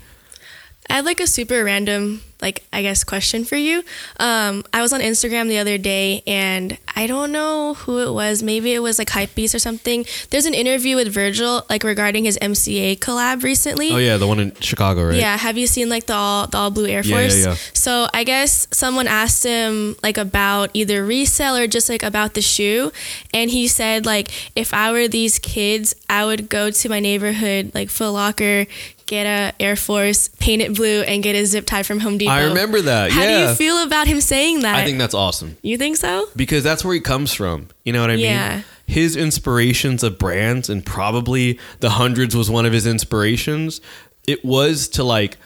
I 0.90 0.94
had 0.94 1.06
like 1.06 1.20
a 1.20 1.28
super 1.28 1.64
random, 1.64 2.22
like 2.42 2.64
I 2.72 2.82
guess, 2.82 3.04
question 3.04 3.44
for 3.44 3.56
you. 3.58 3.84
Um, 4.20 4.64
I 4.74 4.82
was 4.82 4.94
on 4.94 5.02
Instagram 5.02 5.48
the 5.50 5.58
other 5.58 5.78
day, 5.78 6.24
and 6.26 6.78
I 6.96 7.08
don't 7.08 7.32
know 7.32 7.74
who 7.74 8.00
it 8.00 8.14
was. 8.14 8.42
Maybe 8.42 8.74
it 8.74 8.80
was 8.80 8.98
like 8.98 9.10
Hypebeast 9.10 9.54
or 9.54 9.60
something. 9.60 10.06
There's 10.30 10.46
an 10.46 10.54
interview 10.54 10.96
with 10.96 11.12
Virgil, 11.14 11.66
like 11.70 11.84
regarding 11.84 12.24
his 12.26 12.38
MCA 12.40 13.00
collab 13.00 13.44
recently. 13.44 13.92
Oh 13.92 13.98
yeah, 13.98 14.18
the 14.18 14.28
one 14.28 14.40
in 14.40 14.56
Chicago, 14.62 15.08
right? 15.08 15.16
Yeah, 15.18 15.36
have 15.38 15.58
you 15.58 15.68
seen 15.68 15.90
like 15.90 16.06
the 16.06 16.14
all 16.14 16.48
the 16.48 16.58
all 16.58 16.72
blue 16.72 16.86
Air 16.88 17.02
Yeah, 17.04 17.16
yeah, 17.16 17.22
Force? 17.22 17.46
yeah. 17.46 17.56
So 17.74 18.08
I 18.14 18.24
guess 18.24 18.68
someone 18.72 19.08
asked 19.08 19.44
him 19.44 19.96
like 20.04 20.18
about 20.18 20.70
either 20.74 21.04
resale 21.06 21.56
or 21.58 21.68
just 21.68 21.90
like 21.90 22.04
about 22.04 22.34
the 22.34 22.42
shoe, 22.42 22.92
and 23.34 23.50
he 23.52 23.68
said 23.68 24.06
like 24.06 24.30
if 24.56 24.74
I 24.74 24.92
were 24.94 25.08
these 25.10 25.38
kids, 25.40 25.96
I 26.10 26.24
would 26.26 26.50
go 26.50 26.72
to 26.72 26.90
my 26.90 27.00
neighborhood 27.02 27.72
like 27.74 27.90
Foot 27.90 28.12
Locker, 28.12 28.68
get 29.08 29.26
a 29.26 29.54
Air 29.62 29.76
Force, 29.76 30.28
paint 30.40 30.62
it 30.62 30.76
blue, 30.76 31.02
and 31.02 31.24
get 31.24 31.36
a 31.36 31.46
zip 31.46 31.66
tie 31.66 31.84
from 31.84 32.00
Home 32.02 32.18
Depot. 32.18 32.32
I 32.32 32.44
remember 32.44 32.82
that. 32.82 33.12
How 33.12 33.24
yeah. 33.24 33.46
do 33.46 33.50
you 33.50 33.56
feel 33.56 33.82
about 33.84 34.08
him 34.08 34.22
saying 34.22 34.62
that? 34.62 34.76
I 34.76 34.86
think 34.86 35.00
that's 35.00 35.16
awesome 35.16 35.58
you 35.62 35.78
think 35.78 35.98
so? 35.98 36.28
because 36.36 36.64
that's 36.64 36.86
where 36.86 36.94
he 36.94 37.00
comes 37.00 37.34
from. 37.34 37.70
You 37.84 37.94
know 37.94 38.02
what 38.02 38.12
I 38.12 38.16
Yeah. 38.16 38.56
mean? 38.58 38.64
His 38.86 39.16
inspirations 39.18 40.04
of 40.04 40.18
brands, 40.18 40.70
and 40.70 40.86
probably 40.86 41.60
the 41.80 41.90
hundreds 41.92 42.36
was 42.36 42.50
one 42.50 42.66
of 42.66 42.72
his 42.74 42.86
inspirations. 42.88 43.82
It 44.28 44.46
was 44.46 44.88
to 44.90 45.04
like, 45.04 45.38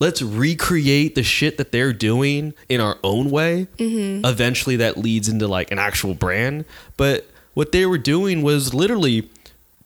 let's 0.00 0.20
recreate 0.22 1.14
the 1.14 1.22
shit 1.22 1.58
that 1.58 1.70
they're 1.70 1.92
doing 1.92 2.54
in 2.68 2.80
our 2.80 2.98
own 3.04 3.30
way. 3.30 3.68
Mm-hmm. 3.78 4.24
Eventually, 4.24 4.76
that 4.76 4.96
leads 4.96 5.28
into 5.28 5.46
like 5.46 5.70
an 5.70 5.78
actual 5.78 6.14
brand. 6.14 6.64
But 6.96 7.28
what 7.54 7.70
they 7.72 7.86
were 7.86 7.98
doing 7.98 8.42
was 8.42 8.74
literally 8.74 9.28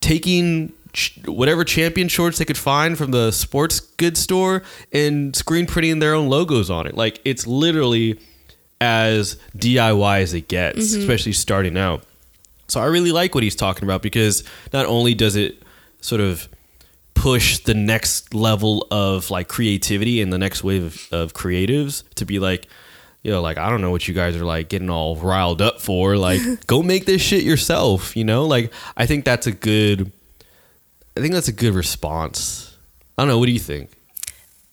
taking 0.00 0.72
ch- 0.93 1.18
whatever 1.26 1.64
champion 1.64 2.09
shorts 2.09 2.38
they 2.38 2.45
could 2.45 2.59
find 2.59 2.97
from 2.99 3.11
the 3.11 3.30
sports 3.30 3.80
goods 3.80 4.20
store 4.20 4.62
and 4.93 5.34
screen 5.34 5.66
printing 5.66 5.99
their 5.99 6.14
own 6.14 6.28
logos 6.28 6.70
on 6.70 6.86
it. 6.86 6.97
Like 6.97 7.20
it's 7.24 7.47
literally 7.47 8.18
as 8.80 9.38
DIY 9.57 10.22
as 10.22 10.34
it 10.34 10.49
gets, 10.49 10.90
mm-hmm. 10.90 11.01
especially 11.01 11.32
starting 11.32 11.76
out. 11.76 12.05
So 12.68 12.80
I 12.80 12.86
really 12.86 13.12
like 13.12 13.34
what 13.34 13.45
he's 13.45 13.57
talking 13.57 13.84
about 13.84 14.03
because 14.03 14.45
not 14.72 14.86
only 14.86 15.14
does 15.14 15.36
it 15.36 15.62
sort 16.01 16.20
of 16.20 16.49
push 17.14 17.59
the 17.59 17.74
next 17.74 18.34
level 18.34 18.86
of 18.90 19.30
like 19.30 19.47
creativity 19.47 20.20
and 20.20 20.32
the 20.32 20.38
next 20.38 20.64
wave 20.64 20.84
of, 20.84 21.12
of 21.12 21.34
creatives 21.34 22.03
to 22.14 22.24
be 22.24 22.38
like, 22.38 22.66
you 23.22 23.30
know, 23.30 23.40
like 23.40 23.59
I 23.59 23.70
don't 23.70 23.80
know 23.80 23.90
what 23.90 24.09
you 24.09 24.14
guys 24.14 24.36
are 24.36 24.45
like 24.45 24.68
getting 24.68 24.90
all 24.90 25.16
riled 25.16 25.62
up 25.62 25.80
for. 25.80 26.16
Like, 26.16 26.40
go 26.66 26.82
make 26.82 27.07
this 27.07 27.22
shit 27.22 27.45
yourself. 27.45 28.16
You 28.16 28.24
know, 28.24 28.47
like 28.47 28.72
I 28.97 29.07
think 29.07 29.24
that's 29.24 29.47
a 29.47 29.53
good. 29.53 30.12
I 31.16 31.20
think 31.20 31.34
that's 31.34 31.48
a 31.48 31.52
good 31.52 31.74
response. 31.74 32.76
I 33.16 33.22
don't 33.22 33.28
know. 33.28 33.38
What 33.38 33.46
do 33.46 33.52
you 33.52 33.58
think? 33.58 33.90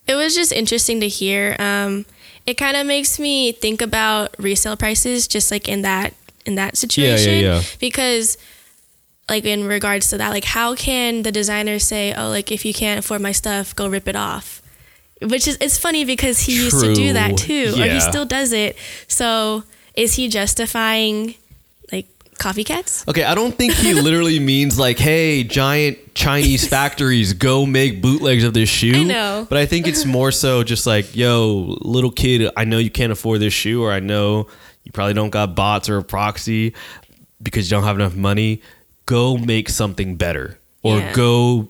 It 0.07 0.15
was 0.15 0.33
just 0.33 0.51
interesting 0.51 1.01
to 1.01 1.07
hear. 1.07 1.55
Um, 1.59 2.05
it 2.45 2.55
kind 2.55 2.77
of 2.77 2.87
makes 2.87 3.19
me 3.19 3.51
think 3.51 3.81
about 3.81 4.33
resale 4.39 4.77
prices, 4.77 5.27
just 5.27 5.51
like 5.51 5.67
in 5.67 5.83
that 5.83 6.13
in 6.45 6.55
that 6.55 6.77
situation. 6.77 7.43
yeah. 7.43 7.61
Because, 7.79 8.37
like 9.27 9.45
in 9.45 9.65
regards 9.65 10.09
to 10.09 10.17
that, 10.17 10.29
like 10.29 10.45
how 10.45 10.75
can 10.75 11.23
the 11.23 11.31
designer 11.31 11.77
say, 11.77 12.13
"Oh, 12.13 12.29
like 12.29 12.51
if 12.51 12.65
you 12.65 12.73
can't 12.73 12.99
afford 12.99 13.21
my 13.21 13.31
stuff, 13.31 13.75
go 13.75 13.87
rip 13.87 14.07
it 14.07 14.15
off," 14.15 14.61
which 15.21 15.47
is 15.47 15.57
it's 15.61 15.77
funny 15.77 16.05
because 16.05 16.39
he 16.39 16.55
used 16.55 16.79
to 16.81 16.95
do 16.95 17.13
that 17.13 17.37
True. 17.37 17.71
too, 17.71 17.81
or 17.81 17.85
he 17.85 17.99
still 17.99 18.25
does 18.25 18.51
it. 18.53 18.77
So 19.07 19.63
is 19.93 20.15
he 20.15 20.27
justifying 20.29 21.35
like 21.91 22.07
coffee 22.39 22.63
cats? 22.63 23.05
Okay, 23.07 23.23
I 23.23 23.35
don't 23.35 23.53
think 23.53 23.73
he 23.73 23.93
literally 24.01 24.39
means 24.39 24.79
like, 24.79 24.97
hey, 24.97 25.43
giant 25.43 26.08
Chinese 26.19 26.67
factories, 26.67 27.33
go 27.33 27.65
make 27.65 28.01
bootlegs 28.01 28.43
of 28.43 28.53
this 28.53 28.69
shoe. 28.69 28.93
I 28.95 29.03
know. 29.03 29.47
But 29.49 29.57
I 29.57 29.65
think 29.65 29.87
it's 29.87 30.05
more 30.05 30.31
so 30.31 30.63
just 30.63 30.85
like, 30.85 31.15
yo, 31.15 31.77
little 31.81 32.11
kid, 32.11 32.51
I 32.57 32.65
know 32.65 32.77
you 32.77 32.89
can't 32.91 33.11
afford 33.11 33.39
this 33.39 33.53
shoe, 33.53 33.81
or 33.83 33.91
I 33.91 33.99
know 34.01 34.47
you 34.83 34.91
probably 34.91 35.13
don't 35.13 35.29
got 35.29 35.55
bots 35.55 35.87
or 35.89 35.97
a 35.97 36.03
proxy 36.03 36.73
because 37.41 37.69
you 37.71 37.77
don't 37.77 37.85
have 37.85 37.95
enough 37.95 38.15
money. 38.15 38.61
Go 39.05 39.37
make 39.37 39.69
something 39.69 40.15
better. 40.17 40.59
Or 40.83 40.97
Yeah. 40.99 41.13
go 41.13 41.69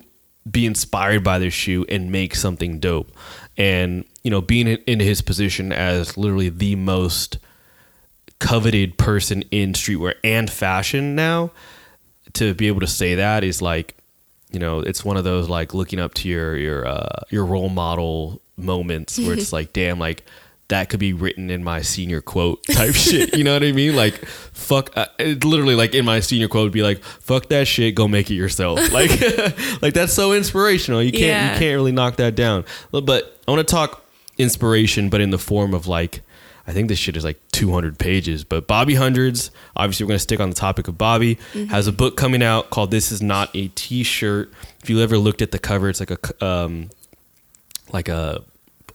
be 0.50 0.66
inspired 0.66 1.24
by 1.24 1.38
this 1.38 1.54
shoe 1.54 1.86
and 1.88 2.12
make 2.12 2.34
something 2.36 2.80
dope. 2.80 3.12
And, 3.58 4.04
you 4.24 4.32
know, 4.32 4.41
being 4.41 4.68
in, 4.68 4.78
in 4.88 5.00
his 5.00 5.22
position 5.22 5.72
as 5.72 6.18
literally 6.18 6.50
the 6.50 6.76
most 6.76 7.38
coveted 8.39 8.97
person 8.97 9.43
in 9.52 9.74
streetwear 9.74 10.14
and 10.24 10.50
fashion 10.50 11.14
now 11.14 11.52
to 12.34 12.54
be 12.54 12.68
able 12.68 12.80
to 12.80 12.88
say 12.88 13.16
that 13.16 13.43
is 13.43 13.62
like 13.62 13.95
you 14.52 14.60
know 14.60 14.80
it's 14.80 15.04
one 15.06 15.18
of 15.18 15.24
those 15.24 15.47
like 15.50 15.74
looking 15.74 16.00
up 16.00 16.14
to 16.16 16.28
your 16.28 16.58
your 16.58 16.86
uh 16.88 17.22
your 17.30 17.45
role 17.45 17.70
model 17.70 18.41
moments 18.58 19.18
where 19.20 19.34
it's 19.34 19.54
like 19.58 19.74
damn 19.74 20.00
like 20.00 20.24
that 20.70 20.88
could 20.89 21.00
be 21.00 21.14
written 21.14 21.50
in 21.50 21.64
my 21.64 21.82
senior 21.82 22.22
quote 22.22 22.64
type 22.72 22.93
shit 23.06 23.36
you 23.36 23.43
know 23.43 23.54
what 23.54 23.64
i 23.64 23.72
mean? 23.72 23.95
Like 23.95 24.14
fuck 24.26 24.95
uh, 24.95 25.08
it 25.18 25.43
literally 25.43 25.74
like 25.76 25.95
in 25.95 26.06
my 26.06 26.20
senior 26.20 26.47
quote 26.47 26.66
would 26.66 26.72
be 26.72 26.84
like 26.84 27.04
fuck 27.04 27.50
that 27.50 27.68
shit 27.68 27.95
go 27.95 28.08
make 28.08 28.30
it 28.30 28.36
yourself. 28.36 28.80
Like 28.91 29.10
like 29.82 29.93
that's 29.93 30.14
so 30.14 30.34
inspirational. 30.34 31.02
You 31.02 31.12
can't 31.12 31.24
Yeah. 31.24 31.54
you 31.54 31.60
can't 31.60 31.76
really 31.76 31.91
knock 31.91 32.18
that 32.18 32.36
down. 32.36 32.66
But 32.91 33.38
i 33.47 33.52
want 33.52 33.68
to 33.68 33.72
talk 33.72 34.06
inspiration 34.38 35.10
but 35.10 35.22
in 35.22 35.32
the 35.32 35.38
form 35.39 35.74
of 35.74 35.88
like 35.88 36.22
I 36.68 36.72
think 36.72 36.88
this 36.88 37.00
shit 37.00 37.18
is 37.18 37.24
like 37.24 37.39
200 37.60 37.99
pages. 37.99 38.43
But 38.45 38.68
Bobby 38.68 38.95
Hundreds, 38.95 39.51
obviously, 39.76 40.05
we're 40.05 40.10
going 40.10 40.16
to 40.16 40.24
stick 40.24 40.39
on 40.39 40.49
the 40.49 40.55
topic 40.55 40.88
of 40.88 40.97
Bobby, 40.97 41.38
has 41.70 41.88
a 41.88 41.91
book 41.91 42.16
coming 42.16 42.41
out 42.41 42.70
called 42.70 42.89
This 42.89 43.12
Is 43.12 43.22
Not 43.22 43.49
a 43.53 43.68
T 43.70 44.03
shirt. 44.03 44.51
If 44.82 44.89
you 44.89 45.01
ever 45.01 45.18
looked 45.18 45.41
at 45.41 45.51
the 45.51 45.60
cover, 45.60 45.89
it's 45.89 45.99
like 45.99 46.12
a, 46.12 46.45
um, 46.45 46.89
like 47.91 48.07
a, 48.07 48.43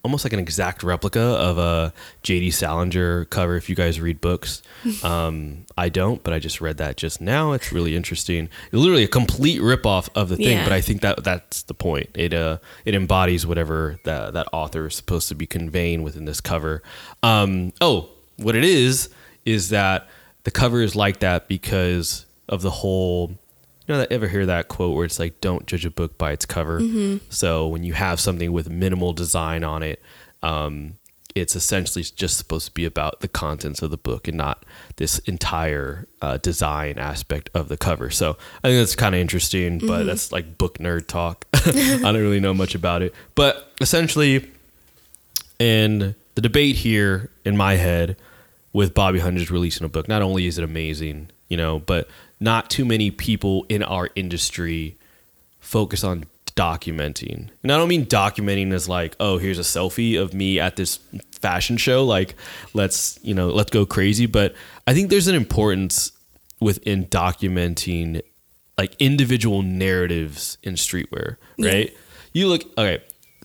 almost 0.03 0.25
like 0.25 0.33
an 0.35 0.39
exact 0.39 0.83
replica 0.83 1.21
of 1.21 1.57
a 1.59 1.93
JD 2.23 2.53
Salinger 2.55 3.25
cover 3.27 3.57
if 3.57 3.69
you 3.71 3.75
guys 3.75 4.01
read 4.01 4.21
books. 4.21 4.63
Um, 5.03 5.65
I 5.79 5.89
don't, 5.89 6.23
but 6.23 6.33
I 6.35 6.39
just 6.39 6.61
read 6.61 6.77
that 6.77 6.97
just 6.99 7.21
now. 7.21 7.53
It's 7.53 7.73
really 7.73 7.97
interesting. 7.97 8.49
It's 8.67 8.75
literally 8.75 9.05
a 9.05 9.09
complete 9.09 9.61
ripoff 9.63 10.09
of 10.15 10.29
the 10.29 10.37
thing, 10.37 10.59
Yeah. 10.59 10.65
but 10.65 10.73
I 10.75 10.81
think 10.83 11.01
that 11.03 11.25
that's 11.25 11.63
the 11.63 11.73
point. 11.75 12.11
It 12.15 12.33
uh 12.35 12.59
it 12.85 12.95
embodies 12.95 13.47
whatever 13.47 13.99
that 14.05 14.35
that 14.35 14.47
author 14.53 14.87
is 14.87 14.95
supposed 14.95 15.29
to 15.29 15.35
be 15.35 15.47
conveying 15.47 16.03
within 16.03 16.27
this 16.27 16.41
cover. 16.43 16.83
Um, 17.23 17.73
oh, 17.81 18.09
what 18.37 18.55
it 18.57 18.65
is 18.65 19.09
is 19.45 19.69
that 19.71 20.09
the 20.45 20.51
cover 20.51 20.83
is 20.83 20.95
like 20.97 21.21
that 21.21 21.49
because 21.49 22.27
of 22.49 22.63
the 22.63 22.71
whole 22.71 23.31
you 23.87 23.93
know 23.95 23.99
that 23.99 24.11
ever 24.13 24.29
hear 24.29 24.47
that 24.47 24.69
quote 24.69 24.95
where 24.95 25.05
it's 25.05 25.19
like 25.19 25.41
don't 25.41 25.67
judge 25.67 25.85
a 25.85 25.91
book 25.91 26.17
by 26.19 26.33
its 26.33 26.47
cover? 26.47 26.81
So 27.31 27.67
when 27.69 27.85
you 27.85 27.93
have 27.95 28.19
something 28.21 28.53
with 28.53 28.69
minimal 28.71 29.13
design 29.13 29.63
on 29.65 29.83
it 29.83 30.03
um, 30.43 30.95
it's 31.35 31.57
essentially 31.57 32.05
just 32.05 32.39
supposed 32.39 32.67
to 32.67 32.73
be 32.73 32.85
about 32.85 33.21
the 33.21 33.27
contents 33.29 33.83
of 33.83 33.91
the 33.91 33.97
book 33.97 34.29
and 34.29 34.37
not 34.37 34.65
this 34.97 35.19
entire 35.21 36.07
uh, 36.23 36.37
design 36.37 36.97
aspect 36.97 37.51
of 37.55 37.69
the 37.69 37.77
cover. 37.77 38.09
So 38.09 38.37
i 38.63 38.69
think 38.69 38.81
that's 38.81 38.95
kind 38.95 39.15
of 39.17 39.21
interesting 39.21 39.79
but 39.79 40.05
that's 40.05 40.31
like 40.33 40.57
book 40.59 40.79
nerd 40.79 41.07
talk. 41.09 41.45
I 41.55 41.99
don't 42.03 42.15
really 42.17 42.41
know 42.41 42.55
much 42.55 42.75
about 42.75 43.03
it. 43.03 43.15
But 43.35 43.73
essentially 43.81 44.49
and 45.59 46.15
the 46.35 46.41
debate 46.41 46.77
here 46.77 47.31
in 47.45 47.57
my 47.57 47.75
head 47.75 48.17
with 48.73 48.95
Bobby 48.95 49.21
Hundreds 49.21 49.51
releasing 49.51 49.85
a 49.85 49.89
book, 49.89 50.09
not 50.09 50.23
only 50.23 50.47
is 50.47 50.59
it 50.59 50.65
amazing, 50.65 51.31
you 51.49 51.57
know, 51.57 51.79
but 51.79 52.09
not 52.41 52.71
too 52.71 52.85
many 52.85 53.11
people 53.11 53.67
in 53.69 53.83
our 53.83 54.11
industry 54.17 54.97
focus 55.61 56.05
on 56.05 56.25
documenting. 56.57 57.49
And 57.63 57.73
I 57.73 57.77
don't 57.77 57.89
mean 57.89 58.07
documenting 58.07 58.73
as 58.73 58.89
like, 58.89 59.17
oh, 59.19 59.39
here's 59.39 59.59
a 59.59 59.63
selfie 59.63 60.21
of 60.21 60.35
me 60.35 60.61
at 60.61 60.77
this 60.77 60.99
fashion 61.33 61.77
show, 61.77 62.05
like 62.05 62.37
let's, 62.75 63.19
you 63.23 63.35
know, 63.35 63.49
let's 63.49 63.71
go 63.71 63.87
crazy, 63.87 64.27
but 64.27 64.55
I 64.87 64.95
think 64.95 65.11
there's 65.11 65.29
an 65.29 65.35
importance 65.35 66.13
within 66.61 67.07
documenting 67.07 68.23
like 68.79 68.97
individual 68.99 69.63
narratives 69.63 70.59
in 70.63 70.75
streetwear, 70.75 71.37
right? 71.59 71.95
You 72.33 72.49
look 72.49 72.63
okay, 72.77 73.03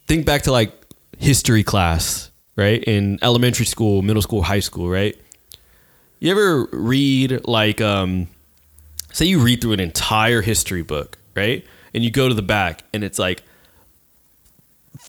think 0.08 0.26
back 0.26 0.44
to 0.44 0.52
like 0.52 0.74
history 1.18 1.64
class, 1.64 2.32
right? 2.60 2.84
In 2.84 3.18
elementary 3.22 3.66
school, 3.66 4.02
middle 4.02 4.22
school, 4.22 4.44
high 4.44 4.60
school, 4.60 4.90
right? 4.90 5.16
You 6.20 6.32
ever 6.32 6.66
read 6.72 7.48
like 7.48 7.80
um 7.82 8.28
say 9.14 9.26
you 9.26 9.40
read 9.40 9.62
through 9.62 9.74
an 9.74 9.80
entire 9.80 10.42
history 10.42 10.84
book, 10.84 11.18
right? 11.36 11.66
And 11.94 12.04
you 12.04 12.12
go 12.12 12.28
to 12.28 12.36
the 12.36 12.44
back 12.44 12.84
and 12.94 13.04
it's 13.04 13.18
like 13.18 13.42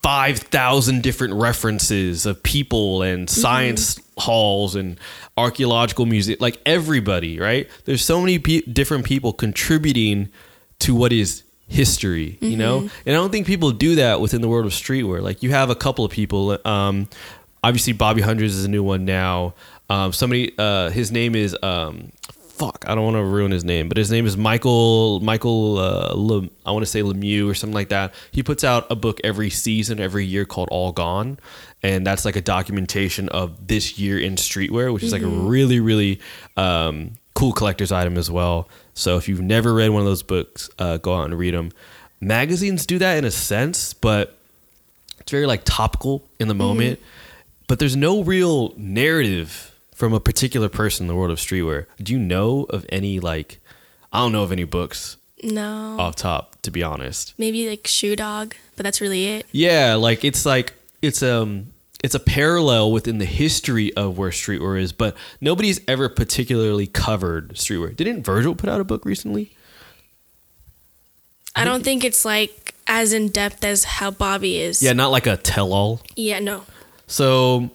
5,000 0.03 1.03
different 1.03 1.35
references 1.35 2.25
of 2.25 2.43
people 2.43 3.03
and 3.03 3.29
science 3.29 4.01
halls 4.17 4.75
and 4.77 4.99
archaeological 5.37 6.07
music, 6.07 6.41
like 6.41 6.59
everybody, 6.65 7.39
right? 7.39 7.69
There's 7.85 8.03
so 8.05 8.21
many 8.21 8.39
pe- 8.39 8.63
different 8.63 9.05
people 9.05 9.33
contributing 9.33 10.29
to 10.81 10.95
what 10.95 11.13
is 11.13 11.43
history, 11.69 12.39
you 12.41 12.57
know? 12.57 12.79
And 13.05 13.15
I 13.17 13.19
don't 13.19 13.31
think 13.31 13.47
people 13.47 13.73
do 13.73 13.97
that 13.97 14.21
within 14.21 14.41
the 14.41 14.49
world 14.49 14.65
of 14.67 14.73
streetwear. 14.73 15.21
Like 15.23 15.43
you 15.43 15.51
have 15.51 15.69
a 15.71 15.75
couple 15.75 16.05
of 16.05 16.11
people, 16.13 16.57
um, 16.65 17.09
obviously 17.63 17.93
Bobby 17.93 18.23
Hundreds 18.23 18.57
is 18.57 18.65
a 18.65 18.69
new 18.69 18.83
one 18.83 19.05
now. 19.05 19.55
Um, 19.89 20.13
somebody, 20.13 20.53
uh, 20.57 20.91
his 20.91 21.11
name 21.11 21.35
is, 21.35 21.57
um, 21.63 22.13
fuck, 22.61 22.85
I 22.87 22.95
don't 22.95 23.05
want 23.05 23.17
to 23.17 23.25
ruin 23.25 23.51
his 23.51 23.65
name, 23.65 23.89
but 23.89 23.97
his 23.97 24.11
name 24.11 24.27
is 24.27 24.37
Michael 24.37 25.19
Michael 25.21 25.79
uh, 25.79 26.15
Lem, 26.15 26.51
I 26.67 26.73
want 26.73 26.85
to 26.85 26.91
say 26.91 27.01
Lemieux 27.01 27.51
or 27.51 27.55
something 27.55 27.75
like 27.75 27.89
that. 27.89 28.15
He 28.31 28.43
puts 28.43 28.65
out 28.65 28.87
a 28.91 28.95
book 28.95 29.19
every 29.25 29.51
season, 29.51 29.99
every 29.99 30.27
year 30.27 30.45
called 30.45 30.69
All 30.71 30.93
Gone, 30.93 31.39
and 31.83 32.07
that's 32.07 32.25
like 32.25 32.37
a 32.37 32.43
documentation 32.43 33.29
of 33.31 33.67
this 33.67 33.99
year 33.99 34.19
in 34.19 34.37
streetwear, 34.37 34.93
which 34.93 35.03
is 35.03 35.13
like 35.13 35.23
a 35.23 35.27
really 35.27 35.81
really 35.81 36.21
um, 36.57 37.13
cool 37.35 37.53
collector's 37.53 37.93
item 37.93 38.19
as 38.19 38.31
well. 38.31 38.69
So 38.95 39.17
if 39.17 39.27
you've 39.29 39.41
never 39.41 39.73
read 39.73 39.89
one 39.89 40.03
of 40.03 40.07
those 40.07 40.23
books, 40.23 40.69
uh, 40.79 40.99
go 40.99 41.15
out 41.15 41.25
and 41.25 41.39
read 41.39 41.55
them. 41.55 41.73
Magazines 42.21 42.85
do 42.85 42.99
that 42.99 43.17
in 43.17 43.25
a 43.25 43.31
sense, 43.31 43.95
but 43.95 44.37
it's 45.19 45.31
very 45.31 45.47
like 45.47 45.63
topical 45.65 46.29
in 46.39 46.49
the 46.49 46.55
moment. 46.55 47.01
But 47.71 47.79
there's 47.79 47.95
no 47.95 48.25
real 48.25 48.75
narrative 48.77 49.73
from 49.95 50.13
a 50.13 50.19
particular 50.19 50.69
person 50.69 51.05
in 51.05 51.07
the 51.07 51.15
world 51.15 51.31
of 51.31 51.39
streetwear. 51.39 51.87
Do 52.03 52.13
you 52.13 52.19
know 52.19 52.65
of 52.65 52.85
any 52.89 53.21
like 53.21 53.61
I 54.13 54.19
don't 54.19 54.33
know 54.33 54.43
of 54.43 54.51
any 54.51 54.65
books 54.65 55.17
No. 55.41 55.95
off 55.97 56.17
top 56.17 56.61
to 56.63 56.73
be 56.73 56.83
honest. 56.83 57.33
Maybe 57.39 57.69
like 57.69 57.87
Shoe 57.87 58.17
Dog, 58.17 58.57
but 58.75 58.83
that's 58.83 59.01
really 59.01 59.25
it. 59.25 59.47
Yeah, 59.53 59.95
like 59.95 60.25
it's 60.25 60.45
like 60.45 60.73
it's 61.01 61.23
um 61.23 61.67
it's 62.03 62.17
a 62.17 62.19
parallel 62.19 62.91
within 62.91 63.19
the 63.19 63.25
history 63.25 63.95
of 63.95 64.19
where 64.19 64.31
streetwear 64.31 64.77
is, 64.81 64.93
but 64.93 65.17
nobody's 65.41 65.81
ever 65.87 66.09
particularly 66.09 66.89
covered 66.89 67.51
streetwear. 67.51 67.95
Didn't 67.95 68.25
Virgil 68.25 68.57
put 68.57 68.69
out 68.69 68.81
a 68.81 68.85
book 68.85 69.05
recently? 69.05 69.53
I 71.55 71.63
don't 71.63 71.85
think 71.85 72.03
it's 72.03 72.25
like 72.25 72.75
as 72.89 73.13
in 73.13 73.29
depth 73.29 73.63
as 73.63 73.85
how 73.85 74.11
Bobby 74.11 74.57
is. 74.57 74.83
Yeah, 74.83 74.93
not 74.93 75.13
like 75.13 75.29
a 75.29 75.37
tell-all. 75.37 76.01
Yeah, 76.17 76.41
no. 76.41 76.65
So, 77.11 77.71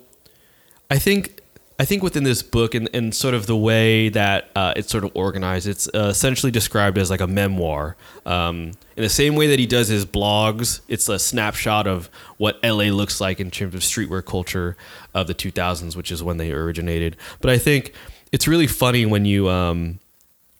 I 0.89 0.97
think 0.97 1.41
I 1.77 1.83
think 1.83 2.03
within 2.03 2.23
this 2.23 2.41
book 2.41 2.73
and, 2.73 2.89
and 2.93 3.13
sort 3.13 3.33
of 3.33 3.47
the 3.47 3.57
way 3.57 4.07
that 4.09 4.49
uh, 4.55 4.73
it's 4.77 4.89
sort 4.89 5.03
of 5.03 5.11
organized, 5.13 5.67
it's 5.67 5.89
uh, 5.93 6.07
essentially 6.09 6.51
described 6.51 6.97
as 6.97 7.09
like 7.09 7.19
a 7.19 7.27
memoir. 7.27 7.97
Um, 8.25 8.71
in 8.95 9.03
the 9.03 9.09
same 9.09 9.35
way 9.35 9.47
that 9.47 9.59
he 9.59 9.65
does 9.65 9.89
his 9.89 10.05
blogs, 10.05 10.79
it's 10.87 11.09
a 11.09 11.19
snapshot 11.19 11.85
of 11.85 12.09
what 12.37 12.63
LA 12.63 12.85
looks 12.85 13.19
like 13.19 13.41
in 13.41 13.51
terms 13.51 13.75
of 13.75 13.81
streetwear 13.81 14.23
culture 14.23 14.77
of 15.13 15.27
the 15.27 15.35
2000s, 15.35 15.97
which 15.97 16.13
is 16.13 16.23
when 16.23 16.37
they 16.37 16.53
originated. 16.53 17.17
But 17.41 17.51
I 17.51 17.57
think 17.57 17.93
it's 18.31 18.47
really 18.47 18.67
funny 18.67 19.05
when 19.05 19.25
you 19.25 19.49
um, 19.49 19.99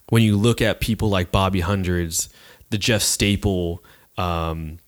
when 0.10 0.22
you 0.22 0.36
look 0.36 0.62
at 0.62 0.82
people 0.82 1.10
like 1.10 1.32
Bobby 1.32 1.62
Hundreds, 1.62 2.28
the 2.72 2.78
Jeff 2.78 3.02
Staple. 3.02 3.82
Um, 4.18 4.80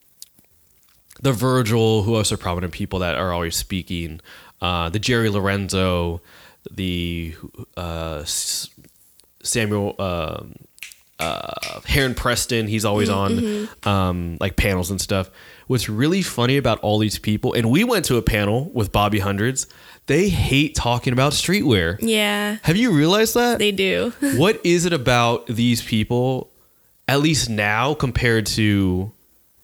the 1.22 1.32
Virgil, 1.34 2.04
who 2.04 2.16
else 2.16 2.32
are 2.32 2.38
so 2.38 2.42
prominent 2.42 2.74
people 2.74 3.00
that 3.00 3.16
are 3.16 3.34
always 3.34 3.56
speaking, 3.56 4.20
uh, 4.62 4.90
the 4.90 5.00
Jerry 5.00 5.30
Lorenzo, 5.30 6.22
the 6.70 7.34
uh, 7.76 8.24
Samuel 9.44 9.96
uh, 10.00 10.44
uh, 11.20 11.80
Heron 11.86 12.16
Preston. 12.16 12.68
He's 12.68 12.86
always 12.86 13.10
on 13.10 13.70
um, 13.84 14.38
like 14.40 14.56
panels 14.56 14.92
and 14.92 15.00
stuff. 15.02 15.30
What's 15.68 15.90
really 15.90 16.22
funny 16.22 16.58
about 16.58 16.80
all 16.80 17.00
these 17.00 17.20
people, 17.20 17.54
and 17.54 17.70
we 17.70 17.84
went 17.84 18.06
to 18.06 18.18
a 18.18 18.22
panel 18.22 18.70
with 18.74 18.92
Bobby 18.92 19.20
Hundreds. 19.20 19.68
They 20.06 20.30
hate 20.30 20.74
talking 20.76 21.12
about 21.12 21.34
streetwear. 21.34 21.98
Yeah, 22.00 22.58
Have 22.62 22.78
you 22.78 22.92
realized 22.94 23.34
that? 23.34 23.60
they 23.60 23.74
do. 23.74 24.14
what 24.38 24.62
is 24.66 24.86
it 24.86 24.94
about 24.94 25.48
these 25.48 25.82
people, 25.84 26.50
at 27.10 27.20
least 27.20 27.50
now 27.50 27.94
compared 27.94 28.46
to 28.46 29.12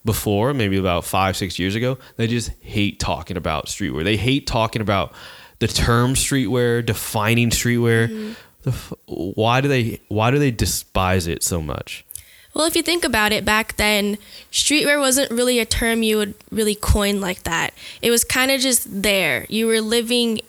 before, 0.06 0.54
maybe 0.54 0.78
about 0.78 1.06
five, 1.06 1.38
six 1.38 1.58
years 1.60 1.76
ago? 1.76 1.98
They 2.18 2.28
just 2.28 2.50
hate 2.62 3.00
talking 3.00 3.38
about 3.38 3.68
streetwear. 3.68 4.04
They 4.04 4.18
hate 4.18 4.48
talking 4.48 4.82
about 4.82 5.14
the 5.60 5.68
term 5.68 6.14
streetwear, 6.14 6.86
defining 6.86 7.50
streetwear. 7.50 8.10
Mm-hmm. 8.10 8.34
The 8.64 8.72
f- 8.72 8.94
why 9.06 9.62
do 9.62 9.68
they 9.68 10.00
why 10.08 10.32
do 10.32 10.40
they 10.40 10.52
despise 10.52 11.28
it 11.28 11.44
so 11.44 11.62
much? 11.62 12.06
Well, 12.54 12.66
if 12.66 12.76
you 12.76 12.84
think 12.84 13.04
about 13.04 13.32
it, 13.32 13.44
back 13.44 13.78
then, 13.78 14.18
streetwear 14.52 15.00
wasn't 15.00 15.32
really 15.32 15.60
a 15.60 15.66
term 15.66 16.04
you 16.04 16.18
would 16.18 16.36
really 16.52 16.76
coin 16.76 17.20
like 17.20 17.44
that. 17.44 17.74
It 18.02 18.12
was 18.12 18.24
kind 18.24 18.52
of 18.52 18.62
just 18.62 19.02
there. 19.02 19.46
You 19.50 19.66
were 19.68 19.82
living 19.82 20.42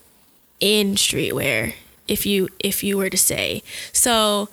in 0.61 0.97
streetwear, 0.97 1.75
if 2.07 2.27
you 2.27 2.49
if 2.59 2.85
you 2.85 2.99
were 2.99 3.11
to 3.11 3.17
say. 3.17 3.63
So, 3.93 4.49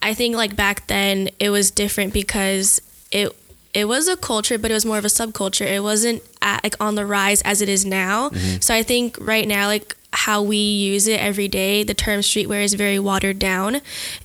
I 0.00 0.14
think 0.14 0.36
like 0.36 0.54
back 0.54 0.86
then 0.86 1.30
it 1.38 1.50
was 1.50 1.70
different 1.70 2.12
because 2.12 2.80
it 3.10 3.36
it 3.72 3.86
was 3.86 4.08
a 4.08 4.16
culture, 4.16 4.58
but 4.58 4.70
it 4.70 4.74
was 4.74 4.84
more 4.84 4.98
of 4.98 5.04
a 5.04 5.08
subculture. 5.08 5.66
It 5.66 5.82
wasn't 5.82 6.22
at, 6.42 6.64
like 6.64 6.76
on 6.80 6.94
the 6.94 7.06
rise 7.06 7.42
as 7.42 7.60
it 7.60 7.68
is 7.68 7.84
now. 7.84 8.30
Mm-hmm. 8.30 8.60
So 8.60 8.74
I 8.74 8.82
think 8.82 9.16
right 9.20 9.46
now, 9.46 9.66
like 9.66 9.96
how 10.12 10.42
we 10.42 10.56
use 10.56 11.06
it 11.06 11.20
every 11.20 11.46
day, 11.46 11.84
the 11.84 11.94
term 11.94 12.20
streetwear 12.20 12.64
is 12.64 12.74
very 12.74 12.98
watered 12.98 13.38
down, 13.38 13.80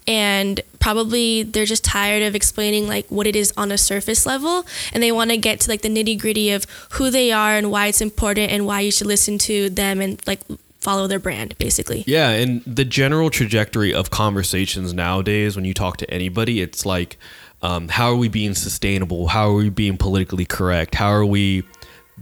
and 0.07 0.61
probably 0.79 1.43
they're 1.43 1.65
just 1.65 1.83
tired 1.83 2.23
of 2.23 2.33
explaining 2.35 2.87
like 2.87 3.05
what 3.09 3.27
it 3.27 3.35
is 3.35 3.53
on 3.55 3.71
a 3.71 3.77
surface 3.77 4.25
level, 4.25 4.65
and 4.93 5.03
they 5.03 5.11
want 5.11 5.29
to 5.29 5.37
get 5.37 5.59
to 5.59 5.69
like 5.69 5.83
the 5.83 5.89
nitty 5.89 6.19
gritty 6.19 6.49
of 6.49 6.65
who 6.93 7.11
they 7.11 7.31
are 7.31 7.55
and 7.55 7.69
why 7.69 7.87
it's 7.87 8.01
important 8.01 8.51
and 8.51 8.65
why 8.65 8.79
you 8.79 8.91
should 8.91 9.07
listen 9.07 9.37
to 9.37 9.69
them 9.69 10.01
and 10.01 10.19
like 10.25 10.39
follow 10.79 11.07
their 11.07 11.19
brand, 11.19 11.57
basically. 11.57 12.03
Yeah, 12.07 12.29
and 12.29 12.63
the 12.63 12.85
general 12.85 13.29
trajectory 13.29 13.93
of 13.93 14.09
conversations 14.09 14.93
nowadays, 14.93 15.55
when 15.55 15.65
you 15.65 15.73
talk 15.73 15.97
to 15.97 16.09
anybody, 16.11 16.61
it's 16.61 16.85
like, 16.85 17.17
um, 17.61 17.87
how 17.87 18.11
are 18.11 18.15
we 18.15 18.27
being 18.27 18.53
sustainable? 18.53 19.27
How 19.27 19.49
are 19.49 19.53
we 19.53 19.69
being 19.69 19.97
politically 19.97 20.45
correct? 20.45 20.95
How 20.95 21.09
are 21.09 21.25
we 21.25 21.63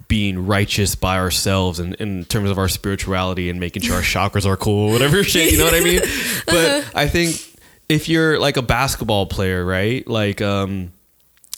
being 0.07 0.45
righteous 0.45 0.95
by 0.95 1.17
ourselves 1.17 1.79
and 1.79 1.93
in 1.95 2.25
terms 2.25 2.49
of 2.49 2.57
our 2.57 2.67
spirituality 2.67 3.49
and 3.49 3.59
making 3.59 3.83
sure 3.83 3.95
our 3.95 4.01
chakras 4.01 4.45
are 4.45 4.57
cool, 4.57 4.91
whatever 4.91 5.23
shit, 5.23 5.51
you 5.51 5.57
know 5.57 5.65
what 5.65 5.75
I 5.75 5.81
mean? 5.81 6.01
But 6.45 6.91
I 6.95 7.07
think 7.07 7.59
if 7.89 8.09
you're 8.09 8.39
like 8.39 8.57
a 8.57 8.61
basketball 8.61 9.25
player, 9.27 9.65
right? 9.65 10.07
Like, 10.07 10.41
um, 10.41 10.91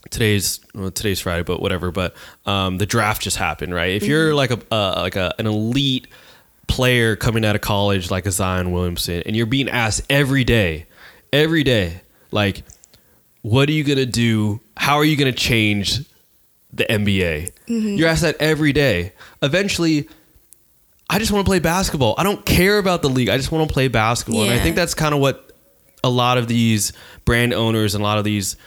today's 0.10 0.60
well, 0.74 0.92
today's 0.92 1.20
Friday, 1.20 1.44
but 1.44 1.62
whatever. 1.62 1.92
But 1.92 2.16
um, 2.46 2.78
the 2.78 2.86
draft 2.86 3.22
just 3.22 3.38
happened, 3.38 3.74
right? 3.74 3.92
If 3.92 4.04
you're 4.04 4.34
like 4.34 4.52
a 4.52 4.60
uh, 4.72 5.02
like 5.02 5.16
a, 5.16 5.34
an 5.40 5.48
elite 5.48 6.08
player 6.68 7.16
coming 7.16 7.46
out 7.46 7.56
of 7.56 7.62
college, 7.62 8.12
like 8.12 8.26
a 8.26 8.32
Zion 8.32 8.72
Williamson, 8.72 9.24
and 9.26 9.36
you're 9.36 9.46
being 9.46 9.70
asked 9.70 10.02
every 10.10 10.44
day, 10.44 10.86
every 11.32 11.64
day, 11.64 12.02
like, 12.32 12.64
what 13.46 13.70
are 13.70 13.74
you 13.74 13.84
gonna 13.84 14.08
do? 14.08 14.60
How 14.76 14.96
are 14.96 15.06
you 15.06 15.16
gonna 15.16 15.32
change 15.32 16.00
the 16.74 16.84
NBA? 16.86 17.52
Mm-hmm. 17.68 17.96
You're 17.96 18.10
asked 18.10 18.24
that 18.24 18.38
every 18.40 18.74
day. 18.74 19.14
Eventually. 19.42 20.10
I 21.08 21.20
just 21.20 21.32
want 21.32 21.46
to 21.46 21.48
play 21.48 21.60
basketball. 21.60 22.16
I 22.18 22.24
don't 22.24 22.44
care 22.48 22.80
about 22.80 23.04
the 23.04 23.10
league. 23.10 23.30
I 23.30 23.38
just 23.38 23.52
want 23.52 23.70
to 23.70 23.72
play 23.72 23.90
basketball. 23.90 24.42
And 24.42 24.52
I 24.52 24.58
think 24.58 24.76
that's 24.76 24.96
kind 24.96 25.14
of 25.14 25.22
what 25.22 25.52
a 26.04 26.10
lot 26.10 26.40
of 26.40 26.48
these 26.48 26.94
brand 27.26 27.54
owners 27.54 27.94
and 27.94 28.02
a 28.02 28.04
lot 28.04 28.18
of 28.18 28.24
these 28.24 28.58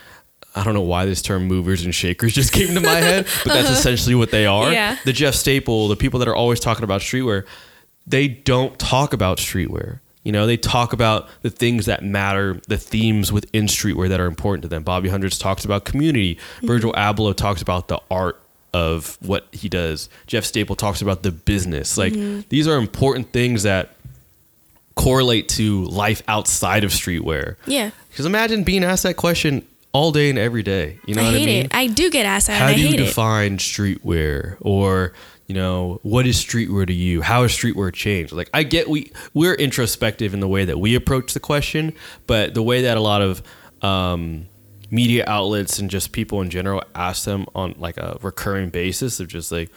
I 0.55 0.63
don't 0.63 0.75
know 0.75 0.83
why 0.83 1.05
this 1.05 1.21
term 1.21 1.49
movers 1.49 1.85
and 1.85 1.93
shakers 1.93 2.33
just 2.33 2.53
came 2.53 2.75
to 2.75 2.81
my 2.81 2.95
head, 2.95 3.27
but 3.45 3.55
that's 3.55 3.65
uh-huh. 3.69 3.75
essentially 3.75 4.15
what 4.15 4.31
they 4.31 4.47
are. 4.47 4.73
Yeah. 4.73 4.97
The 5.05 5.13
Jeff 5.13 5.35
Staple, 5.35 5.89
the 5.89 5.97
people 5.97 6.21
that 6.21 6.29
are 6.29 6.37
always 6.37 6.61
talking 6.61 6.85
about 6.85 7.01
streetwear, 7.01 7.45
they 8.07 8.29
don't 8.29 8.79
talk 8.79 9.13
about 9.13 9.39
streetwear. 9.39 9.99
You 10.29 10.33
know, 10.33 10.47
they 10.47 10.59
talk 10.59 10.93
about 10.93 11.27
the 11.41 11.49
things 11.49 11.87
that 11.87 12.05
matter, 12.05 12.61
the 12.69 12.77
themes 12.77 13.33
within 13.33 13.65
streetwear 13.65 14.11
that 14.11 14.21
are 14.21 14.27
important 14.27 14.61
to 14.61 14.69
them. 14.69 14.83
Bobby 14.83 15.09
Hundreds 15.09 15.39
talks 15.39 15.65
about 15.65 15.87
community. 15.87 16.35
Mm-hmm. 16.35 16.67
Virgil 16.67 16.93
Abloh 16.93 17.35
talks 17.35 17.63
about 17.63 17.89
the 17.89 17.99
art 18.11 18.39
of 18.75 19.17
what 19.23 19.49
he 19.53 19.71
does. 19.71 20.11
Jeff 20.27 20.45
Staple 20.45 20.77
talks 20.77 21.01
about 21.01 21.23
the 21.23 21.33
business. 21.33 21.97
Like 21.97 22.13
mm-hmm. 22.13 22.43
these 22.51 22.69
are 22.69 22.77
important 22.77 23.33
things 23.33 23.63
that 23.63 23.95
correlate 24.97 25.49
to 25.49 25.85
life 25.87 26.23
outside 26.29 26.85
of 26.85 26.91
streetwear. 26.91 27.57
Yeah. 27.65 27.93
Because 28.11 28.27
imagine 28.27 28.65
being 28.65 28.85
asked 28.85 29.05
that 29.05 29.17
question 29.17 29.67
all 29.93 30.13
day 30.13 30.29
and 30.29 30.39
every 30.39 30.63
day. 30.63 30.99
You 31.07 31.15
know 31.15 31.23
I 31.23 31.25
what 31.25 31.35
I 31.37 31.39
hate 31.39 31.47
mean? 31.47 31.65
it. 31.65 31.75
I 31.75 31.87
do 31.87 32.11
get 32.11 32.27
asked 32.27 32.49
that, 32.49 32.61
How 32.61 32.75
do 32.75 32.79
you 32.79 32.89
hate 32.89 33.01
it. 33.01 33.07
define 33.07 33.57
streetwear? 33.57 34.59
Or, 34.61 35.15
you 35.49 35.55
know, 35.55 35.99
what 36.03 36.27
is 36.27 36.37
streetwear 36.37 36.87
to 36.87 36.93
you? 36.93 37.23
How 37.23 37.43
has 37.43 37.53
streetwear 37.53 37.93
changed? 37.93 38.33
Like 38.33 38.51
I 38.55 38.63
get 38.63 38.89
we 38.89 39.11
we're 39.35 39.55
introspective 39.55 40.35
in 40.35 40.41
the 40.41 40.49
way 40.49 40.65
that 40.67 40.79
we 40.79 40.95
approach 40.95 41.33
the 41.33 41.41
question, 41.41 41.95
but 42.27 42.55
the 42.55 42.63
way 42.63 42.83
that 42.83 42.97
a 42.97 43.01
lot 43.01 43.23
of 43.23 43.43
um 43.83 44.47
media 44.91 45.25
outlets 45.27 45.79
and 45.79 45.91
just 45.91 46.13
people 46.13 46.41
in 46.41 46.51
general 46.51 46.83
ask 46.95 47.25
them 47.25 47.47
on 47.55 47.75
like 47.79 47.97
a 47.97 48.19
recurring 48.23 48.71
basis 48.71 49.21
of 49.21 49.29
just 49.29 49.51
like 49.51 49.71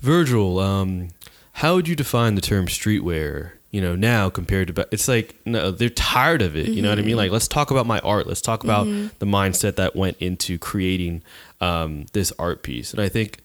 Virgil, 0.00 0.58
um, 0.58 1.08
how 1.52 1.74
would 1.74 1.88
you 1.88 1.96
define 1.96 2.34
the 2.34 2.40
term 2.40 2.66
streetwear? 2.66 3.52
You 3.70 3.82
know, 3.82 3.94
now 3.94 4.30
compared 4.30 4.68
to, 4.68 4.72
ba-" 4.72 4.88
it's 4.90 5.08
like 5.08 5.36
no, 5.44 5.70
they're 5.70 5.90
tired 5.90 6.40
of 6.40 6.56
it. 6.56 6.68
You 6.68 6.80
know 6.80 6.88
what 6.88 6.98
I 6.98 7.02
mean? 7.02 7.16
Like, 7.18 7.30
let's 7.30 7.48
talk 7.48 7.70
about 7.70 7.84
my 7.86 7.98
art. 8.00 8.26
Let's 8.26 8.40
talk 8.40 8.64
about 8.64 8.86
the 9.18 9.26
mindset 9.26 9.76
that 9.76 9.94
went 9.94 10.16
into 10.20 10.56
creating 10.58 11.22
um, 11.60 12.06
this 12.14 12.32
art 12.38 12.62
piece. 12.62 12.92
And 12.92 13.02
I 13.02 13.10
think, 13.10 13.40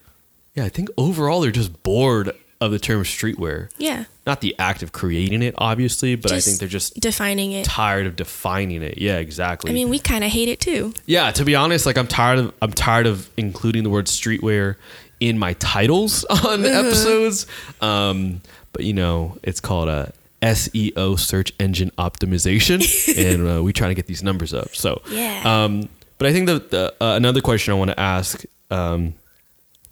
yeah, 0.55 0.65
I 0.65 0.69
think 0.69 0.89
overall 0.97 1.41
they're 1.41 1.51
just 1.51 1.83
bored 1.83 2.31
of 2.61 2.71
the 2.71 2.79
term 2.79 3.03
streetwear. 3.03 3.69
yeah. 3.77 4.05
Not 4.25 4.39
the 4.39 4.55
act 4.57 4.83
of 4.83 4.93
creating 4.93 5.41
it, 5.41 5.53
obviously, 5.57 6.15
but 6.15 6.31
I 6.31 6.39
think 6.39 6.57
they're 6.59 6.67
just 6.69 6.97
Defining 6.97 7.51
it. 7.51 7.65
tired 7.65 8.07
of 8.07 8.15
defining 8.15 8.81
it. 8.81 8.97
Yeah, 8.97 9.17
exactly. 9.17 9.69
I 9.69 9.73
mean, 9.73 9.89
we 9.89 9.99
kind 9.99 10.23
of 10.23 10.31
hate 10.31 10.47
it 10.47 10.61
too. 10.61 10.93
Yeah, 11.05 11.29
to 11.31 11.43
be 11.43 11.55
honest, 11.55 11.85
like 11.85 11.97
I'm 11.97 12.07
tired 12.07 12.39
of 12.39 12.53
I'm 12.61 12.71
tired 12.71 13.05
of 13.05 13.29
including 13.35 13.83
the 13.83 13.89
word 13.89 14.05
streetwear 14.05 14.75
in 15.19 15.37
my 15.37 15.53
titles 15.55 16.23
on 16.45 16.63
episodes. 16.65 17.47
Um, 17.81 18.39
but 18.71 18.85
you 18.85 18.93
know, 18.93 19.37
it's 19.43 19.59
called 19.59 19.89
a 19.89 20.13
SEO 20.41 21.19
search 21.19 21.51
engine 21.59 21.91
optimization, 21.97 22.79
and 23.17 23.57
uh, 23.57 23.61
we 23.63 23.73
try 23.73 23.89
to 23.89 23.93
get 23.93 24.07
these 24.07 24.23
numbers 24.23 24.53
up. 24.53 24.73
So 24.73 25.01
Yeah. 25.11 25.41
Um, 25.65 25.89
but 26.17 26.27
I 26.27 26.31
think 26.31 26.47
the, 26.47 26.59
the 26.59 26.93
uh, 27.01 27.15
another 27.17 27.41
question 27.41 27.73
I 27.73 27.75
want 27.77 27.91
to 27.91 27.99
ask, 27.99 28.45
um, 28.71 29.15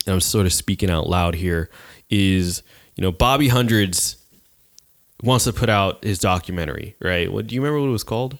and 0.06 0.14
I'm 0.14 0.22
sort 0.22 0.46
of 0.46 0.54
speaking 0.54 0.90
out 0.90 1.08
loud 1.08 1.36
here, 1.36 1.70
is 2.10 2.64
you 2.96 3.02
know 3.02 3.12
Bobby 3.12 3.48
Hundreds 3.48 4.18
wants 5.24 5.46
to 5.46 5.54
put 5.54 5.70
out 5.70 6.04
his 6.04 6.20
documentary, 6.20 6.96
right? 7.00 7.32
What 7.32 7.48
do 7.48 7.56
you 7.56 7.62
remember 7.62 7.82
what 7.82 7.88
it 7.88 7.92
was 7.92 8.04
called? 8.04 8.38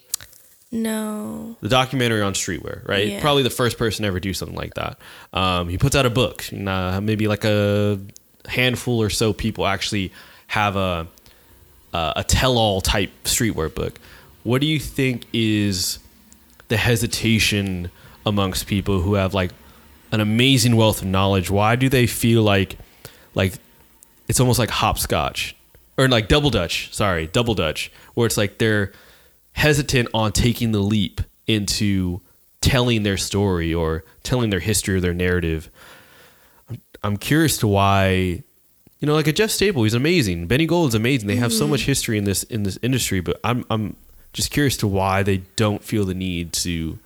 No. 0.74 1.58
the 1.60 1.68
documentary 1.68 2.22
on 2.22 2.34
streetwear, 2.34 2.88
right? 2.88 3.08
Yeah. 3.10 3.22
Probably 3.22 3.44
the 3.44 3.50
first 3.50 3.78
person 3.78 4.04
to 4.04 4.08
ever 4.08 4.22
do 4.22 4.34
something 4.34 4.56
like 4.58 4.74
that. 4.76 4.98
Um, 5.34 5.68
he 5.68 5.78
puts 5.78 5.98
out 5.98 6.06
a 6.06 6.10
book. 6.10 6.46
and, 6.50 6.70
uh, 6.70 7.02
maybe 7.02 7.28
like 7.28 7.44
a 7.44 8.00
handful 8.48 9.02
or 9.02 9.10
so 9.10 9.34
people 9.34 9.68
actually 9.68 10.14
have 10.48 10.76
a 10.78 11.08
a, 11.94 12.14
a 12.18 12.24
tell-all 12.24 12.80
type 12.80 13.12
streetwear 13.26 13.74
book. 13.74 14.00
What 14.44 14.62
do 14.62 14.68
you 14.68 14.80
think 14.80 15.26
is 15.34 16.00
the 16.70 16.78
hesitation 16.78 17.92
amongst 18.26 18.66
people 18.66 19.02
who 19.02 19.16
have 19.16 19.34
like 19.34 19.52
an 20.12 20.22
amazing 20.22 20.76
wealth 20.76 21.02
of 21.02 21.08
knowledge, 21.08 21.50
why 21.50 21.76
do 21.76 21.90
they 21.90 22.08
feel 22.08 22.44
like 22.44 22.78
like 23.34 23.54
it's 24.28 24.40
almost 24.40 24.60
like 24.60 24.70
hopscotch 24.70 25.56
or 25.98 26.08
like 26.08 26.28
double 26.28 26.50
dutch, 26.50 26.94
sorry, 26.94 27.28
double 27.28 27.54
dutch, 27.54 27.92
where 28.14 28.26
it's 28.26 28.38
like 28.38 28.58
they're 28.58 28.92
hesitant 29.54 30.10
on 30.14 30.32
taking 30.32 30.72
the 30.72 30.80
leap 30.80 31.22
into 31.48 32.22
telling 32.62 33.04
their 33.04 33.18
story 33.18 33.74
or 33.74 34.04
telling 34.24 34.50
their 34.50 34.60
history 34.60 34.96
or 34.96 35.00
their 35.00 35.14
narrative. 35.14 35.70
I'm, 36.70 36.82
I'm 37.04 37.18
curious 37.18 37.58
to 37.58 37.68
why 37.68 38.44
you 39.02 39.08
know, 39.08 39.16
like 39.16 39.28
a 39.28 39.34
Jeff 39.34 39.50
Staple, 39.50 39.82
he's 39.82 39.96
amazing. 39.96 40.46
Benny 40.46 40.68
Gold's 40.68 40.94
amazing. 40.94 41.28
They 41.28 41.36
have 41.38 41.52
so 41.52 41.64
mm-hmm. 41.64 41.72
much 41.72 41.86
history 41.86 42.20
in 42.20 42.24
this 42.24 42.44
in 42.44 42.64
this 42.64 42.78
industry, 42.84 43.20
but 43.20 43.40
I'm 43.44 43.66
I'm 43.70 43.96
just 44.32 44.52
curious 44.52 44.78
to 44.78 44.88
why 44.88 45.24
they 45.24 45.38
don't 45.56 45.84
feel 45.84 46.06
the 46.06 46.14
need 46.14 46.54
to, 46.54 47.00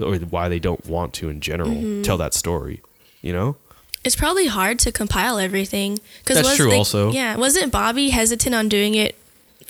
or 0.00 0.16
why 0.16 0.48
they 0.48 0.58
don't 0.58 0.84
want 0.86 1.12
to 1.14 1.28
in 1.28 1.40
general 1.40 1.70
mm-hmm. 1.70 2.02
tell 2.02 2.16
that 2.18 2.34
story. 2.34 2.80
You 3.20 3.32
know, 3.32 3.56
It's 4.04 4.16
probably 4.16 4.48
hard 4.48 4.78
to 4.80 4.90
compile 4.92 5.38
everything. 5.38 5.98
Cause 6.24 6.36
That's 6.36 6.48
was, 6.48 6.56
true 6.56 6.68
like, 6.70 6.78
also. 6.78 7.12
Yeah, 7.12 7.36
wasn't 7.36 7.70
Bobby 7.70 8.10
hesitant 8.10 8.54
on 8.54 8.68
doing 8.68 8.94
it, 8.94 9.16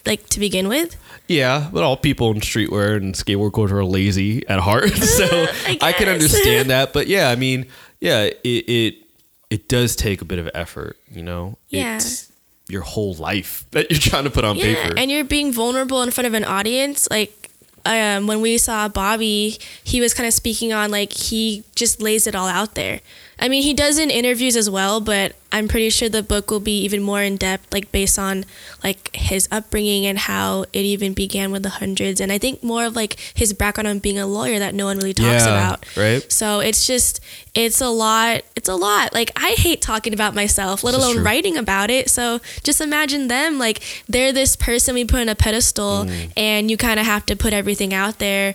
like 0.06 0.28
to 0.30 0.40
begin 0.40 0.68
with? 0.68 0.96
yeah, 1.28 1.68
but 1.72 1.82
all 1.82 1.96
people 1.96 2.30
in 2.30 2.40
streetwear 2.40 2.96
and 2.96 3.14
skateboard 3.14 3.52
culture 3.52 3.78
are 3.78 3.84
lazy 3.84 4.46
at 4.48 4.58
heart, 4.60 4.90
so 4.96 5.24
I 5.66 5.78
I, 5.80 5.92
can 5.92 6.08
understand 6.08 6.70
that. 6.70 6.92
But 6.96 7.06
yeah, 7.06 7.28
I 7.30 7.36
mean, 7.36 7.66
yeah, 8.00 8.22
it 8.22 8.38
it 8.44 8.94
it 9.50 9.68
does 9.68 9.96
take 9.96 10.22
a 10.22 10.24
bit 10.24 10.38
of 10.38 10.48
effort. 10.54 10.96
You 11.10 11.22
know, 11.22 11.58
Yeah. 11.68 11.96
it's 11.96 12.30
your 12.68 12.82
whole 12.82 13.14
life 13.14 13.66
that 13.72 13.90
you're 13.90 14.00
trying 14.00 14.24
to 14.24 14.30
put 14.30 14.44
on 14.44 14.56
Yeah, 14.56 14.74
paper. 14.74 14.94
and 14.96 15.10
you're 15.10 15.24
being 15.24 15.52
vulnerable 15.52 16.02
in 16.02 16.10
front 16.10 16.26
of 16.26 16.32
an 16.34 16.44
audience. 16.44 17.06
Like 17.10 17.41
um, 17.85 18.26
when 18.26 18.41
we 18.41 18.59
saw 18.59 18.89
Bobby, 18.89 19.59
he 19.83 20.01
was 20.01 20.14
kind 20.14 20.26
of 20.26 20.35
speaking 20.35 20.72
on 20.72 20.91
like 20.91 21.12
he 21.12 21.64
just 21.74 22.01
lays 22.01 22.26
it 22.26 22.35
all 22.35 22.49
out 22.49 22.74
there. 22.74 23.01
I 23.43 23.49
mean, 23.49 23.62
he 23.64 23.74
does 23.74 23.99
in 23.99 24.09
interviews 24.11 24.57
as 24.57 24.70
well, 24.70 25.01
but 25.01 25.34
I'm 25.55 25.68
pretty 25.68 25.90
sure 25.90 26.09
the 26.09 26.22
book 26.22 26.51
will 26.51 26.61
be 26.61 26.78
even 26.84 27.03
more 27.03 27.20
in 27.22 27.36
depth, 27.36 27.72
like 27.74 27.93
based 27.93 28.18
on 28.18 28.45
like 28.82 29.11
his 29.14 29.49
upbringing 29.51 30.07
and 30.07 30.16
how 30.18 30.62
it 30.72 30.84
even 30.95 31.12
began 31.12 31.51
with 31.53 31.62
the 31.62 31.68
hundreds, 31.68 32.20
and 32.22 32.30
I 32.32 32.38
think 32.38 32.62
more 32.62 32.84
of 32.86 32.97
like 32.97 33.18
his 33.34 33.53
background 33.53 33.88
on 33.88 33.99
being 33.99 34.18
a 34.18 34.26
lawyer 34.26 34.59
that 34.61 34.74
no 34.74 34.86
one 34.86 34.97
really 34.97 35.12
talks 35.12 35.45
Yeah, 35.45 35.49
about. 35.59 35.97
right? 35.97 36.24
So 36.32 36.61
it's 36.61 36.86
just 36.86 37.20
it's 37.55 37.82
a 37.82 37.88
lot. 37.88 38.43
It's 38.57 38.68
a 38.70 38.74
lot. 38.76 39.12
Like 39.12 39.30
I 39.36 39.51
hate 39.59 39.82
talking 39.82 40.14
about 40.14 40.34
myself, 40.34 40.82
let 40.84 40.95
This 40.95 41.03
alone 41.05 41.22
writing 41.22 41.59
about 41.59 41.90
it. 41.90 42.09
So 42.09 42.40
just 42.62 42.80
imagine 42.80 43.28
them 43.28 43.59
like 43.59 43.82
they're 44.09 44.32
this 44.32 44.57
person 44.57 44.95
we 44.95 45.05
put 45.05 45.20
on 45.20 45.28
a 45.28 45.34
pedestal, 45.34 46.05
Mm. 46.07 46.32
and 46.36 46.70
you 46.70 46.76
kind 46.78 46.99
of 46.99 47.05
have 47.05 47.26
to 47.26 47.36
put 47.36 47.53
everything 47.53 47.93
out 47.93 48.18
there, 48.20 48.55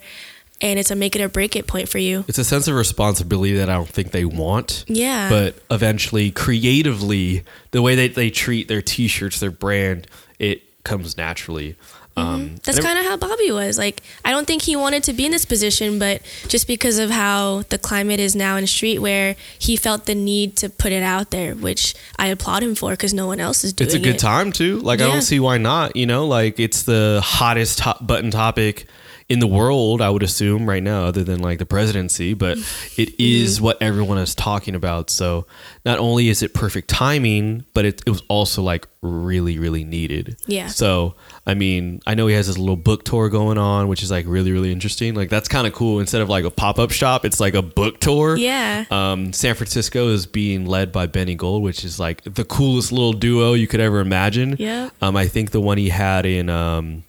and 0.61 0.79
it's 0.79 0.91
a 0.91 0.95
make 0.95 1.15
it 1.15 1.21
or 1.21 1.29
break 1.29 1.55
it 1.55 1.67
point 1.67 1.89
for 1.89 1.99
you. 1.99 2.25
it's 2.27 2.37
a 2.37 2.43
sense 2.43 2.67
of 2.67 2.75
responsibility 2.75 3.55
that 3.55 3.69
I 3.69 3.73
don't 3.73 3.89
think 3.89 4.11
they 4.11 4.25
want. 4.25 4.85
Yeah. 4.87 5.29
But 5.29 5.55
eventually, 5.69 6.31
creatively, 6.31 7.43
the 7.71 7.81
way 7.81 7.95
that 7.95 8.15
they 8.15 8.29
treat 8.29 8.67
their 8.67 8.81
T-shirts, 8.81 9.39
their 9.39 9.51
brand, 9.51 10.07
it 10.39 10.83
comes 10.83 11.17
naturally. 11.17 11.75
Um, 12.17 12.55
That's 12.63 12.79
kind 12.79 12.97
of 12.97 13.05
how 13.05 13.15
Bobby 13.15 13.51
was. 13.51 13.77
Like, 13.77 14.01
I 14.25 14.31
don't 14.31 14.47
think 14.47 14.63
he 14.63 14.75
wanted 14.75 15.03
to 15.03 15.13
be 15.13 15.25
in 15.25 15.31
this 15.31 15.45
position, 15.45 15.99
but 15.99 16.23
just 16.47 16.67
because 16.67 16.97
of 16.97 17.11
how 17.11 17.61
the 17.69 17.77
climate 17.77 18.19
is 18.19 18.35
now 18.35 18.55
in 18.55 18.63
streetwear, 18.63 19.35
he 19.59 19.75
felt 19.75 20.07
the 20.07 20.15
need 20.15 20.57
to 20.57 20.69
put 20.69 20.91
it 20.91 21.03
out 21.03 21.29
there, 21.29 21.53
which 21.53 21.93
I 22.17 22.29
applaud 22.29 22.63
him 22.63 22.73
for 22.73 22.89
because 22.91 23.13
no 23.13 23.27
one 23.27 23.39
else 23.39 23.63
is 23.63 23.71
doing 23.71 23.85
it. 23.89 23.93
it's 23.93 24.01
a 24.01 24.03
good 24.03 24.15
it. 24.15 24.19
time 24.19 24.51
too. 24.51 24.79
Like 24.79 24.99
I 24.99 25.03
don't 25.03 25.21
see 25.21 25.39
why 25.39 25.59
not. 25.59 25.95
You 25.95 26.07
know, 26.07 26.25
like 26.25 26.59
it's 26.59 26.83
the 26.83 27.21
hottest 27.23 27.81
hot 27.81 28.07
button 28.07 28.31
topic 28.31 28.87
in 29.29 29.39
the 29.39 29.47
world. 29.47 30.01
I 30.01 30.09
would 30.09 30.23
assume 30.23 30.67
right 30.69 30.81
now, 30.83 31.03
other 31.05 31.23
than 31.23 31.39
like 31.41 31.59
the 31.59 31.65
presidency, 31.65 32.33
but 32.33 32.57
it 32.97 33.19
is 33.19 33.57
Mm-hmm. 33.57 33.63
what 33.65 33.81
everyone 33.81 34.17
is 34.19 34.33
talking 34.35 34.73
about. 34.75 35.09
So 35.09 35.45
not 35.85 35.99
only 35.99 36.29
is 36.29 36.41
it 36.43 36.53
perfect 36.53 36.89
timing, 36.89 37.65
but 37.73 37.85
it, 37.85 38.01
it 38.05 38.09
was 38.09 38.21
also 38.29 38.61
like 38.61 38.87
really, 39.01 39.57
really 39.59 39.83
needed. 39.83 40.37
Yeah. 40.47 40.67
So 40.67 41.15
I 41.45 41.53
mean, 41.53 42.01
I 42.05 42.13
know 42.15 42.27
he 42.27 42.35
has 42.35 42.47
this 42.47 42.57
little 42.57 42.75
book 42.75 43.03
tour 43.05 43.29
going 43.29 43.57
on, 43.57 43.87
which 43.87 44.03
is 44.03 44.11
like 44.11 44.25
really, 44.27 44.51
really 44.51 44.71
interesting. 44.71 45.13
Like 45.15 45.29
that's 45.29 45.47
kind 45.47 45.65
of 45.67 45.73
cool. 45.73 45.99
Instead 45.99 46.21
of 46.21 46.29
like 46.29 46.43
a 46.45 46.51
pop 46.51 46.77
up 46.79 46.91
shop, 46.91 47.23
it's 47.25 47.39
like 47.39 47.53
a 47.53 47.61
book 47.61 47.99
tour. 47.99 48.35
Yeah. 48.37 48.85
Um, 48.91 49.33
San 49.33 49.55
Francisco 49.55 50.09
is 50.09 50.25
being 50.25 50.65
led 50.65 50.91
by 50.91 51.05
Benny 51.05 51.35
Gold, 51.35 51.63
which 51.63 51.83
is 51.85 51.99
like 51.99 52.21
the 52.23 52.43
coolest 52.45 52.91
little 52.91 53.13
duo 53.13 53.53
you 53.53 53.67
could 53.67 53.79
ever 53.79 53.99
imagine. 53.99 54.55
Yeah. 54.59 54.89
Um, 55.01 55.15
I 55.15 55.27
think 55.27 55.51
the 55.51 55.61
one 55.61 55.77
he 55.77 55.89
had 55.89 56.25
in 56.25 56.49
um, 56.49 57.03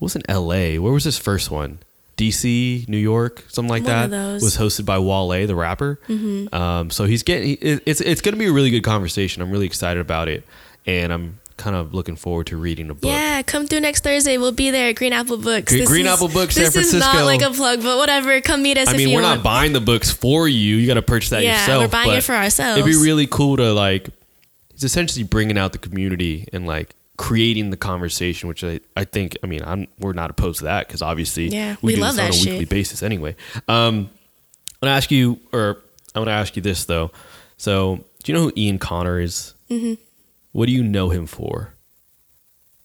wasn't 0.00 0.24
L.A. 0.28 0.78
Where 0.78 0.92
was 0.92 1.04
his 1.04 1.18
first 1.18 1.50
one? 1.50 1.78
D.C., 2.16 2.86
New 2.88 2.96
York, 2.96 3.44
something 3.48 3.68
like 3.68 3.82
One 3.82 3.92
that. 3.92 4.04
of 4.06 4.10
those. 4.10 4.42
Was 4.42 4.56
hosted 4.56 4.86
by 4.86 4.98
Wale, 4.98 5.46
the 5.46 5.54
rapper. 5.54 6.00
Mm-hmm. 6.08 6.54
Um, 6.54 6.90
so 6.90 7.04
he's 7.04 7.22
getting. 7.22 7.48
he- 7.48 7.80
It's 7.84 8.00
it's 8.00 8.22
going 8.22 8.32
to 8.34 8.38
be 8.38 8.46
a 8.46 8.52
really 8.52 8.70
good 8.70 8.82
conversation. 8.84 9.42
I'm 9.42 9.50
really 9.50 9.66
excited 9.66 10.00
about 10.00 10.28
it, 10.28 10.44
and 10.86 11.12
I'm 11.12 11.40
kind 11.58 11.76
of 11.76 11.92
looking 11.92 12.16
forward 12.16 12.46
to 12.46 12.56
reading 12.56 12.88
the 12.88 12.94
book. 12.94 13.10
Yeah, 13.10 13.42
come 13.42 13.66
through 13.66 13.80
next 13.80 14.02
Thursday. 14.02 14.38
We'll 14.38 14.52
be 14.52 14.70
there 14.70 14.88
at 14.88 14.96
Green 14.96 15.12
Apple 15.12 15.36
Books. 15.36 15.70
Green- 15.72 15.84
Green 15.84 16.06
Apple 16.06 16.28
Books, 16.28 16.54
San 16.54 16.64
This 16.64 16.76
is 16.94 17.00
not 17.00 17.24
like 17.26 17.42
a 17.42 17.50
plug, 17.50 17.82
but 17.82 17.98
whatever. 17.98 18.40
Come 18.40 18.62
meet 18.62 18.78
us 18.78 18.88
I 18.88 18.92
if 18.92 18.96
mean, 18.96 19.14
we're 19.14 19.20
want. 19.20 19.36
not 19.38 19.44
buying 19.44 19.74
the 19.74 19.80
books 19.82 20.10
for 20.10 20.48
you. 20.48 20.76
You 20.76 20.86
got 20.86 20.94
to 20.94 21.02
purchase 21.02 21.28
that 21.30 21.42
Yeah, 21.42 21.60
yourself. 21.60 21.82
we're 21.84 21.88
buying 21.88 22.08
but 22.10 22.18
it 22.18 22.24
for 22.24 22.34
ourselves. 22.34 22.78
It'd 22.80 22.90
be 22.90 22.96
really 22.98 23.26
cool 23.26 23.58
to 23.58 23.74
like. 23.74 24.08
It's 24.72 24.84
essentially 24.84 25.22
bringing 25.24 25.58
out 25.58 25.72
the 25.72 25.78
community 25.78 26.48
and 26.54 26.66
like 26.66 26.94
creating 27.16 27.70
the 27.70 27.76
conversation, 27.76 28.48
which 28.48 28.62
I, 28.64 28.80
I 28.96 29.04
think. 29.04 29.36
I 29.42 29.46
mean, 29.46 29.62
I'm 29.64 29.86
we're 29.98 30.12
not 30.12 30.30
opposed 30.30 30.58
to 30.58 30.64
that 30.64 30.86
because 30.86 31.02
obviously 31.02 31.48
Yeah, 31.48 31.76
we, 31.82 31.92
we 31.92 31.94
do 31.96 32.00
love 32.02 32.16
this 32.16 32.24
on 32.24 32.30
a 32.30 32.32
that 32.44 32.50
weekly 32.50 32.64
basis 32.64 33.02
anyway. 33.02 33.36
Um, 33.68 34.10
I'm 34.82 34.88
gonna 34.88 34.96
ask 34.96 35.10
you, 35.10 35.40
or 35.52 35.82
I 36.14 36.18
want 36.18 36.28
to 36.28 36.32
ask 36.32 36.56
you 36.56 36.62
this 36.62 36.84
though. 36.84 37.10
So, 37.56 38.04
do 38.22 38.32
you 38.32 38.34
know 38.38 38.44
who 38.44 38.52
Ian 38.56 38.78
Connor 38.78 39.20
is? 39.20 39.54
Mm-hmm. 39.70 39.94
What 40.52 40.66
do 40.66 40.72
you 40.72 40.82
know 40.82 41.10
him 41.10 41.26
for? 41.26 41.72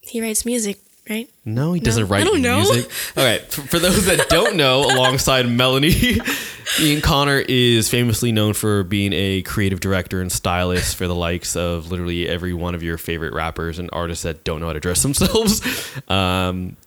he 0.03 0.19
writes 0.19 0.45
music, 0.45 0.79
right? 1.09 1.29
No, 1.45 1.73
he 1.73 1.79
doesn't 1.79 2.07
write 2.07 2.21
I 2.21 2.23
don't 2.25 2.41
know. 2.41 2.57
music. 2.61 2.91
All 3.17 3.23
right, 3.25 3.41
for, 3.41 3.61
for 3.61 3.79
those 3.79 4.05
that 4.05 4.29
don't 4.29 4.55
know, 4.55 4.81
alongside 4.81 5.47
Melanie, 5.49 6.19
Ian 6.79 7.01
Connor 7.01 7.43
is 7.47 7.89
famously 7.89 8.31
known 8.31 8.53
for 8.53 8.83
being 8.83 9.11
a 9.13 9.41
creative 9.41 9.79
director 9.79 10.21
and 10.21 10.31
stylist 10.31 10.95
for 10.95 11.07
the 11.07 11.15
likes 11.15 11.55
of 11.55 11.89
literally 11.91 12.29
every 12.29 12.53
one 12.53 12.75
of 12.75 12.83
your 12.83 12.97
favorite 12.97 13.33
rappers 13.33 13.79
and 13.79 13.89
artists 13.91 14.23
that 14.23 14.43
don't 14.43 14.59
know 14.61 14.67
how 14.67 14.73
to 14.73 14.79
dress 14.79 15.01
themselves. 15.03 15.61
Um, 16.09 16.77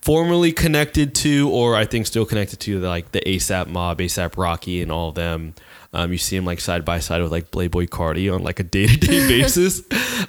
formerly 0.00 0.52
connected 0.52 1.14
to, 1.14 1.48
or 1.50 1.76
I 1.76 1.84
think 1.84 2.06
still 2.06 2.26
connected 2.26 2.58
to, 2.60 2.80
like 2.80 3.12
the 3.12 3.20
ASAP 3.20 3.68
Mob, 3.68 3.98
ASAP 3.98 4.36
Rocky, 4.36 4.82
and 4.82 4.90
all 4.90 5.10
of 5.10 5.14
them. 5.14 5.54
Um, 5.94 6.10
you 6.10 6.16
see 6.18 6.36
him 6.36 6.46
like 6.46 6.58
side 6.58 6.84
by 6.86 7.00
side 7.00 7.20
with 7.20 7.30
like 7.30 7.50
Playboi 7.50 7.86
Carti 7.88 8.32
on 8.34 8.42
like 8.42 8.58
a 8.58 8.62
day 8.62 8.86
to 8.86 8.96
day 8.96 9.28
basis. 9.28 9.82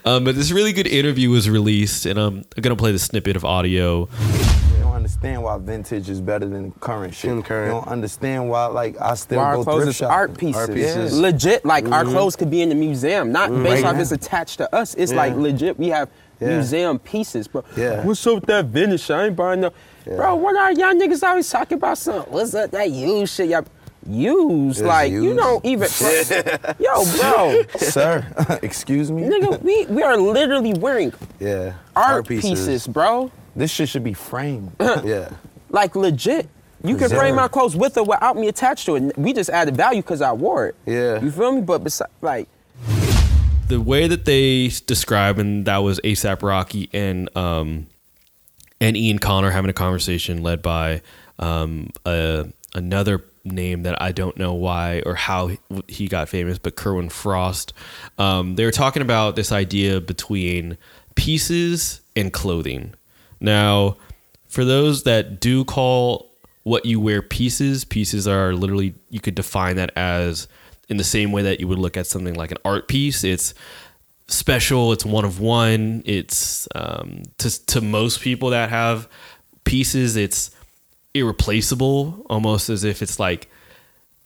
Um, 0.04 0.26
but 0.26 0.36
this 0.36 0.52
really 0.52 0.74
good 0.74 0.88
interview 0.88 1.30
was 1.30 1.50
released, 1.50 2.06
and 2.06 2.20
I'm 2.20 2.44
gonna 2.60 2.76
play 2.76 2.92
the 2.92 3.00
snippet 3.00 3.38
of 3.38 3.46
audio. 3.46 4.10
You 4.10 4.80
don't 4.82 4.94
understand 4.94 5.42
why 5.42 5.58
vintage 5.60 6.10
is 6.10 6.20
better 6.20 6.46
than 6.50 6.72
current 6.74 7.14
shit. 7.14 7.30
Than 7.30 7.44
current. 7.44 7.68
You 7.68 7.80
don't 7.80 7.88
understand 7.88 8.50
why, 8.50 8.66
like, 8.66 9.00
I 9.00 9.14
still 9.16 9.38
Why 9.40 9.46
our 9.46 9.56
go 9.56 9.64
clothes 9.64 9.76
thrift 9.84 9.90
is 9.92 9.96
shopping. 9.98 10.14
art 10.14 10.38
pieces. 10.38 10.56
Art 10.62 10.74
pieces. 10.74 11.20
Legit, 11.20 11.66
like 11.66 11.86
our 11.90 12.04
clothes 12.04 12.36
could 12.36 12.52
be 12.52 12.62
in 12.62 12.68
the 12.68 12.76
museum, 12.76 13.32
not 13.32 13.50
based 13.50 13.84
Right 13.84 13.86
off 13.86 13.96
now. 13.96 14.02
it's 14.02 14.12
attached 14.12 14.58
to 14.58 14.76
us. 14.76 14.96
It's 14.96 15.12
Yeah. 15.14 15.18
like 15.18 15.36
legit. 15.36 15.80
We 15.80 15.88
have 15.90 16.10
Yeah. 16.42 16.50
museum 16.58 17.00
pieces, 17.00 17.48
bro. 17.48 17.64
Yeah. 17.78 18.04
What's 18.06 18.28
up 18.28 18.36
with 18.36 18.46
that 18.48 18.66
vintage? 18.66 19.02
shit? 19.04 19.16
I 19.16 19.28
ain't 19.28 19.36
buying 19.38 19.62
no. 19.62 19.72
Yeah. 20.06 20.18
Bro, 20.18 20.36
what 20.36 20.58
are 20.58 20.74
y'all 20.74 20.92
niggas 20.94 21.26
always 21.26 21.50
talking 21.50 21.78
about? 21.78 21.98
Something? 21.98 22.34
What's 22.34 22.54
up 22.54 22.72
that 22.72 22.92
used 22.92 23.34
shit? 23.36 23.48
Y'all 23.50 23.64
used 24.08 24.80
It's 24.80 24.88
like 24.88 25.12
you 25.12 25.24
used. 25.24 25.38
don't 25.38 25.66
even. 25.66 25.88
Yo, 26.80 27.06
bro, 27.20 27.62
Sir, 27.78 28.60
excuse 28.64 29.12
me? 29.12 29.24
nigga, 29.24 29.62
we 29.62 29.86
we 29.88 30.02
are 30.04 30.18
literally 30.18 30.74
wearing 30.74 31.14
Yeah. 31.40 31.74
art, 31.96 32.28
pieces. 32.28 32.88
bro. 32.88 33.32
This 33.56 33.72
shit 33.72 33.90
should 33.90 34.04
be 34.04 34.14
framed. 34.14 34.72
yeah. 34.80 35.30
Like 35.70 35.96
legit. 35.96 36.50
You 36.84 36.98
can 36.98 37.10
frame 37.10 37.36
my 37.36 37.48
clothes 37.48 37.76
with 37.78 37.98
or 37.98 38.04
without 38.04 38.36
me 38.36 38.50
attached 38.50 38.86
to 38.88 38.96
it. 38.98 39.18
We 39.18 39.32
just 39.32 39.50
added 39.50 39.78
value 39.78 40.02
because 40.02 40.22
I 40.22 40.34
wore 40.34 40.68
it. 40.68 40.76
Yeah. 40.86 41.22
You 41.22 41.32
feel 41.32 41.54
me? 41.54 41.62
But 41.62 41.84
besides, 41.84 42.12
like. 42.22 42.50
the 43.70 43.80
way 43.80 44.08
that 44.08 44.26
they 44.26 44.68
describe 44.86 45.40
and 45.40 45.66
that 45.66 45.78
was 45.78 46.00
ASAP 46.02 46.42
Rocky 46.44 46.90
and 46.94 47.30
um 47.38 47.88
and 48.82 48.98
Ian 48.98 49.20
Connor 49.20 49.52
having 49.52 49.70
a 49.70 49.74
conversation 49.74 50.44
led 50.44 50.62
by 50.62 51.02
um 51.40 51.90
a, 52.06 52.48
another 52.76 53.24
name 53.46 53.84
that 53.84 54.02
I 54.02 54.12
don't 54.12 54.38
know 54.38 54.54
why 54.54 55.02
or 55.06 55.16
how 55.16 55.52
he- 55.88 56.08
got 56.08 56.30
famous 56.30 56.58
but 56.58 56.76
Kerwin 56.76 57.10
Frost 57.10 57.74
um 58.18 58.56
they 58.56 58.64
were 58.64 58.72
talking 58.72 59.02
about 59.02 59.36
this 59.36 59.52
idea 59.52 60.00
between 60.00 60.78
pieces 61.16 62.02
and 62.16 62.32
clothing 62.32 62.94
now 63.40 63.98
for 64.48 64.64
those 64.64 65.04
that 65.04 65.40
do 65.40 65.66
call 65.66 66.34
what 66.64 66.86
you 66.86 67.00
wear 67.00 67.22
pieces, 67.22 67.84
pieces 67.86 68.28
are 68.28 68.54
literally 68.54 68.96
you 69.10 69.20
could 69.20 69.36
define 69.36 69.76
that 69.76 69.92
as 69.96 70.48
in 70.90 70.98
the 70.98 71.04
same 71.04 71.32
way 71.32 71.42
that 71.44 71.60
you 71.60 71.68
would 71.68 71.80
look 71.80 71.98
at 71.98 72.08
something 72.08 72.34
like 72.36 72.52
an 72.52 72.58
art 72.66 72.88
piece. 72.88 73.24
It's 73.24 73.54
special. 74.28 74.94
It's 74.94 75.06
one 75.06 75.26
of 75.26 75.40
one. 75.40 76.04
It's 76.06 76.68
um, 76.76 77.24
to 77.40 77.66
to 77.66 77.82
most 77.82 78.22
people 78.22 78.52
that 78.52 78.70
have 78.70 79.08
pieces, 79.64 80.16
it's 80.16 80.52
irreplaceable, 81.14 82.26
almost 82.30 82.70
as 82.70 82.84
if 82.84 83.02
it's 83.02 83.20
like 83.20 83.50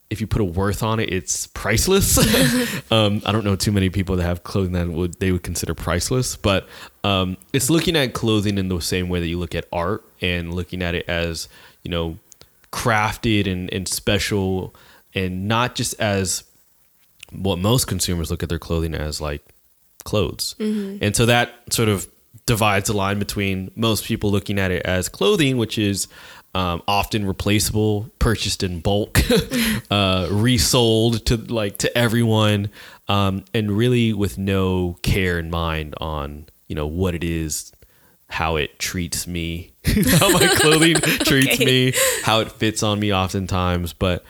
if 0.09 0.21
you 0.21 0.27
put 0.27 0.41
a 0.41 0.45
worth 0.45 0.83
on 0.83 0.99
it, 0.99 1.11
it's 1.11 1.47
priceless. 1.47 2.17
um, 2.91 3.21
I 3.25 3.31
don't 3.31 3.43
know 3.43 3.55
too 3.55 3.73
many 3.73 3.89
people 3.89 4.15
that 4.15 4.23
have 4.23 4.43
clothing 4.43 4.71
that 4.73 4.88
would 4.88 5.19
they 5.19 5.31
would 5.31 5.43
consider 5.43 5.73
priceless, 5.73 6.35
but 6.35 6.67
um, 7.03 7.38
it's 7.51 7.69
looking 7.69 7.95
at 7.95 8.13
clothing 8.13 8.57
in 8.57 8.69
the 8.69 8.79
same 8.79 9.09
way 9.09 9.19
that 9.19 9.27
you 9.27 9.38
look 9.38 9.53
at 9.53 9.65
art 9.71 10.03
and 10.21 10.53
looking 10.53 10.81
at 10.81 10.95
it 10.95 11.07
as 11.09 11.49
you 11.83 11.91
know 11.91 12.17
crafted 12.71 13.51
and, 13.51 13.71
and 13.73 13.88
special 13.88 14.73
and 15.13 15.47
not 15.47 15.75
just 15.75 15.99
as 15.99 16.43
what 17.31 17.59
most 17.59 17.85
consumers 17.85 18.31
look 18.31 18.43
at 18.43 18.49
their 18.49 18.59
clothing 18.59 18.93
as 18.93 19.19
like 19.19 19.41
clothes. 20.03 20.55
And 21.01 21.15
so 21.15 21.25
that 21.25 21.53
sort 21.69 21.89
of 21.89 22.07
divides 22.45 22.88
the 22.88 22.95
line 22.95 23.19
between 23.19 23.71
most 23.75 24.05
people 24.05 24.31
looking 24.31 24.57
at 24.57 24.71
it 24.71 24.85
as 24.85 25.09
clothing, 25.09 25.57
which 25.57 25.77
is 25.77 26.07
um, 26.58 26.82
often 26.88 27.28
replaceable, 27.28 28.10
purchased 28.18 28.64
in 28.64 28.80
bulk, 28.80 29.20
uh, 29.91 30.28
resold 30.32 31.24
to 31.28 31.38
like 31.38 31.78
to 31.78 31.95
everyone, 31.95 32.72
um, 33.08 33.45
and 33.53 33.72
really 33.72 34.12
with 34.12 34.39
no 34.39 34.97
care 35.03 35.38
in 35.38 35.51
mind 35.51 35.93
on 36.01 36.47
you 36.68 36.76
know 36.76 36.88
what 36.88 37.14
it 37.14 37.24
is, 37.24 37.72
how 38.28 38.55
it 38.55 38.80
treats 38.80 39.28
me, 39.28 39.72
how 39.86 40.32
my 40.32 40.47
clothing 40.55 40.95
treats 41.26 41.60
me, 41.60 41.93
how 42.24 42.39
it 42.39 42.51
fits 42.51 42.82
on 42.82 42.99
me 42.99 43.14
oftentimes. 43.14 43.93
But 43.93 44.26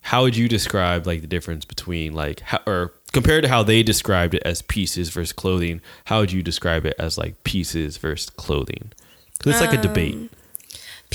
how 0.00 0.22
would 0.22 0.36
you 0.36 0.48
describe 0.48 1.06
like 1.06 1.20
the 1.20 1.28
difference 1.28 1.64
between 1.64 2.12
like 2.12 2.40
how, 2.40 2.58
or 2.66 2.92
compared 3.12 3.44
to 3.44 3.48
how 3.48 3.62
they 3.62 3.84
described 3.84 4.34
it 4.34 4.42
as 4.44 4.62
pieces 4.62 5.10
versus 5.10 5.32
clothing? 5.32 5.80
How 6.06 6.18
would 6.18 6.32
you 6.32 6.42
describe 6.42 6.86
it 6.86 6.96
as 6.98 7.16
like 7.16 7.44
pieces 7.44 7.98
versus 7.98 8.30
clothing? 8.30 8.90
Because 9.38 9.52
it's 9.52 9.60
like 9.60 9.78
a 9.78 9.80
debate. 9.80 10.32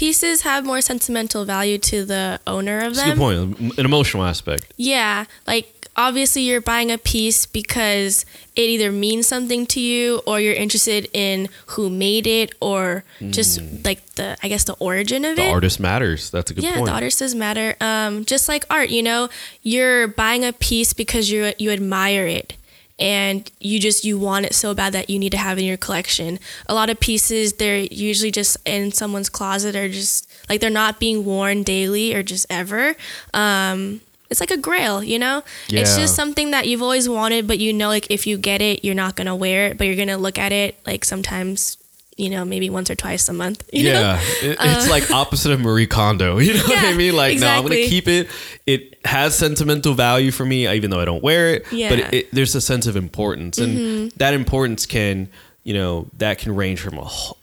Pieces 0.04 0.42
have 0.42 0.66
more 0.66 0.82
sentimental 0.82 1.46
value 1.46 1.78
to 1.78 2.04
the 2.04 2.40
owner 2.46 2.80
of 2.80 2.92
a 2.94 2.96
them. 2.96 3.10
good 3.10 3.18
point. 3.18 3.78
An 3.80 3.86
emotional 3.86 4.24
aspect. 4.26 4.66
Yeah, 4.76 5.26
like 5.48 5.88
obviously 5.96 6.42
you're 6.42 6.60
buying 6.60 6.92
a 6.92 6.98
piece 6.98 7.46
because 7.46 8.26
it 8.56 8.68
either 8.74 8.92
means 8.92 9.28
something 9.28 9.66
to 9.68 9.80
you 9.80 10.22
or 10.26 10.42
you're 10.42 10.56
interested 10.66 11.08
in 11.14 11.48
who 11.68 11.90
made 11.90 12.28
it 12.28 12.54
or 12.60 13.06
just 13.30 13.62
like 13.86 14.02
the 14.16 14.36
I 14.44 14.50
guess 14.50 14.66
the 14.66 14.74
origin 14.90 15.24
of 15.24 15.32
Hmm. 15.38 15.42
The 15.42 15.48
it. 15.48 15.52
artist 15.54 15.80
matters. 15.80 16.30
That's 16.32 16.52
a 16.52 16.54
good 16.54 16.64
yeah, 16.66 16.72
point. 16.74 16.82
Yeah, 16.88 16.92
the 16.92 16.96
artist 17.00 17.20
does 17.20 17.34
matter. 17.36 17.76
Um, 17.80 18.26
just 18.26 18.50
like 18.50 18.66
art, 18.70 18.90
you 18.90 19.04
know, 19.04 19.30
you're 19.62 20.08
buying 20.10 20.44
a 20.44 20.52
piece 20.52 20.92
because 20.92 21.32
you 21.32 21.54
you 21.58 21.72
admire 21.72 22.28
it, 22.28 22.58
and 23.00 23.52
you 23.60 23.80
just 23.80 24.06
you 24.06 24.18
want 24.20 24.46
it 24.46 24.54
so 24.54 24.74
bad 24.74 24.94
that 24.94 25.10
you 25.10 25.18
need 25.20 25.32
to 25.32 25.38
have 25.38 25.58
it 25.58 25.62
in 25.62 25.68
your 25.68 25.78
collection. 25.78 26.40
A 26.68 26.74
lot 26.74 26.90
of 26.90 27.00
pieces 27.00 27.54
they're 27.54 27.80
usually 27.80 28.32
just 28.32 28.58
in 28.68 28.92
someone's 28.92 29.30
closet 29.30 29.76
or 29.76 29.90
just 29.90 30.32
like 30.50 30.62
they're 30.62 30.70
not 30.70 31.00
being 31.00 31.26
worn 31.26 31.64
daily 31.64 32.14
or 32.14 32.24
just 32.24 32.46
ever. 32.50 32.96
Um, 33.34 34.02
it's 34.30 34.40
like 34.40 34.52
a 34.52 34.58
grail, 34.58 35.04
you 35.04 35.20
know. 35.20 35.44
It's 35.82 35.96
just 35.96 36.16
something 36.16 36.52
that 36.52 36.68
you've 36.68 36.82
always 36.82 37.08
wanted, 37.08 37.48
but 37.48 37.60
you 37.60 37.72
know, 37.72 37.88
like 37.88 38.10
if 38.10 38.26
you 38.26 38.38
get 38.38 38.62
it, 38.62 38.84
you're 38.84 38.96
not 38.96 39.16
gonna 39.16 39.36
wear 39.36 39.68
it, 39.68 39.78
but 39.78 39.86
you're 39.86 39.96
gonna 39.96 40.18
look 40.18 40.40
at 40.40 40.52
it 40.52 40.80
like 40.86 41.06
sometimes. 41.06 41.78
You 42.18 42.30
know, 42.30 42.46
maybe 42.46 42.70
once 42.70 42.90
or 42.90 42.96
twice 42.96 43.28
a 43.30 43.34
month. 43.34 43.68
You 43.74 43.86
know? 43.86 44.00
yeah, 44.00 44.22
it- 44.42 44.58
it's 44.60 44.88
uh, 44.88 44.90
like 44.90 45.12
opposite 45.12 45.52
of 45.52 45.60
Marie 45.60 45.88
Kondo. 45.88 46.38
You 46.44 46.54
know 46.56 46.64
what 46.64 46.84
I 46.84 46.94
mean? 46.94 47.16
Like, 47.16 47.40
no, 47.40 47.48
I'm 47.48 47.64
gonna 47.64 47.76
keep 47.76 48.08
it. 48.08 48.28
It 48.66 49.00
has 49.06 49.36
sentimental 49.38 49.94
value 49.94 50.32
for 50.32 50.46
me, 50.46 50.68
even 50.68 50.90
though 50.90 51.00
I 51.00 51.06
don't 51.06 51.24
wear 51.24 51.56
it. 51.56 51.64
But 51.64 51.74
Yeah. 51.74 51.94
it, 51.94 52.14
it, 52.14 52.32
there's 52.32 52.56
a 52.56 52.62
sense 52.62 52.88
of 52.88 52.96
importance, 52.96 53.58
and 53.58 53.78
mm-hmm. 53.78 54.18
that 54.18 54.34
importance 54.34 54.86
can, 54.86 55.30
you 55.64 55.74
know, 55.74 56.08
that 56.18 56.38
can 56.38 56.56
range 56.56 56.82
from 56.82 56.98
a 56.98 57.04
whole, 57.04 57.38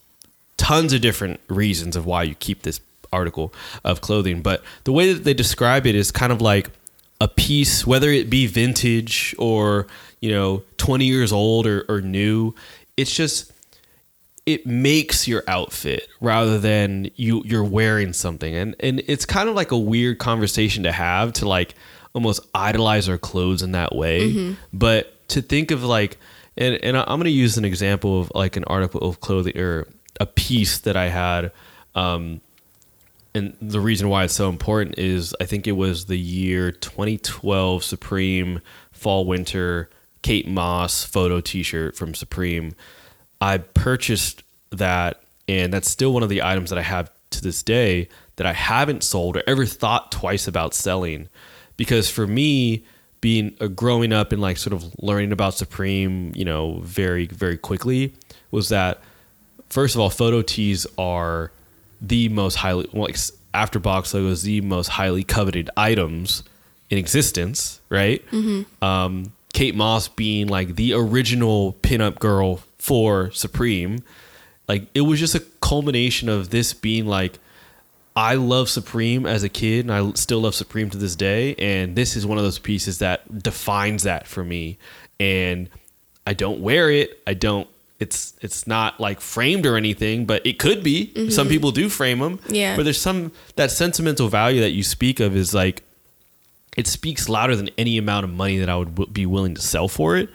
tons 0.56 0.92
of 0.92 1.00
different 1.00 1.40
reasons 1.48 1.96
of 1.96 2.06
why 2.06 2.22
you 2.22 2.34
keep 2.34 2.62
this 2.62 2.80
article 3.12 3.52
of 3.84 4.00
clothing. 4.00 4.42
But 4.42 4.62
the 4.84 4.92
way 4.92 5.12
that 5.12 5.24
they 5.24 5.34
describe 5.34 5.86
it 5.86 5.94
is 5.94 6.10
kind 6.10 6.32
of 6.32 6.40
like 6.40 6.70
a 7.20 7.28
piece, 7.28 7.86
whether 7.86 8.10
it 8.10 8.30
be 8.30 8.46
vintage 8.46 9.34
or 9.38 9.86
you 10.20 10.30
know, 10.30 10.62
20 10.76 11.06
years 11.06 11.32
old 11.32 11.66
or, 11.66 11.84
or 11.88 12.00
new. 12.00 12.54
It's 12.96 13.14
just 13.14 13.52
it 14.52 14.66
makes 14.66 15.26
your 15.28 15.42
outfit 15.46 16.08
rather 16.20 16.58
than 16.58 17.10
you 17.16 17.42
you're 17.44 17.64
wearing 17.64 18.12
something. 18.12 18.54
And 18.54 18.76
and 18.80 19.02
it's 19.06 19.24
kind 19.24 19.48
of 19.48 19.54
like 19.54 19.70
a 19.70 19.78
weird 19.78 20.18
conversation 20.18 20.82
to 20.84 20.92
have 20.92 21.32
to 21.34 21.48
like 21.48 21.74
almost 22.14 22.40
idolize 22.54 23.08
our 23.08 23.18
clothes 23.18 23.62
in 23.62 23.72
that 23.72 23.94
way. 23.94 24.56
But 24.72 25.28
to 25.28 25.42
think 25.42 25.70
of 25.70 25.84
like 25.84 26.18
and 26.56 26.74
and 26.82 26.96
I'm 26.96 27.06
going 27.06 27.24
to 27.24 27.30
use 27.30 27.56
an 27.56 27.64
example 27.64 28.20
of 28.20 28.32
like 28.34 28.56
an 28.56 28.64
article 28.64 29.00
of 29.00 29.20
clothing 29.20 29.56
or 29.58 29.86
a 30.18 30.26
piece 30.26 30.78
that 30.78 30.96
I 30.96 31.08
had 31.08 31.52
um 31.94 32.40
and 33.34 33.56
the 33.62 33.80
reason 33.80 34.08
why 34.08 34.24
it's 34.24 34.34
so 34.34 34.48
important 34.48 34.98
is 34.98 35.34
I 35.40 35.44
think 35.44 35.66
it 35.66 35.72
was 35.72 36.06
the 36.06 36.18
year 36.18 36.72
2012 36.72 37.84
Supreme 37.84 38.60
Fall 38.90 39.24
Winter 39.24 39.88
Kate 40.22 40.48
Moss 40.48 41.04
photo 41.04 41.40
T-shirt 41.40 41.96
from 41.96 42.14
Supreme. 42.14 42.74
I 43.40 43.58
purchased 43.58 44.42
that, 44.70 45.22
and 45.48 45.72
that's 45.72 45.90
still 45.90 46.12
one 46.12 46.22
of 46.22 46.28
the 46.28 46.42
items 46.42 46.70
that 46.70 46.78
I 46.78 46.82
have 46.82 47.10
to 47.30 47.42
this 47.42 47.62
day 47.62 48.08
that 48.36 48.46
I 48.46 48.52
haven't 48.52 49.02
sold 49.02 49.36
or 49.36 49.42
ever 49.46 49.66
thought 49.66 50.10
twice 50.12 50.48
about 50.48 50.74
selling, 50.74 51.28
because 51.76 52.10
for 52.10 52.26
me, 52.26 52.84
being 53.20 53.54
uh, 53.60 53.66
growing 53.66 54.12
up 54.12 54.32
and 54.32 54.40
like 54.40 54.56
sort 54.56 54.72
of 54.72 54.94
learning 54.98 55.32
about 55.32 55.54
Supreme, 55.54 56.32
you 56.34 56.44
know, 56.44 56.80
very 56.82 57.26
very 57.26 57.56
quickly, 57.58 58.14
was 58.50 58.68
that 58.70 59.00
first 59.68 59.94
of 59.94 60.00
all, 60.00 60.10
photo 60.10 60.42
tees 60.42 60.86
are 60.98 61.50
the 62.00 62.28
most 62.30 62.56
highly 62.56 62.88
well, 62.92 63.04
like 63.04 63.16
after 63.52 63.78
box 63.78 64.14
logos, 64.14 64.42
the 64.42 64.60
most 64.62 64.88
highly 64.88 65.22
coveted 65.24 65.68
items 65.76 66.42
in 66.88 66.98
existence, 66.98 67.80
right? 67.88 68.22
Um, 68.82 69.32
Kate 69.52 69.74
Moss 69.74 70.08
being 70.08 70.48
like 70.48 70.76
the 70.76 70.94
original 70.94 71.74
pinup 71.82 72.18
girl 72.18 72.60
for 72.80 73.30
Supreme, 73.32 74.02
like 74.68 74.88
it 74.94 75.02
was 75.02 75.20
just 75.20 75.34
a 75.34 75.40
culmination 75.60 76.28
of 76.28 76.50
this 76.50 76.72
being 76.72 77.06
like. 77.06 77.38
I 78.16 78.34
love 78.34 78.68
Supreme 78.68 79.24
as 79.24 79.44
a 79.44 79.48
kid, 79.48 79.88
and 79.88 79.94
I 79.94 80.12
still 80.14 80.40
love 80.40 80.54
Supreme 80.56 80.90
to 80.90 80.98
this 80.98 81.14
day. 81.14 81.54
And 81.54 81.94
this 81.94 82.16
is 82.16 82.26
one 82.26 82.38
of 82.38 82.44
those 82.44 82.58
pieces 82.58 82.98
that 82.98 83.40
defines 83.40 84.02
that 84.02 84.26
for 84.26 84.42
me. 84.42 84.78
And 85.20 85.68
I 86.26 86.34
don't 86.34 86.60
wear 86.60 86.90
it. 86.90 87.22
I 87.26 87.34
don't. 87.34 87.68
It's 88.00 88.34
it's 88.40 88.66
not 88.66 88.98
like 88.98 89.20
framed 89.20 89.64
or 89.64 89.76
anything, 89.76 90.26
but 90.26 90.44
it 90.44 90.58
could 90.58 90.82
be. 90.82 91.12
Mm-hmm. 91.14 91.30
Some 91.30 91.48
people 91.48 91.70
do 91.70 91.88
frame 91.88 92.18
them. 92.18 92.40
Yeah. 92.48 92.74
But 92.76 92.82
there's 92.82 93.00
some 93.00 93.30
that 93.54 93.70
sentimental 93.70 94.28
value 94.28 94.60
that 94.60 94.70
you 94.70 94.82
speak 94.82 95.20
of 95.20 95.36
is 95.36 95.54
like 95.54 95.84
it 96.76 96.86
speaks 96.86 97.28
louder 97.28 97.54
than 97.56 97.70
any 97.78 97.96
amount 97.96 98.24
of 98.24 98.30
money 98.30 98.58
that 98.58 98.68
I 98.68 98.76
would 98.76 98.94
w- 98.94 99.10
be 99.10 99.24
willing 99.24 99.54
to 99.54 99.60
sell 99.60 99.88
for 99.88 100.16
it. 100.16 100.30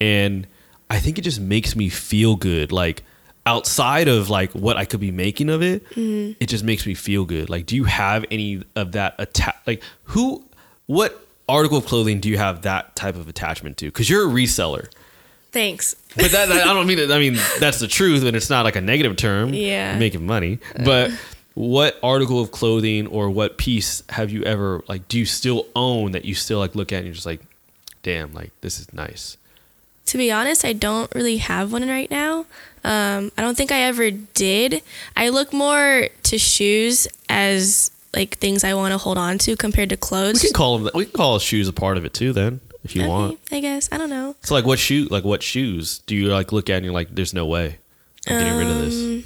And 0.00 0.46
I 0.90 0.98
think 0.98 1.18
it 1.18 1.22
just 1.22 1.40
makes 1.40 1.76
me 1.76 1.88
feel 1.88 2.36
good. 2.36 2.72
Like 2.72 3.02
outside 3.48 4.08
of 4.08 4.28
like 4.28 4.52
what 4.52 4.76
I 4.76 4.84
could 4.84 5.00
be 5.00 5.10
making 5.10 5.48
of 5.48 5.62
it, 5.62 5.88
mm-hmm. 5.90 6.32
it 6.38 6.48
just 6.48 6.64
makes 6.64 6.86
me 6.86 6.94
feel 6.94 7.24
good. 7.24 7.48
Like, 7.48 7.66
do 7.66 7.76
you 7.76 7.84
have 7.84 8.24
any 8.30 8.62
of 8.76 8.92
that 8.92 9.14
atta- 9.18 9.54
Like, 9.66 9.82
who, 10.04 10.44
what 10.86 11.26
article 11.48 11.78
of 11.78 11.86
clothing 11.86 12.20
do 12.20 12.28
you 12.28 12.36
have 12.36 12.62
that 12.62 12.94
type 12.94 13.16
of 13.16 13.26
attachment 13.26 13.78
to? 13.78 13.86
Because 13.86 14.08
you're 14.08 14.28
a 14.28 14.32
reseller. 14.32 14.88
Thanks. 15.50 15.94
But 16.14 16.30
that, 16.32 16.48
that- 16.48 16.66
I 16.66 16.74
don't 16.74 16.86
mean 16.86 16.98
it. 16.98 17.10
I 17.10 17.18
mean 17.18 17.38
that's 17.58 17.80
the 17.80 17.88
truth, 17.88 18.22
and 18.24 18.36
it's 18.36 18.50
not 18.50 18.64
like 18.64 18.76
a 18.76 18.82
negative 18.82 19.16
term. 19.16 19.54
Yeah. 19.54 19.92
You're 19.92 20.00
making 20.00 20.26
money. 20.26 20.58
Uh. 20.76 20.84
But 20.84 21.10
what 21.54 21.98
article 22.02 22.40
of 22.40 22.50
clothing 22.50 23.06
or 23.06 23.30
what 23.30 23.56
piece 23.58 24.02
have 24.10 24.30
you 24.30 24.42
ever 24.44 24.84
like? 24.88 25.08
Do 25.08 25.18
you 25.18 25.24
still 25.26 25.66
own 25.74 26.12
that 26.12 26.24
you 26.24 26.34
still 26.34 26.58
like 26.58 26.74
look 26.74 26.92
at 26.92 26.98
and 26.98 27.06
you're 27.06 27.14
just 27.14 27.26
like, 27.26 27.40
damn, 28.02 28.32
like 28.34 28.52
this 28.60 28.78
is 28.78 28.92
nice. 28.92 29.38
To 30.08 30.18
be 30.18 30.30
honest, 30.32 30.64
I 30.64 30.72
don't 30.72 31.14
really 31.14 31.36
have 31.38 31.72
one 31.72 31.86
right 31.88 32.10
now. 32.10 32.46
Um, 32.84 33.30
I 33.36 33.42
don't 33.42 33.56
think 33.56 33.70
I 33.72 33.80
ever 33.82 34.10
did. 34.10 34.82
I 35.16 35.28
look 35.28 35.52
more 35.52 36.08
to 36.22 36.38
shoes 36.38 37.06
as 37.28 37.90
like 38.14 38.38
things 38.38 38.64
I 38.64 38.72
want 38.74 38.92
to 38.92 38.98
hold 38.98 39.18
on 39.18 39.36
to 39.38 39.54
compared 39.56 39.90
to 39.90 39.96
clothes. 39.96 40.42
We 40.42 40.48
can 40.48 40.54
call 40.54 40.78
them. 40.78 40.90
We 40.94 41.04
can 41.04 41.12
call 41.12 41.38
shoes 41.38 41.68
a 41.68 41.72
part 41.72 41.98
of 41.98 42.04
it 42.06 42.14
too. 42.14 42.32
Then, 42.32 42.60
if 42.84 42.96
you 42.96 43.02
Okay, 43.02 43.08
want. 43.10 43.38
I 43.52 43.60
guess. 43.60 43.88
I 43.92 43.98
don't 43.98 44.08
know. 44.10 44.34
So 44.42 44.54
like, 44.54 44.64
what 44.64 44.78
shoe? 44.78 45.08
Like, 45.10 45.24
what 45.24 45.42
shoes 45.42 45.98
do 46.06 46.16
you 46.16 46.28
like 46.28 46.52
look 46.52 46.70
at 46.70 46.76
and 46.76 46.84
you're 46.84 46.94
like, 46.94 47.14
there's 47.14 47.34
no 47.34 47.44
way 47.46 47.76
I'm 48.26 48.38
getting 48.38 48.56
rid 48.58 48.66
of 48.68 48.78
this. 48.78 48.94
Um, 48.94 49.24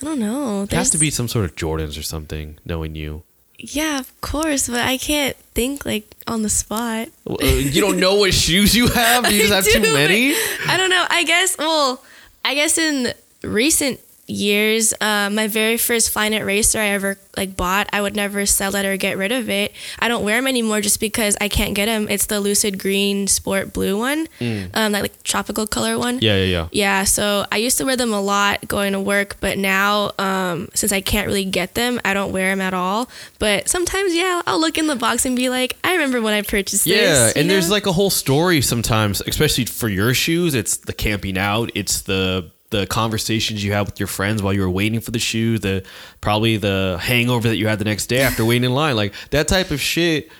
I 0.00 0.04
don't 0.04 0.18
know. 0.18 0.62
It 0.64 0.72
has 0.72 0.90
to 0.90 0.98
be 0.98 1.10
some 1.10 1.28
sort 1.28 1.44
of 1.44 1.54
Jordans 1.56 1.98
or 1.98 2.02
something. 2.02 2.58
Knowing 2.66 2.94
you, 2.96 3.22
Yeah, 3.64 4.00
of 4.00 4.20
course, 4.20 4.68
but 4.68 4.80
I 4.80 4.96
can't 4.98 5.36
think 5.54 5.86
like 5.86 6.04
on 6.26 6.42
the 6.42 6.48
spot. 6.48 7.08
Uh, 7.28 7.44
you 7.46 7.80
don't 7.80 8.00
know 8.00 8.16
what 8.16 8.34
shoes 8.34 8.74
you 8.74 8.88
have. 8.88 9.24
You 9.32 9.42
just 9.46 9.52
have 9.52 9.64
too 9.64 9.80
do, 9.80 9.92
but 9.92 9.94
many? 9.94 10.34
I 10.66 10.76
don't 10.76 10.90
know. 10.90 11.06
I 11.08 11.22
guess. 11.22 11.56
Well, 11.56 12.02
I 12.44 12.54
guess 12.54 12.76
in 12.76 13.14
recent 13.42 14.00
years. 14.32 14.94
Um, 15.00 15.34
my 15.34 15.48
very 15.48 15.76
first 15.76 16.12
Flyknit 16.14 16.44
racer 16.44 16.78
I 16.78 16.88
ever 16.88 17.18
like 17.36 17.56
bought, 17.56 17.88
I 17.92 18.00
would 18.00 18.14
never 18.16 18.44
sell 18.46 18.74
it 18.76 18.84
or 18.84 18.96
get 18.96 19.16
rid 19.16 19.32
of 19.32 19.48
it. 19.48 19.72
I 19.98 20.08
don't 20.08 20.24
wear 20.24 20.36
them 20.36 20.46
anymore 20.46 20.80
just 20.80 21.00
because 21.00 21.36
I 21.40 21.48
can't 21.48 21.74
get 21.74 21.86
them. 21.86 22.08
It's 22.08 22.26
the 22.26 22.40
Lucid 22.40 22.78
Green 22.78 23.26
Sport 23.26 23.72
Blue 23.72 23.98
one, 23.98 24.28
um, 24.40 24.92
that 24.92 25.02
like 25.02 25.22
tropical 25.22 25.66
color 25.66 25.98
one. 25.98 26.18
Yeah, 26.20 26.36
yeah, 26.36 26.44
yeah. 26.44 26.68
Yeah, 26.72 27.04
so 27.04 27.46
I 27.50 27.56
used 27.56 27.78
to 27.78 27.84
wear 27.84 27.96
them 27.96 28.12
a 28.12 28.20
lot 28.20 28.66
going 28.68 28.92
to 28.92 29.00
work, 29.00 29.36
but 29.40 29.58
now 29.58 30.12
um, 30.18 30.68
since 30.74 30.92
I 30.92 31.00
can't 31.00 31.26
really 31.26 31.44
get 31.44 31.74
them, 31.74 32.00
I 32.04 32.14
don't 32.14 32.32
wear 32.32 32.50
them 32.50 32.60
at 32.60 32.74
all. 32.74 33.08
But 33.38 33.68
sometimes, 33.68 34.14
yeah, 34.14 34.42
I'll 34.46 34.60
look 34.60 34.78
in 34.78 34.86
the 34.86 34.96
box 34.96 35.24
and 35.24 35.36
be 35.36 35.48
like, 35.48 35.76
I 35.84 35.92
remember 35.92 36.20
when 36.20 36.34
I 36.34 36.42
purchased 36.42 36.84
this. 36.84 37.34
Yeah, 37.36 37.40
and 37.40 37.48
there's 37.48 37.70
like 37.70 37.86
a 37.86 37.92
whole 37.92 38.10
story 38.10 38.60
sometimes, 38.60 39.22
especially 39.26 39.64
for 39.66 39.88
your 39.88 40.14
shoes. 40.14 40.54
It's 40.54 40.76
the 40.76 40.92
camping 40.92 41.38
out. 41.38 41.70
It's 41.74 42.02
the 42.02 42.50
the 42.72 42.86
conversations 42.88 43.62
you 43.62 43.72
had 43.72 43.86
with 43.86 44.00
your 44.00 44.08
friends 44.08 44.42
while 44.42 44.52
you 44.52 44.62
were 44.62 44.70
waiting 44.70 44.98
for 44.98 45.12
the 45.12 45.20
shoe. 45.20 45.58
The 45.58 45.84
probably 46.20 46.56
the 46.56 46.98
hangover 47.00 47.48
that 47.48 47.56
you 47.56 47.68
had 47.68 47.78
the 47.78 47.84
next 47.84 48.06
day 48.06 48.20
after 48.20 48.44
waiting 48.44 48.64
in 48.64 48.74
line. 48.74 48.96
Like 48.96 49.14
that 49.30 49.46
type 49.46 49.70
of 49.70 49.80
shit 49.80 50.30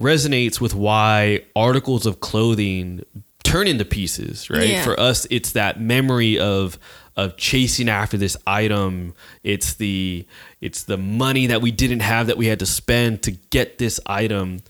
resonates 0.00 0.60
with 0.60 0.74
why 0.74 1.44
articles 1.56 2.04
of 2.04 2.20
clothing 2.20 3.04
turn 3.42 3.66
into 3.66 3.84
pieces. 3.84 4.50
Right. 4.50 4.68
Yeah. 4.68 4.84
For 4.84 4.98
us, 5.00 5.26
it's 5.30 5.52
that 5.52 5.80
memory 5.80 6.38
of 6.38 6.78
of 7.16 7.36
chasing 7.36 7.88
after 7.88 8.16
this 8.16 8.36
item. 8.46 9.14
It's 9.42 9.74
the 9.74 10.26
it's 10.60 10.84
the 10.84 10.96
money 10.96 11.46
that 11.46 11.62
we 11.62 11.70
didn't 11.70 12.00
have 12.00 12.26
that 12.26 12.36
we 12.36 12.46
had 12.46 12.58
to 12.58 12.66
spend 12.66 13.22
to 13.22 13.32
get 13.32 13.78
this 13.78 14.00
item, 14.06 14.60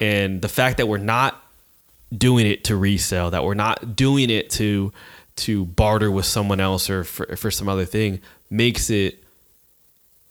and 0.00 0.42
the 0.42 0.48
fact 0.48 0.76
that 0.78 0.86
we're 0.86 0.98
not 0.98 1.42
doing 2.16 2.46
it 2.46 2.64
to 2.64 2.76
resell, 2.76 3.30
that 3.30 3.44
we're 3.44 3.54
not 3.54 3.94
doing 3.94 4.30
it 4.30 4.48
to 4.50 4.92
to 5.38 5.64
barter 5.64 6.10
with 6.10 6.26
someone 6.26 6.60
else 6.60 6.90
or 6.90 7.04
for, 7.04 7.36
for 7.36 7.50
some 7.50 7.68
other 7.68 7.84
thing 7.84 8.20
makes 8.50 8.90
it 8.90 9.22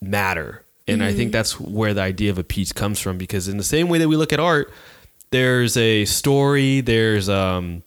matter. 0.01 0.63
And 0.87 1.03
I 1.03 1.13
think 1.13 1.33
that's 1.33 1.59
where 1.59 1.93
the 1.93 2.01
idea 2.01 2.31
of 2.31 2.37
a 2.37 2.45
piece 2.45 2.71
comes 2.71 2.97
from 2.99 3.17
because 3.17 3.49
in 3.49 3.57
the 3.57 3.63
same 3.63 3.89
way 3.89 3.97
that 3.97 4.07
we 4.07 4.15
look 4.15 4.31
at 4.31 4.39
art, 4.39 4.71
there's 5.31 5.75
a 5.75 6.05
story, 6.05 6.79
there's 6.79 7.27
um, 7.27 7.83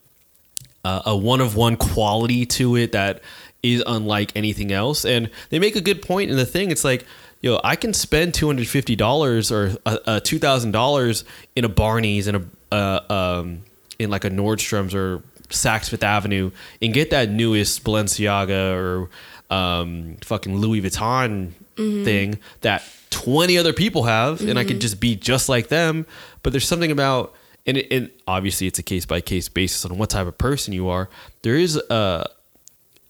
a, 0.84 1.02
a 1.06 1.16
one 1.16 1.40
of 1.40 1.56
one 1.56 1.76
quality 1.76 2.44
to 2.44 2.76
it 2.76 2.92
that 2.92 3.22
is 3.62 3.82
unlike 3.86 4.32
anything 4.36 4.70
else. 4.70 5.06
And 5.06 5.30
they 5.48 5.58
make 5.58 5.76
a 5.76 5.80
good 5.80 6.02
point 6.02 6.30
in 6.30 6.36
the 6.36 6.44
thing. 6.44 6.70
It's 6.70 6.84
like, 6.84 7.06
yo, 7.40 7.58
I 7.64 7.74
can 7.74 7.94
spend 7.94 8.34
two 8.34 8.46
hundred 8.46 8.68
fifty 8.68 8.96
dollars 8.96 9.50
or 9.50 9.76
uh, 9.86 9.96
uh, 10.04 10.20
two 10.20 10.38
thousand 10.38 10.72
dollars 10.72 11.24
in 11.56 11.64
a 11.64 11.70
Barney's 11.70 12.26
in 12.26 12.34
a 12.34 12.44
uh, 12.70 13.00
um, 13.08 13.62
in 13.98 14.10
like 14.10 14.24
a 14.24 14.30
Nordstrom's 14.30 14.94
or 14.94 15.22
Saks 15.50 15.90
Fifth 15.90 16.02
Avenue 16.02 16.50
and 16.80 16.94
get 16.94 17.10
that 17.10 17.28
newest 17.28 17.84
Balenciaga 17.84 18.74
or 18.74 19.10
um, 19.54 20.16
fucking 20.22 20.56
Louis 20.56 20.80
Vuitton 20.80 21.52
thing 21.76 22.38
that 22.60 22.82
twenty 23.10 23.56
other 23.56 23.72
people 23.72 24.02
have, 24.04 24.42
and 24.42 24.58
I 24.58 24.64
could 24.64 24.80
just 24.80 25.00
be 25.00 25.16
just 25.16 25.48
like 25.48 25.68
them. 25.68 26.06
But 26.42 26.52
there's 26.52 26.68
something 26.68 26.90
about 26.90 27.34
and, 27.66 27.78
it, 27.78 27.88
and 27.90 28.10
obviously 28.26 28.66
it's 28.66 28.78
a 28.78 28.82
case 28.82 29.06
by 29.06 29.20
case 29.20 29.48
basis 29.48 29.84
on 29.84 29.96
what 29.98 30.10
type 30.10 30.26
of 30.26 30.36
person 30.38 30.72
you 30.72 30.88
are. 30.88 31.08
There 31.42 31.56
is 31.56 31.76
a 31.76 32.26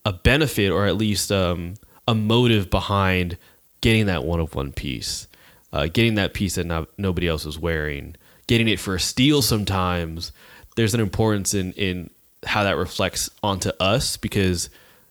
a 0.05 0.13
benefit 0.13 0.71
or 0.71 0.87
at 0.87 0.97
least 0.97 1.31
um, 1.31 1.75
a 2.07 2.15
motive 2.15 2.71
behind 2.71 3.37
getting 3.81 4.07
that 4.07 4.25
one 4.25 4.41
of 4.41 4.55
one 4.55 4.73
piece, 4.73 5.27
uh, 5.73 5.87
getting 5.87 6.15
that 6.15 6.33
piece 6.33 6.55
that 6.55 6.65
not, 6.65 6.89
nobody 6.97 7.29
else 7.29 7.45
is 7.45 7.59
wearing, 7.59 8.15
getting 8.47 8.69
it 8.69 8.81
for 8.81 8.95
a 8.95 9.01
steal. 9.01 9.43
Sometimes 9.43 10.33
there's 10.77 10.95
an 10.95 11.01
importance 11.01 11.55
in 11.55 11.73
in 11.73 12.11
how 12.47 12.65
that 12.65 12.77
reflects 12.77 13.31
onto 13.43 13.71
us 13.81 14.17
because 14.17 14.71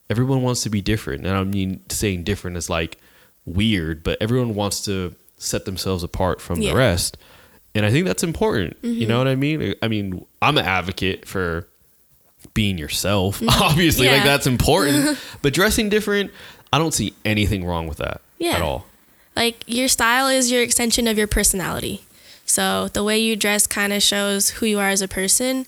everyone 0.10 0.42
wants 0.42 0.64
to 0.64 0.70
be 0.70 0.82
different, 0.82 1.26
and 1.26 1.36
I 1.36 1.44
mean 1.44 1.82
saying 1.90 2.24
different 2.24 2.58
is 2.58 2.70
like 2.70 2.98
weird, 3.46 4.04
but 4.04 4.18
everyone 4.22 4.56
wants 4.56 4.84
to 4.86 5.16
set 5.38 5.66
themselves 5.66 6.04
apart 6.04 6.42
from 6.42 6.62
Yeah. 6.62 6.72
the 6.72 6.78
rest. 6.78 7.18
And 7.76 7.86
I 7.86 7.92
think 7.92 8.06
that's 8.08 8.24
important. 8.24 8.78
You 8.82 9.06
know 9.08 9.16
mm-hmm. 9.16 9.18
what 9.20 9.28
I 9.28 9.36
mean? 9.36 9.76
I 9.82 9.88
mean, 9.88 10.26
I'm 10.42 10.58
an 10.58 10.66
advocate 10.66 11.28
for 11.28 11.68
being 12.54 12.78
yourself. 12.78 13.40
Mm-hmm. 13.50 13.64
Obviously, 13.64 14.08
like 14.08 14.24
that's 14.24 14.48
important. 14.48 15.18
but 15.42 15.54
dressing 15.54 15.90
different, 15.90 16.32
I 16.74 16.78
don't 16.80 16.94
see 16.94 17.14
anything 17.26 17.64
wrong 17.66 17.88
with 17.88 18.00
that 18.00 18.22
Yeah. 18.38 18.54
at 18.56 18.62
all. 18.62 18.86
like 19.36 19.64
your 19.68 19.88
style 19.88 20.28
is 20.28 20.52
your 20.52 20.62
extension 20.62 21.08
of 21.08 21.18
your 21.18 21.28
personality. 21.28 22.04
So 22.46 22.88
the 22.90 23.04
way 23.04 23.20
you 23.20 23.36
dress 23.36 23.68
kind 23.68 23.94
of 23.94 24.02
shows 24.02 24.50
who 24.50 24.66
you 24.66 24.80
are 24.80 24.90
as 24.90 25.02
a 25.04 25.08
person. 25.08 25.66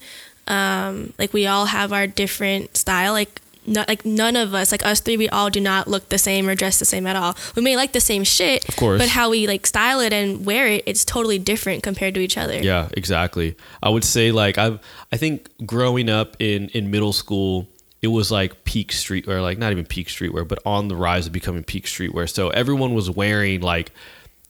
Um, 0.48 1.14
like 1.20 1.34
we 1.34 1.48
all 1.48 1.66
have 1.66 1.94
our 1.94 2.08
different 2.08 2.76
style. 2.78 3.14
Like 3.14 3.42
not 3.66 3.88
like 3.88 4.04
none 4.06 4.36
of 4.36 4.54
us, 4.56 4.72
like 4.72 4.84
us 4.86 5.00
three, 5.02 5.18
we 5.18 5.30
all 5.30 5.50
do 5.50 5.60
not 5.60 5.88
look 5.88 6.10
the 6.10 6.18
same 6.18 6.50
or 6.50 6.56
dress 6.56 6.80
the 6.80 6.86
same 6.86 7.06
at 7.06 7.16
all. 7.16 7.36
We 7.56 7.62
may 7.62 7.76
like 7.76 7.92
the 7.92 8.00
same 8.00 8.24
shit, 8.24 8.68
of 8.68 8.76
course. 8.76 9.00
but 9.00 9.10
how 9.10 9.30
we 9.30 9.46
like 9.46 9.68
style 9.68 10.00
it 10.00 10.12
and 10.12 10.46
wear 10.46 10.68
it, 10.68 10.84
it's 10.88 11.06
totally 11.06 11.38
different 11.38 11.84
compared 11.84 12.16
to 12.16 12.22
each 12.22 12.38
other. 12.38 12.60
Yeah, 12.60 12.90
exactly. 12.98 13.56
I 13.84 13.90
would 13.90 14.04
say 14.04 14.32
like 14.32 14.58
I've 14.58 14.80
I 15.12 15.18
think 15.18 15.48
growing 15.66 16.10
up 16.10 16.36
in 16.40 16.70
in 16.70 16.90
middle 16.90 17.14
school, 17.14 17.68
it 18.02 18.08
was 18.08 18.32
like 18.32 18.64
peak 18.64 18.92
street 18.92 19.28
or 19.28 19.42
like 19.42 19.60
not 19.60 19.72
even 19.72 19.86
peak 19.86 20.08
streetwear, 20.08 20.48
but 20.48 20.58
on 20.66 20.88
the 20.88 20.96
rise 20.96 21.28
of 21.28 21.32
becoming 21.34 21.64
peak 21.64 21.86
streetwear. 21.86 22.28
So 22.28 22.50
everyone 22.50 22.96
was 22.96 23.12
wearing 23.12 23.62
like 23.62 23.92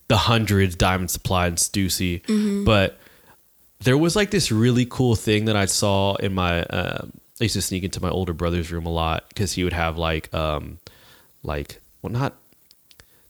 the 0.07 0.15
hundreds, 0.17 0.75
Diamond 0.75 1.11
Supply 1.11 1.47
and 1.47 1.57
Stussy, 1.57 2.21
but 2.65 2.97
there 3.83 3.97
was 3.97 4.15
like 4.15 4.31
this 4.31 4.51
really 4.51 4.85
cool 4.85 5.15
thing 5.15 5.45
that 5.45 5.55
I 5.55 5.65
saw 5.65 6.15
in 6.15 6.33
my. 6.33 6.63
Uh, 6.63 7.05
I 7.39 7.45
used 7.45 7.55
to 7.55 7.61
sneak 7.61 7.83
into 7.83 8.01
my 8.01 8.09
older 8.09 8.33
brother's 8.33 8.71
room 8.71 8.85
a 8.85 8.91
lot 8.91 9.27
because 9.29 9.53
he 9.53 9.63
would 9.63 9.73
have 9.73 9.97
like, 9.97 10.31
um, 10.33 10.77
like 11.43 11.81
well, 12.01 12.11
not 12.11 12.35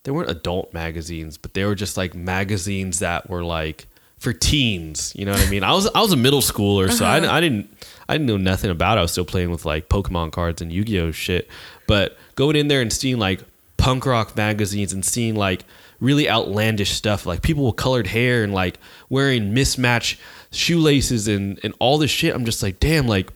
they 0.04 0.12
weren't 0.12 0.30
adult 0.30 0.74
magazines, 0.74 1.38
but 1.38 1.54
they 1.54 1.64
were 1.66 1.76
just 1.76 1.98
like 1.98 2.16
magazines 2.16 3.00
that 3.00 3.30
were 3.30 3.44
like 3.44 3.88
for 4.18 4.34
teens. 4.34 5.14
You 5.16 5.26
know 5.26 5.32
what 5.32 5.46
I 5.46 5.50
mean? 5.50 5.64
I 5.64 5.74
was 5.74 5.88
I 5.94 6.02
was 6.02 6.12
a 6.12 6.18
middle 6.18 6.42
schooler, 6.42 6.92
so 6.92 7.06
I, 7.06 7.18
I 7.38 7.40
didn't 7.40 7.76
I 8.10 8.16
didn't 8.16 8.28
know 8.28 8.38
nothing 8.38 8.72
about. 8.72 8.98
it. 8.98 9.00
I 9.00 9.02
was 9.04 9.12
still 9.12 9.26
playing 9.26 9.52
with 9.52 9.66
like 9.66 9.90
Pokemon 9.90 10.32
cards 10.32 10.62
and 10.62 10.72
Yu 10.72 10.84
Gi 10.84 11.00
Oh 11.00 11.12
shit. 11.12 11.48
But 11.88 12.18
going 12.36 12.56
in 12.56 12.68
there 12.68 12.82
and 12.82 12.92
seeing 12.92 13.20
like 13.20 13.42
punk 13.78 14.06
rock 14.06 14.36
magazines 14.36 14.94
and 14.94 15.06
seeing 15.06 15.36
like 15.36 15.64
really 16.00 16.30
outlandish 16.30 16.92
stuff, 16.92 17.26
like 17.26 17.42
people 17.42 17.66
with 17.66 17.76
colored 17.76 18.08
hair 18.08 18.44
and 18.44 18.54
like 18.54 18.80
wearing 19.10 19.54
mismatched 19.54 20.20
shoelaces 20.52 21.28
and 21.28 21.60
and 21.64 21.74
all 21.80 21.98
this 21.98 22.12
shit. 22.12 22.36
I'm 22.36 22.46
just 22.46 22.62
like, 22.62 22.80
damn, 22.80 23.08
like 23.08 23.32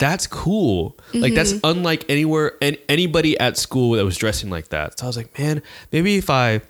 that's 0.00 0.26
cool. 0.26 0.96
Like 1.12 1.34
that's 1.34 1.52
mm-hmm. 1.52 1.66
unlike 1.66 2.06
anywhere 2.08 2.54
and 2.62 2.78
anybody 2.88 3.38
at 3.38 3.58
school 3.58 3.92
that 3.92 4.04
was 4.04 4.16
dressing 4.16 4.48
like 4.48 4.68
that. 4.68 4.98
So 4.98 5.04
I 5.04 5.08
was 5.08 5.16
like, 5.16 5.38
man, 5.38 5.62
maybe 5.92 6.16
if 6.16 6.30
I 6.30 6.62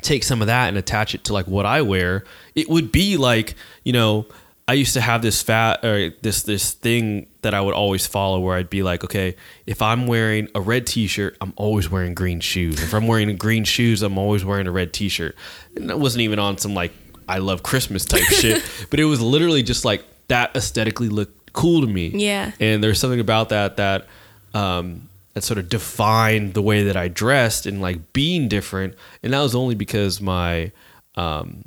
take 0.00 0.22
some 0.22 0.40
of 0.40 0.46
that 0.46 0.68
and 0.68 0.78
attach 0.78 1.14
it 1.14 1.24
to 1.24 1.32
like 1.32 1.48
what 1.48 1.66
I 1.66 1.82
wear, 1.82 2.24
it 2.54 2.68
would 2.68 2.92
be 2.92 3.16
like, 3.16 3.56
you 3.82 3.92
know, 3.92 4.26
I 4.68 4.74
used 4.74 4.94
to 4.94 5.00
have 5.00 5.22
this 5.22 5.42
fat 5.42 5.84
or 5.84 6.10
this 6.22 6.44
this 6.44 6.72
thing 6.72 7.26
that 7.42 7.52
I 7.52 7.60
would 7.60 7.74
always 7.74 8.06
follow 8.06 8.38
where 8.38 8.56
I'd 8.56 8.70
be 8.70 8.84
like, 8.84 9.02
okay, 9.02 9.34
if 9.66 9.82
I'm 9.82 10.06
wearing 10.06 10.48
a 10.54 10.60
red 10.60 10.86
t-shirt, 10.86 11.36
I'm 11.40 11.52
always 11.56 11.90
wearing 11.90 12.14
green 12.14 12.38
shoes. 12.38 12.80
If 12.80 12.94
I'm 12.94 13.08
wearing 13.08 13.36
green 13.36 13.64
shoes, 13.64 14.02
I'm 14.02 14.18
always 14.18 14.44
wearing 14.44 14.68
a 14.68 14.72
red 14.72 14.92
t-shirt. 14.92 15.34
And 15.74 15.90
that 15.90 15.98
wasn't 15.98 16.22
even 16.22 16.38
on 16.38 16.58
some 16.58 16.74
like 16.74 16.92
I 17.28 17.38
love 17.38 17.62
Christmas 17.62 18.04
type 18.04 18.22
shit, 18.30 18.62
but 18.90 19.00
it 19.00 19.04
was 19.04 19.20
literally 19.20 19.62
just 19.62 19.84
like 19.84 20.04
that 20.28 20.54
aesthetically 20.56 21.08
looked 21.08 21.52
cool 21.52 21.80
to 21.82 21.86
me. 21.86 22.08
Yeah. 22.08 22.52
And 22.60 22.82
there's 22.82 22.98
something 22.98 23.20
about 23.20 23.50
that 23.50 23.76
that 23.76 24.06
um, 24.54 25.08
that 25.34 25.42
sort 25.44 25.58
of 25.58 25.68
defined 25.68 26.54
the 26.54 26.62
way 26.62 26.84
that 26.84 26.96
I 26.96 27.08
dressed 27.08 27.66
and 27.66 27.80
like 27.80 28.12
being 28.12 28.48
different. 28.48 28.94
And 29.22 29.32
that 29.32 29.40
was 29.40 29.54
only 29.54 29.74
because 29.74 30.20
my 30.20 30.72
um, 31.16 31.64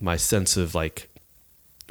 my 0.00 0.16
sense 0.16 0.56
of 0.56 0.74
like 0.74 1.08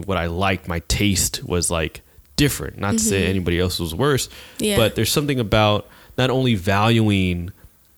what 0.05 0.17
I 0.17 0.27
liked, 0.27 0.67
my 0.67 0.79
taste 0.87 1.43
was 1.43 1.69
like 1.69 2.01
different. 2.35 2.77
Not 2.77 2.93
to 2.93 2.99
say 2.99 3.25
anybody 3.27 3.59
else 3.59 3.79
was 3.79 3.93
worse, 3.93 4.29
Yeah. 4.59 4.77
but 4.77 4.95
there's 4.95 5.11
something 5.11 5.39
about 5.39 5.87
not 6.17 6.29
only 6.29 6.55
valuing 6.55 7.51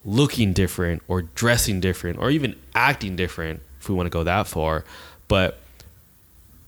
looking 0.03 0.51
different 0.51 1.03
or 1.07 1.21
dressing 1.21 1.79
different 1.79 2.17
or 2.17 2.31
even 2.31 2.55
acting 2.73 3.15
different 3.15 3.61
if 3.81 3.89
we 3.89 3.95
want 3.95 4.05
to 4.05 4.11
go 4.11 4.23
that 4.23 4.47
far, 4.47 4.85
but 5.27 5.57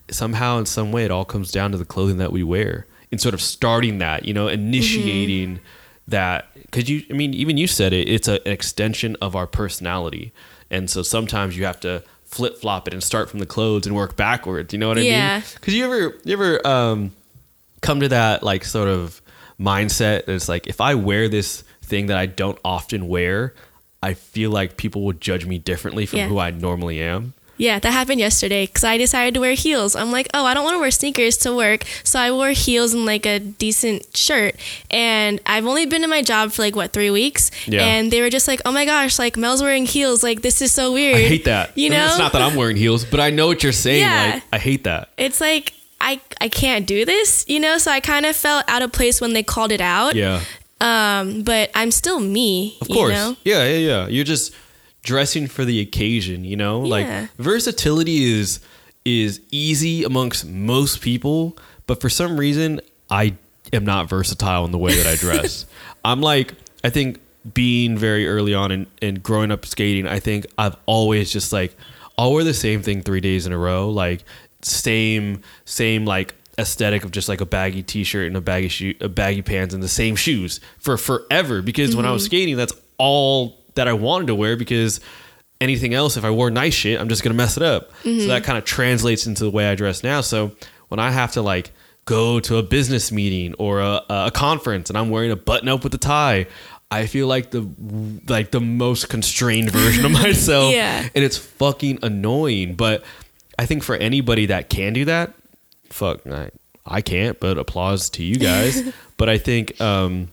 somehow 0.10 0.58
in 0.60 0.66
some 0.66 0.92
way 0.92 1.06
it 1.06 1.12
all 1.12 1.26
comes 1.26 1.52
down 1.52 1.72
to 1.72 1.78
the 1.78 1.86
clothing 1.86 2.18
that 2.18 2.32
we 2.32 2.44
wear 2.44 2.86
and 3.12 3.22
sort 3.22 3.34
of 3.34 3.42
starting 3.42 4.00
that 4.00 4.26
you 4.26 4.34
know 4.34 4.48
initiating 4.48 5.60
that 6.08 6.48
because 6.56 6.90
you 6.90 7.04
i 7.10 7.14
mean 7.14 7.34
even 7.34 7.56
you 7.58 7.66
said 7.68 7.94
it 7.94 8.08
it's 8.10 8.28
a, 8.28 8.46
an 8.46 8.52
extension 8.52 9.16
of 9.22 9.36
our 9.36 9.48
personality. 9.48 10.32
And 10.70 10.90
so 10.90 11.04
sometimes 11.04 11.56
you 11.56 11.66
have 11.66 11.80
to 11.82 12.04
flip-flop 12.26 12.88
it 12.88 12.94
and 12.96 13.04
start 13.04 13.30
from 13.30 13.40
the 13.40 13.46
clothes 13.46 13.86
and 13.86 13.96
work 13.96 14.16
backwards 14.16 14.74
you 14.74 14.80
know 14.80 14.88
what 14.90 14.98
i 14.98 15.02
Yeah. 15.02 15.36
mean 15.38 15.44
because 15.56 15.74
you 15.76 15.86
ever 15.86 16.16
you 16.26 16.34
ever 16.34 16.66
um 16.68 17.12
come 17.82 18.00
to 18.02 18.10
that 18.10 18.44
like 18.44 18.66
sort 18.66 18.90
of 18.90 19.22
mindset 19.60 20.26
that 20.26 20.30
it's 20.34 20.50
like 20.50 20.66
if 20.68 20.82
i 20.82 20.96
wear 20.96 21.30
this 21.30 21.64
thing 21.84 22.08
that 22.08 22.18
i 22.18 22.26
don't 22.26 22.58
often 22.66 23.08
wear 23.08 23.54
i 24.04 24.14
feel 24.14 24.52
like 24.52 24.78
people 24.78 25.02
will 25.06 25.14
judge 25.30 25.46
me 25.46 25.58
differently 25.58 26.06
from 26.06 26.20
Yeah. 26.20 26.28
who 26.28 26.38
i 26.40 26.50
normally 26.52 27.00
am 27.02 27.34
Yeah, 27.56 27.78
that 27.80 27.92
happened 27.94 28.20
yesterday 28.20 28.66
because 28.66 28.84
I 28.84 28.98
decided 28.98 29.36
to 29.36 29.40
wear 29.40 29.54
heels. 29.54 29.96
I'm 29.96 30.12
like, 30.12 30.28
oh, 30.34 30.44
I 30.44 30.56
don't 30.56 30.66
want 30.66 30.76
to 30.76 30.82
wear 30.82 30.90
sneakers 30.90 31.38
to 31.46 31.54
work. 31.56 31.86
So 32.04 32.20
I 32.20 32.32
wore 32.32 32.50
heels 32.50 32.96
and 32.96 33.06
like 33.06 33.28
a 33.28 33.38
decent 33.40 34.18
shirt. 34.18 34.56
And 34.90 35.40
I've 35.46 35.68
only 35.68 35.86
been 35.86 36.04
in 36.04 36.10
my 36.10 36.24
job 36.24 36.52
for 36.52 36.64
like, 36.66 36.76
what, 36.76 36.92
three 36.98 37.12
weeks? 37.12 37.52
Yeah. 37.68 37.86
And 37.86 38.10
they 38.12 38.22
were 38.22 38.32
just 38.32 38.48
like, 38.48 38.60
oh 38.66 38.72
my 38.74 38.86
gosh, 38.86 39.20
like 39.20 39.38
Mel's 39.38 39.62
wearing 39.62 39.86
heels. 39.86 40.24
Like, 40.24 40.42
this 40.42 40.62
is 40.66 40.72
so 40.74 40.92
weird. 40.98 41.16
I 41.16 41.28
hate 41.30 41.46
that. 41.46 41.78
You 41.78 41.88
I 41.88 41.90
mean, 41.92 42.00
know? 42.00 42.08
it's 42.10 42.18
not 42.18 42.34
that 42.34 42.42
I'm 42.42 42.56
wearing 42.58 42.76
heels, 42.76 43.06
but 43.06 43.20
I 43.20 43.30
know 43.30 43.46
what 43.46 43.62
you're 43.62 43.72
saying. 43.72 44.02
Yeah. 44.02 44.32
Like, 44.34 44.44
I 44.52 44.58
hate 44.58 44.84
that. 44.86 45.10
it's 45.16 45.40
like, 45.40 45.74
I, 46.02 46.20
I 46.42 46.50
can't 46.50 46.88
do 46.88 47.06
this, 47.06 47.46
you 47.48 47.60
know? 47.62 47.78
So 47.78 47.92
I 47.92 48.00
kind 48.02 48.26
of 48.26 48.36
felt 48.36 48.66
out 48.68 48.82
of 48.82 48.92
place 48.92 49.22
when 49.22 49.34
they 49.34 49.44
called 49.44 49.72
it 49.72 49.80
out. 49.80 50.16
Yeah. 50.16 50.42
Um, 50.84 51.44
but 51.44 51.72
I'm 51.74 51.92
still 51.92 52.20
me. 52.20 52.78
Of 52.82 52.90
course. 52.90 53.14
Know? 53.14 53.38
Yeah, 53.46 53.64
yeah, 53.64 53.78
yeah. 53.78 54.08
You're 54.08 54.26
just 54.26 54.54
dressing 55.02 55.48
for 55.48 55.64
the 55.64 55.80
occasion, 55.80 56.44
you 56.44 56.58
know? 56.58 56.84
Yeah. 56.84 56.90
Like 56.90 57.32
versatility 57.38 58.24
is 58.24 58.60
is 59.06 59.42
easy 59.52 60.04
amongst 60.04 60.46
most 60.46 61.02
people, 61.02 61.58
but 61.88 62.02
for 62.02 62.10
some 62.10 62.38
reason 62.38 62.82
I 63.10 63.36
am 63.72 63.86
not 63.86 64.10
versatile 64.10 64.66
in 64.66 64.72
the 64.72 64.78
way 64.78 64.96
that 64.96 65.08
I 65.08 65.16
dress. 65.16 65.66
I'm 66.06 66.20
like 66.20 66.54
I 66.84 66.90
think 66.90 67.22
being 67.54 67.98
very 67.98 68.28
early 68.28 68.54
on 68.54 68.72
and, 68.72 68.88
and 69.02 69.24
growing 69.24 69.52
up 69.52 69.66
skating, 69.66 70.06
I 70.06 70.20
think 70.20 70.46
I've 70.58 70.76
always 70.86 71.32
just 71.32 71.54
like 71.54 71.76
I'll 72.18 72.34
wear 72.34 72.44
the 72.44 72.54
same 72.54 72.82
thing 72.82 73.04
three 73.04 73.22
days 73.22 73.46
in 73.46 73.54
a 73.54 73.58
row, 73.58 73.90
like 73.90 74.26
same 74.62 75.42
same 75.64 76.04
like 76.04 76.36
aesthetic 76.58 77.04
of 77.04 77.12
just 77.12 77.30
like 77.30 77.42
a 77.42 77.46
baggy 77.46 77.82
t-shirt 77.82 78.28
and 78.28 78.38
a 78.38 78.42
baggy 78.42 78.68
shoe, 78.68 78.96
a 79.02 79.10
baggy 79.10 79.42
pants 79.42 79.74
and 79.74 79.82
the 79.82 79.88
same 79.88 80.16
shoes 80.16 80.60
for 80.78 80.98
forever 80.98 81.62
because 81.62 81.96
when 81.96 82.06
I 82.06 82.12
was 82.12 82.24
mm-hmm. 82.24 82.28
skating 82.28 82.58
that's 82.58 82.74
all 82.98 83.58
that 83.76 83.88
I 83.88 83.94
wanted 83.94 84.28
to 84.28 84.36
wear 84.36 84.56
because 84.56 85.00
anything 85.60 85.94
else 85.94 86.16
if 86.16 86.24
I 86.24 86.30
wore 86.30 86.52
nice 86.52 86.74
shit 86.74 87.00
I'm 87.02 87.10
just 87.10 87.24
to 87.24 87.34
mess 87.34 87.58
it 87.58 87.64
up. 87.64 87.92
So 88.04 88.10
that 88.10 88.20
mm-hmm. 88.20 88.46
kind 88.46 88.58
of 88.58 88.66
translates 88.66 89.26
into 89.26 89.44
the 89.44 89.50
way 89.50 89.68
I 89.68 89.76
dress 89.76 90.04
now. 90.04 90.22
So 90.22 90.52
when 90.90 91.00
I 91.00 91.10
have 91.10 91.32
to 91.34 91.42
like 91.42 91.72
go 92.06 92.40
to 92.42 92.58
a 92.58 92.64
business 92.64 93.12
meeting 93.12 93.56
or 93.56 93.80
a, 93.80 94.02
a 94.10 94.32
conference 94.32 94.90
and 94.90 94.98
I'm 94.98 95.10
wearing 95.10 95.32
a 95.32 95.36
button 95.36 95.70
up 95.70 95.84
with 95.84 95.94
a 95.96 95.98
tie, 95.98 96.48
I 96.92 97.08
feel 97.08 97.26
like 97.26 97.50
the 97.50 97.68
like 98.28 98.52
the 98.52 98.60
most 98.62 99.10
constrained 99.10 99.72
version 99.72 100.06
of 100.06 100.12
myself 100.24 100.72
Yeah. 100.72 101.10
and 101.16 101.24
it's 101.24 101.38
fucking 101.38 102.00
annoying. 102.04 102.76
But 102.76 103.04
I 103.58 103.66
think 103.66 103.84
for 103.84 103.96
anybody 103.96 104.48
that 104.48 104.70
can 104.70 104.94
do 104.94 105.06
that, 105.06 105.34
fuck, 105.94 106.26
I, 106.28 106.50
I 106.86 107.02
can't. 107.02 107.40
But 107.40 107.58
applause 107.58 108.10
to 108.12 108.24
you 108.24 108.36
guys. 108.36 108.94
but 109.18 109.30
I 109.30 109.38
think, 109.38 109.80
um, 109.80 110.30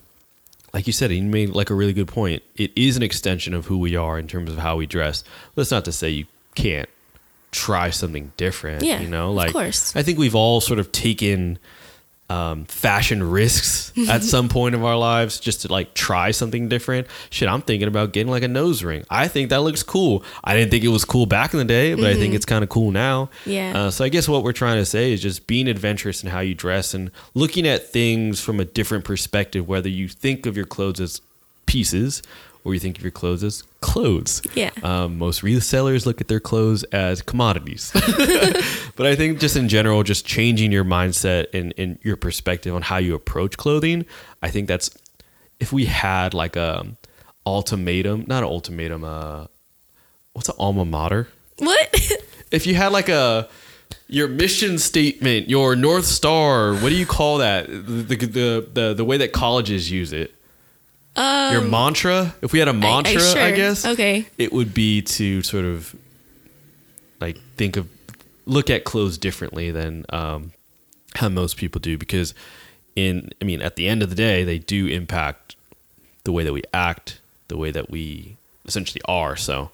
like 0.73 0.87
you 0.87 0.93
said, 0.93 1.11
you 1.11 1.23
made 1.23 1.51
like 1.51 1.71
a 1.71 1.75
really 1.75 1.93
good 1.93 2.09
point. 2.09 2.43
It 2.57 2.73
is 2.77 2.97
an 2.97 3.03
extension 3.03 3.55
of 3.55 3.67
who 3.67 3.79
we 3.79 3.97
are 3.97 4.19
in 4.19 4.27
terms 4.27 4.51
of 4.51 4.59
how 4.59 4.77
we 4.77 4.87
dress. 4.87 5.25
That's 5.55 5.71
not 5.71 5.85
to 5.85 5.93
say 5.93 6.11
you 6.11 6.27
can't 6.55 6.89
try 7.53 7.91
something 7.91 8.33
different. 8.37 8.83
Yeah, 8.83 9.01
you 9.01 9.09
know, 9.09 9.31
of 9.31 9.37
like 9.37 9.53
course. 9.53 9.95
I 9.97 10.03
think 10.03 10.19
we've 10.19 10.35
all 10.35 10.61
sort 10.61 10.79
of 10.79 10.93
taken 10.93 11.59
um, 12.31 12.65
fashion 12.67 13.29
risks 13.29 13.93
at 14.09 14.23
some 14.23 14.49
point 14.49 14.77
of 14.77 14.85
our 14.85 14.97
lives 14.97 15.41
just 15.41 15.63
to 15.63 15.69
like 15.69 15.95
try 15.95 16.31
something 16.31 16.69
different. 16.69 17.09
Shit, 17.29 17.49
I'm 17.49 17.61
thinking 17.61 17.89
about 17.89 18.13
getting 18.13 18.31
like 18.31 18.45
a 18.45 18.49
nose 18.49 18.85
ring. 18.85 19.05
I 19.11 19.27
think 19.27 19.51
that 19.51 19.63
looks 19.63 19.83
cool. 19.83 20.25
I 20.45 20.55
didn't 20.55 20.71
think 20.71 20.85
it 20.85 20.89
was 20.89 21.05
cool 21.05 21.27
back 21.27 21.53
in 21.53 21.59
the 21.59 21.65
day, 21.65 21.95
but 21.95 22.05
I 22.05 22.15
think 22.15 22.35
it's 22.35 22.47
kind 22.47 22.63
of 22.63 22.71
cool 22.71 22.93
now. 22.93 23.31
Yeah. 23.45 23.73
Uh, 23.77 23.91
so 23.91 24.05
I 24.05 24.09
guess 24.09 24.29
what 24.29 24.45
we're 24.45 24.53
trying 24.53 24.79
to 24.79 24.87
say 24.87 25.13
is 25.13 25.21
just 25.21 25.49
being 25.49 25.67
adventurous 25.67 26.23
in 26.23 26.31
how 26.31 26.41
you 26.41 26.55
dress 26.55 26.95
and 26.95 27.11
looking 27.35 27.67
at 27.67 27.89
things 27.89 28.41
from 28.41 28.61
a 28.61 28.65
different 28.65 29.05
perspective, 29.05 29.67
whether 29.67 29.89
you 29.89 30.07
think 30.07 30.47
of 30.47 30.57
your 30.57 30.67
clothes 30.67 31.01
as 31.01 31.21
pieces 31.67 32.23
or 32.65 32.75
you 32.75 32.81
think 32.81 32.99
of 32.99 33.03
your 33.03 33.11
clothes 33.11 33.43
as 33.43 33.63
clothes. 33.81 34.43
Yeah. 34.55 34.71
Um, 34.83 35.19
most 35.19 35.43
resellers 35.43 36.07
look 36.07 36.21
at 36.21 36.29
their 36.29 36.41
clothes 36.41 36.83
as 36.85 37.23
commodities. 37.23 37.91
but 38.97 39.07
I 39.07 39.15
think 39.17 39.39
just 39.39 39.57
in 39.57 39.69
general, 39.69 40.03
just 40.03 40.27
changing 40.27 40.73
your 40.73 40.85
mindset 40.85 41.47
and, 41.55 41.73
and 41.79 41.99
your 42.03 42.17
perspective 42.17 42.75
on 42.75 42.83
how 42.83 42.99
you 42.99 43.15
approach 43.15 43.57
clothing, 43.57 44.05
I 44.43 44.51
think 44.51 44.69
that's 44.69 44.91
if 45.59 45.73
we 45.73 45.87
had 45.87 46.35
like 46.35 46.57
a 46.57 46.87
ultimatum, 47.47 48.25
not 48.27 48.43
an 48.43 48.49
ultimatum, 48.49 49.05
uh, 49.05 49.47
what's 50.33 50.49
an 50.49 50.57
alma 50.59 50.85
mater? 50.85 51.29
What? 51.59 51.95
If 52.51 52.67
you 52.67 52.75
had 52.75 52.91
like 52.91 53.09
a 53.09 53.49
your 54.09 54.27
mission 54.27 54.79
statement, 54.79 55.49
your 55.49 55.77
north 55.77 56.05
star, 56.05 56.75
what 56.75 56.89
do 56.89 56.97
you 56.97 57.07
call 57.07 57.39
that? 57.39 57.69
The 57.69 58.17
the 58.17 58.69
the, 58.73 58.95
the 58.95 59.05
way 59.05 59.17
that 59.19 59.33
colleges 59.33 59.89
use 59.89 60.13
it. 60.13 60.35
Your 61.17 61.63
mantra. 61.63 62.35
If 62.43 62.53
we 62.53 62.59
had 62.59 62.69
a 62.69 62.73
mantra, 62.73 63.21
I, 63.21 63.25
Um, 63.27 63.33
sure. 63.35 63.57
guess 63.57 63.85
Okay. 63.87 64.27
it 64.39 64.53
would 64.53 64.73
be 64.75 65.03
to 65.03 65.43
sort 65.43 65.65
of 65.65 65.95
like 67.21 67.37
think 67.57 67.77
of 67.77 67.89
look 68.47 68.71
at 68.71 68.85
clothes 68.85 69.19
differently 69.19 69.71
than 69.71 70.05
um, 70.11 70.53
how 71.17 71.29
most 71.29 71.57
people 71.57 71.81
do 71.81 71.99
because 71.99 72.35
in 72.97 73.31
I 73.41 73.45
mean 73.45 73.61
at 73.63 73.77
the 73.77 73.87
end 73.89 74.03
of 74.03 74.09
the 74.11 74.17
day 74.17 74.45
they 74.45 74.59
do 74.59 74.87
impact 74.87 75.57
the 76.25 76.33
way 76.33 76.45
that 76.45 76.53
we 76.53 76.63
act, 76.73 77.21
the 77.49 77.57
way 77.57 77.71
that 77.71 77.91
we 77.91 78.37
essentially 78.67 79.03
are. 79.07 79.37
So 79.37 79.71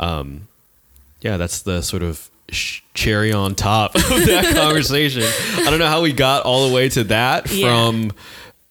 um, 0.00 0.48
yeah, 1.20 1.36
that's 1.36 1.62
the 1.62 1.82
sort 1.82 2.02
of 2.02 2.30
sh- 2.50 2.80
cherry 2.94 3.32
on 3.32 3.54
top 3.54 3.94
of 3.96 4.02
that 4.02 4.54
conversation. 4.56 5.22
I 5.24 5.70
don't 5.70 5.78
know 5.78 5.88
how 5.88 6.00
we 6.02 6.12
got 6.12 6.44
all 6.44 6.68
the 6.68 6.74
way 6.74 6.88
to 6.90 7.04
that 7.04 7.50
Yeah. 7.50 7.66
from 7.68 8.12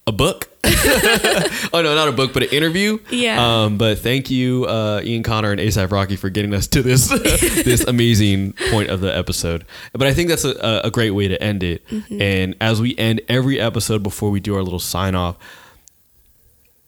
a 0.08 0.12
book. 0.12 0.50
oh 0.64 1.82
no, 1.84 1.96
not 1.96 2.08
a 2.08 2.12
book, 2.12 2.34
but 2.34 2.44
an 2.44 2.50
interview. 2.50 3.00
Yeah. 3.10 3.64
Um, 3.64 3.78
but 3.78 4.00
thank 4.00 4.30
you, 4.30 4.66
uh, 4.66 5.02
Ian 5.04 5.24
Connor 5.24 5.52
and 5.52 5.60
ASAP 5.60 5.92
Rocky, 5.92 6.16
for 6.16 6.30
getting 6.30 6.54
us 6.54 6.68
to 6.68 6.82
this 6.82 7.08
this 7.64 7.84
amazing 7.86 8.54
point 8.70 8.90
of 8.90 9.02
the 9.02 9.16
episode. 9.16 9.66
But 9.94 10.08
I 10.08 10.14
think 10.14 10.30
that's 10.30 10.46
a, 10.46 10.82
a 10.84 10.92
great 10.92 11.12
way 11.12 11.28
to 11.28 11.42
end 11.42 11.64
it. 11.64 11.84
And 12.12 12.56
as 12.60 12.82
we 12.82 12.96
end 12.98 13.22
every 13.28 13.60
episode 13.60 14.04
before 14.04 14.32
we 14.32 14.40
do 14.40 14.56
our 14.56 14.64
little 14.64 14.80
sign 14.80 15.16
off, 15.16 15.38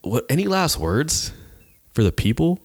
what 0.02 0.26
any 0.30 0.46
last 0.46 0.78
words 0.78 1.34
for 1.94 2.04
the 2.04 2.12
people? 2.12 2.60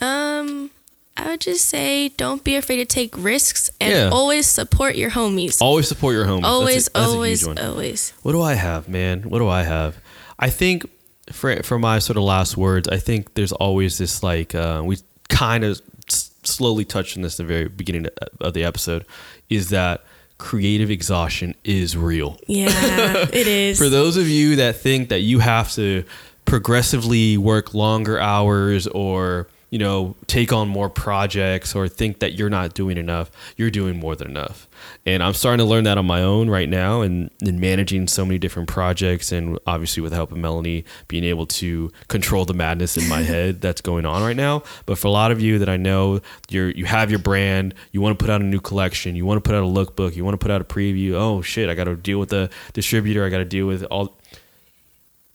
Um, 0.00 0.70
I 1.16 1.28
would 1.30 1.40
just 1.40 1.66
say 1.66 2.08
don't 2.08 2.42
be 2.42 2.56
afraid 2.56 2.76
to 2.78 2.84
take 2.84 3.14
risks 3.16 3.70
and 3.80 3.92
Yeah. 3.92 4.10
always 4.12 4.46
support 4.46 4.96
your 4.96 5.10
homies. 5.10 5.58
Always 5.60 5.86
support 5.88 6.14
your 6.14 6.24
homies. 6.26 6.42
That's 6.42 6.46
always, 6.46 6.84
that's 6.86 6.96
a 6.96 7.00
huge 7.00 7.14
always, 7.44 7.46
always. 7.58 8.12
What 8.22 8.32
do 8.32 8.42
I 8.42 8.54
have, 8.54 8.88
man? 8.88 9.22
What 9.22 9.38
do 9.38 9.48
I 9.48 9.62
have? 9.62 9.96
I 10.38 10.50
think 10.50 10.88
for 11.32 11.62
for 11.62 11.78
my 11.78 12.00
sort 12.00 12.16
of 12.16 12.24
last 12.24 12.56
words, 12.56 12.88
I 12.88 12.98
think 12.98 13.34
there's 13.34 13.52
always 13.52 13.96
this 13.98 14.22
like 14.22 14.54
uh, 14.54 14.82
we 14.84 14.98
kind 15.28 15.62
of 15.64 15.80
s- 16.08 16.30
slowly 16.42 16.84
touched 16.84 17.16
on 17.16 17.22
this 17.22 17.34
at 17.38 17.46
the 17.46 17.52
very 17.52 17.68
beginning 17.68 18.08
of 18.40 18.52
the 18.52 18.64
episode, 18.64 19.06
is 19.48 19.70
that 19.70 20.04
creative 20.38 20.90
exhaustion 20.90 21.54
is 21.64 21.96
real. 21.96 22.38
Yeah, 22.48 22.68
it 23.32 23.46
is. 23.46 23.78
For 23.78 23.88
those 23.88 24.16
of 24.16 24.28
you 24.28 24.56
that 24.56 24.76
think 24.76 25.08
that 25.10 25.20
you 25.20 25.38
have 25.38 25.72
to 25.74 26.02
progressively 26.44 27.38
work 27.38 27.72
longer 27.72 28.18
hours 28.18 28.86
or 28.88 29.46
you 29.74 29.78
know 29.80 30.14
take 30.28 30.52
on 30.52 30.68
more 30.68 30.88
projects 30.88 31.74
or 31.74 31.88
think 31.88 32.20
that 32.20 32.34
you're 32.34 32.48
not 32.48 32.74
doing 32.74 32.96
enough 32.96 33.28
you're 33.56 33.72
doing 33.72 33.98
more 33.98 34.14
than 34.14 34.30
enough. 34.30 34.68
And 35.04 35.20
i'm 35.20 35.34
starting 35.34 35.58
to 35.58 35.68
learn 35.68 35.82
that 35.82 35.98
on 35.98 36.06
my 36.06 36.22
own 36.22 36.48
right 36.48 36.68
now 36.68 37.00
and 37.00 37.28
in 37.42 37.58
managing 37.58 38.06
so 38.06 38.24
many 38.24 38.38
different 38.38 38.68
projects 38.68 39.32
and 39.32 39.58
obviously 39.66 40.00
with 40.00 40.12
the 40.12 40.16
help 40.16 40.30
of 40.30 40.38
melanie 40.38 40.84
being 41.08 41.24
able 41.24 41.46
to 41.46 41.90
control 42.06 42.44
the 42.44 42.54
madness 42.54 42.96
in 42.96 43.08
my 43.08 43.22
head 43.32 43.60
that's 43.60 43.80
going 43.80 44.06
on 44.06 44.22
right 44.22 44.36
now. 44.36 44.62
But 44.86 44.96
for 44.96 45.08
a 45.08 45.10
lot 45.10 45.32
of 45.32 45.40
you 45.40 45.58
that 45.58 45.68
i 45.68 45.76
know 45.76 46.20
you're 46.50 46.70
you 46.70 46.84
have 46.84 47.10
your 47.10 47.18
brand 47.18 47.74
you 47.90 48.00
want 48.00 48.16
to 48.16 48.22
put 48.24 48.30
out 48.30 48.40
a 48.40 48.44
new 48.44 48.60
collection 48.60 49.16
you 49.16 49.26
want 49.26 49.42
to 49.42 49.48
put 49.48 49.56
out 49.56 49.64
a 49.64 49.66
lookbook 49.66 50.14
you 50.14 50.24
want 50.24 50.34
to 50.34 50.38
put 50.38 50.52
out 50.52 50.60
a 50.60 50.64
preview 50.64 51.14
oh 51.14 51.42
shit 51.42 51.68
i 51.68 51.74
got 51.74 51.84
to 51.84 51.96
deal 51.96 52.20
with 52.20 52.28
the 52.28 52.48
distributor 52.74 53.26
i 53.26 53.28
got 53.28 53.38
to 53.38 53.44
deal 53.44 53.66
with 53.66 53.82
all 53.84 54.16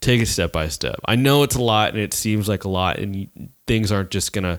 take 0.00 0.20
it 0.20 0.26
step 0.26 0.52
by 0.52 0.68
step. 0.68 1.00
I 1.04 1.16
know 1.16 1.42
it's 1.42 1.56
a 1.56 1.62
lot 1.62 1.90
and 1.90 1.98
it 1.98 2.14
seems 2.14 2.48
like 2.48 2.64
a 2.64 2.68
lot 2.68 2.98
and 2.98 3.28
things 3.66 3.92
aren't 3.92 4.10
just 4.10 4.32
going 4.32 4.44
to 4.44 4.58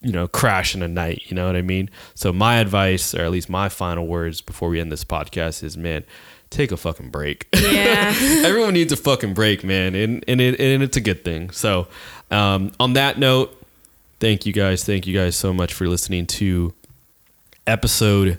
you 0.00 0.12
know 0.12 0.28
crash 0.28 0.74
in 0.74 0.82
a 0.82 0.88
night, 0.88 1.22
you 1.26 1.34
know 1.34 1.46
what 1.46 1.56
I 1.56 1.62
mean? 1.62 1.90
So 2.14 2.32
my 2.32 2.56
advice 2.56 3.14
or 3.14 3.22
at 3.22 3.30
least 3.30 3.48
my 3.48 3.68
final 3.68 4.06
words 4.06 4.40
before 4.40 4.68
we 4.68 4.80
end 4.80 4.92
this 4.92 5.04
podcast 5.04 5.62
is 5.62 5.76
man, 5.76 6.04
take 6.50 6.72
a 6.72 6.76
fucking 6.76 7.10
break. 7.10 7.46
yeah. 7.54 8.14
Everyone 8.44 8.74
needs 8.74 8.92
a 8.92 8.96
fucking 8.96 9.34
break, 9.34 9.64
man, 9.64 9.94
and 9.94 10.24
and 10.28 10.40
it 10.40 10.58
and 10.60 10.82
it's 10.82 10.96
a 10.96 11.00
good 11.00 11.24
thing. 11.24 11.50
So, 11.50 11.88
um, 12.30 12.72
on 12.78 12.94
that 12.94 13.18
note, 13.18 13.54
thank 14.20 14.46
you 14.46 14.52
guys, 14.52 14.84
thank 14.84 15.06
you 15.06 15.18
guys 15.18 15.36
so 15.36 15.52
much 15.52 15.74
for 15.74 15.88
listening 15.88 16.26
to 16.26 16.74
episode 17.66 18.38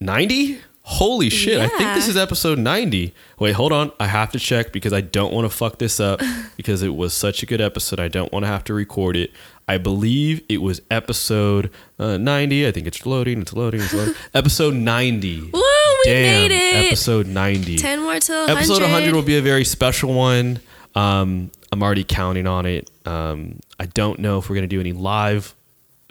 ninety. 0.00 0.60
Holy 0.90 1.28
shit! 1.28 1.60
I 1.60 1.68
think 1.68 1.92
this 1.92 2.08
is 2.08 2.16
episode 2.16 2.58
ninety. 2.58 3.12
Wait, 3.38 3.52
hold 3.52 3.72
on. 3.72 3.92
I 4.00 4.06
have 4.06 4.32
to 4.32 4.38
check 4.38 4.72
because 4.72 4.94
I 4.94 5.02
don't 5.02 5.34
want 5.34 5.44
to 5.44 5.54
fuck 5.54 5.76
this 5.76 6.00
up 6.00 6.22
because 6.56 6.82
it 6.82 6.96
was 6.96 7.12
such 7.12 7.42
a 7.42 7.46
good 7.46 7.60
episode. 7.60 8.00
I 8.00 8.08
don't 8.08 8.32
want 8.32 8.44
to 8.44 8.46
have 8.46 8.64
to 8.64 8.74
record 8.74 9.14
it. 9.14 9.30
I 9.68 9.76
believe 9.76 10.40
it 10.48 10.62
was 10.62 10.80
episode 10.90 11.70
uh, 11.98 12.16
ninety. 12.16 12.66
I 12.66 12.72
think 12.72 12.86
it's 12.86 13.04
loading. 13.04 13.42
It's 13.42 13.52
loading. 13.52 13.82
It's 13.82 13.92
loading. 13.92 14.14
episode 14.34 14.72
ninety. 14.72 15.42
Woo, 15.42 15.50
we 15.52 16.04
Damn, 16.06 16.48
made 16.48 16.52
it. 16.52 16.86
episode 16.86 17.26
ninety. 17.26 17.76
Ten 17.76 18.00
more 18.00 18.18
to 18.18 18.32
100. 18.32 18.56
Episode 18.56 18.80
100 18.80 19.14
will 19.14 19.20
be 19.20 19.36
a 19.36 19.42
very 19.42 19.66
special 19.66 20.14
one. 20.14 20.58
Um, 20.94 21.50
I'm 21.70 21.82
already 21.82 22.04
counting 22.04 22.46
on 22.46 22.64
it. 22.64 22.90
Um, 23.04 23.60
I 23.78 23.84
don't 23.84 24.20
know 24.20 24.38
if 24.38 24.48
we're 24.48 24.56
going 24.56 24.68
to 24.68 24.74
do 24.74 24.80
any 24.80 24.94
live 24.94 25.54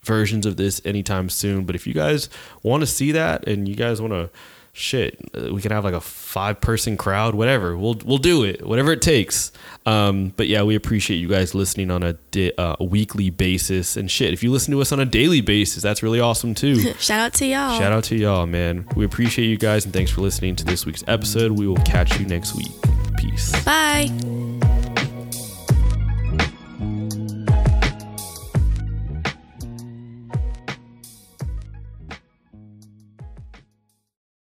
versions 0.03 0.45
of 0.45 0.55
this 0.55 0.81
anytime 0.85 1.29
soon. 1.29 1.65
But 1.65 1.73
if 1.73 1.87
you 1.87 1.95
guys 1.95 2.29
want 2.61 2.81
to 2.81 2.87
see 2.87 3.11
that 3.13 3.47
and 3.47 3.67
you 3.67 3.75
guys 3.75 3.99
want 3.99 4.13
to 4.13 4.29
shit, 4.77 5.19
uh, 5.35 5.53
we 5.53 5.61
can 5.61 5.71
have 5.71 5.83
like 5.83 5.93
a 5.93 6.01
five 6.01 6.61
person 6.61 6.97
crowd, 6.97 7.35
whatever. 7.35 7.75
We'll 7.75 7.99
we'll 8.05 8.17
do 8.19 8.43
it, 8.43 8.65
whatever 8.65 8.91
it 8.91 9.01
takes. 9.01 9.51
Um, 9.85 10.33
but 10.35 10.47
yeah, 10.47 10.63
we 10.63 10.75
appreciate 10.75 11.17
you 11.17 11.27
guys 11.29 11.55
listening 11.55 11.89
on 11.91 12.03
a, 12.03 12.13
di- 12.31 12.51
uh, 12.57 12.75
a 12.79 12.83
weekly 12.83 13.29
basis 13.29 13.95
and 13.97 14.11
shit. 14.11 14.33
If 14.33 14.43
you 14.43 14.51
listen 14.51 14.71
to 14.73 14.81
us 14.81 14.91
on 14.91 14.99
a 14.99 15.05
daily 15.05 15.41
basis, 15.41 15.81
that's 15.81 16.03
really 16.03 16.19
awesome 16.19 16.53
too. 16.53 16.93
Shout 16.99 17.19
out 17.19 17.33
to 17.35 17.45
y'all. 17.45 17.77
Shout 17.79 17.91
out 17.91 18.03
to 18.05 18.15
y'all, 18.15 18.45
man. 18.45 18.87
We 18.95 19.05
appreciate 19.05 19.47
you 19.47 19.57
guys 19.57 19.85
and 19.85 19.93
thanks 19.93 20.11
for 20.11 20.21
listening 20.21 20.55
to 20.57 20.65
this 20.65 20.85
week's 20.85 21.03
episode. 21.07 21.51
We 21.53 21.67
will 21.67 21.77
catch 21.77 22.19
you 22.19 22.25
next 22.25 22.55
week. 22.55 22.71
Peace. 23.17 23.63
Bye. 23.63 24.76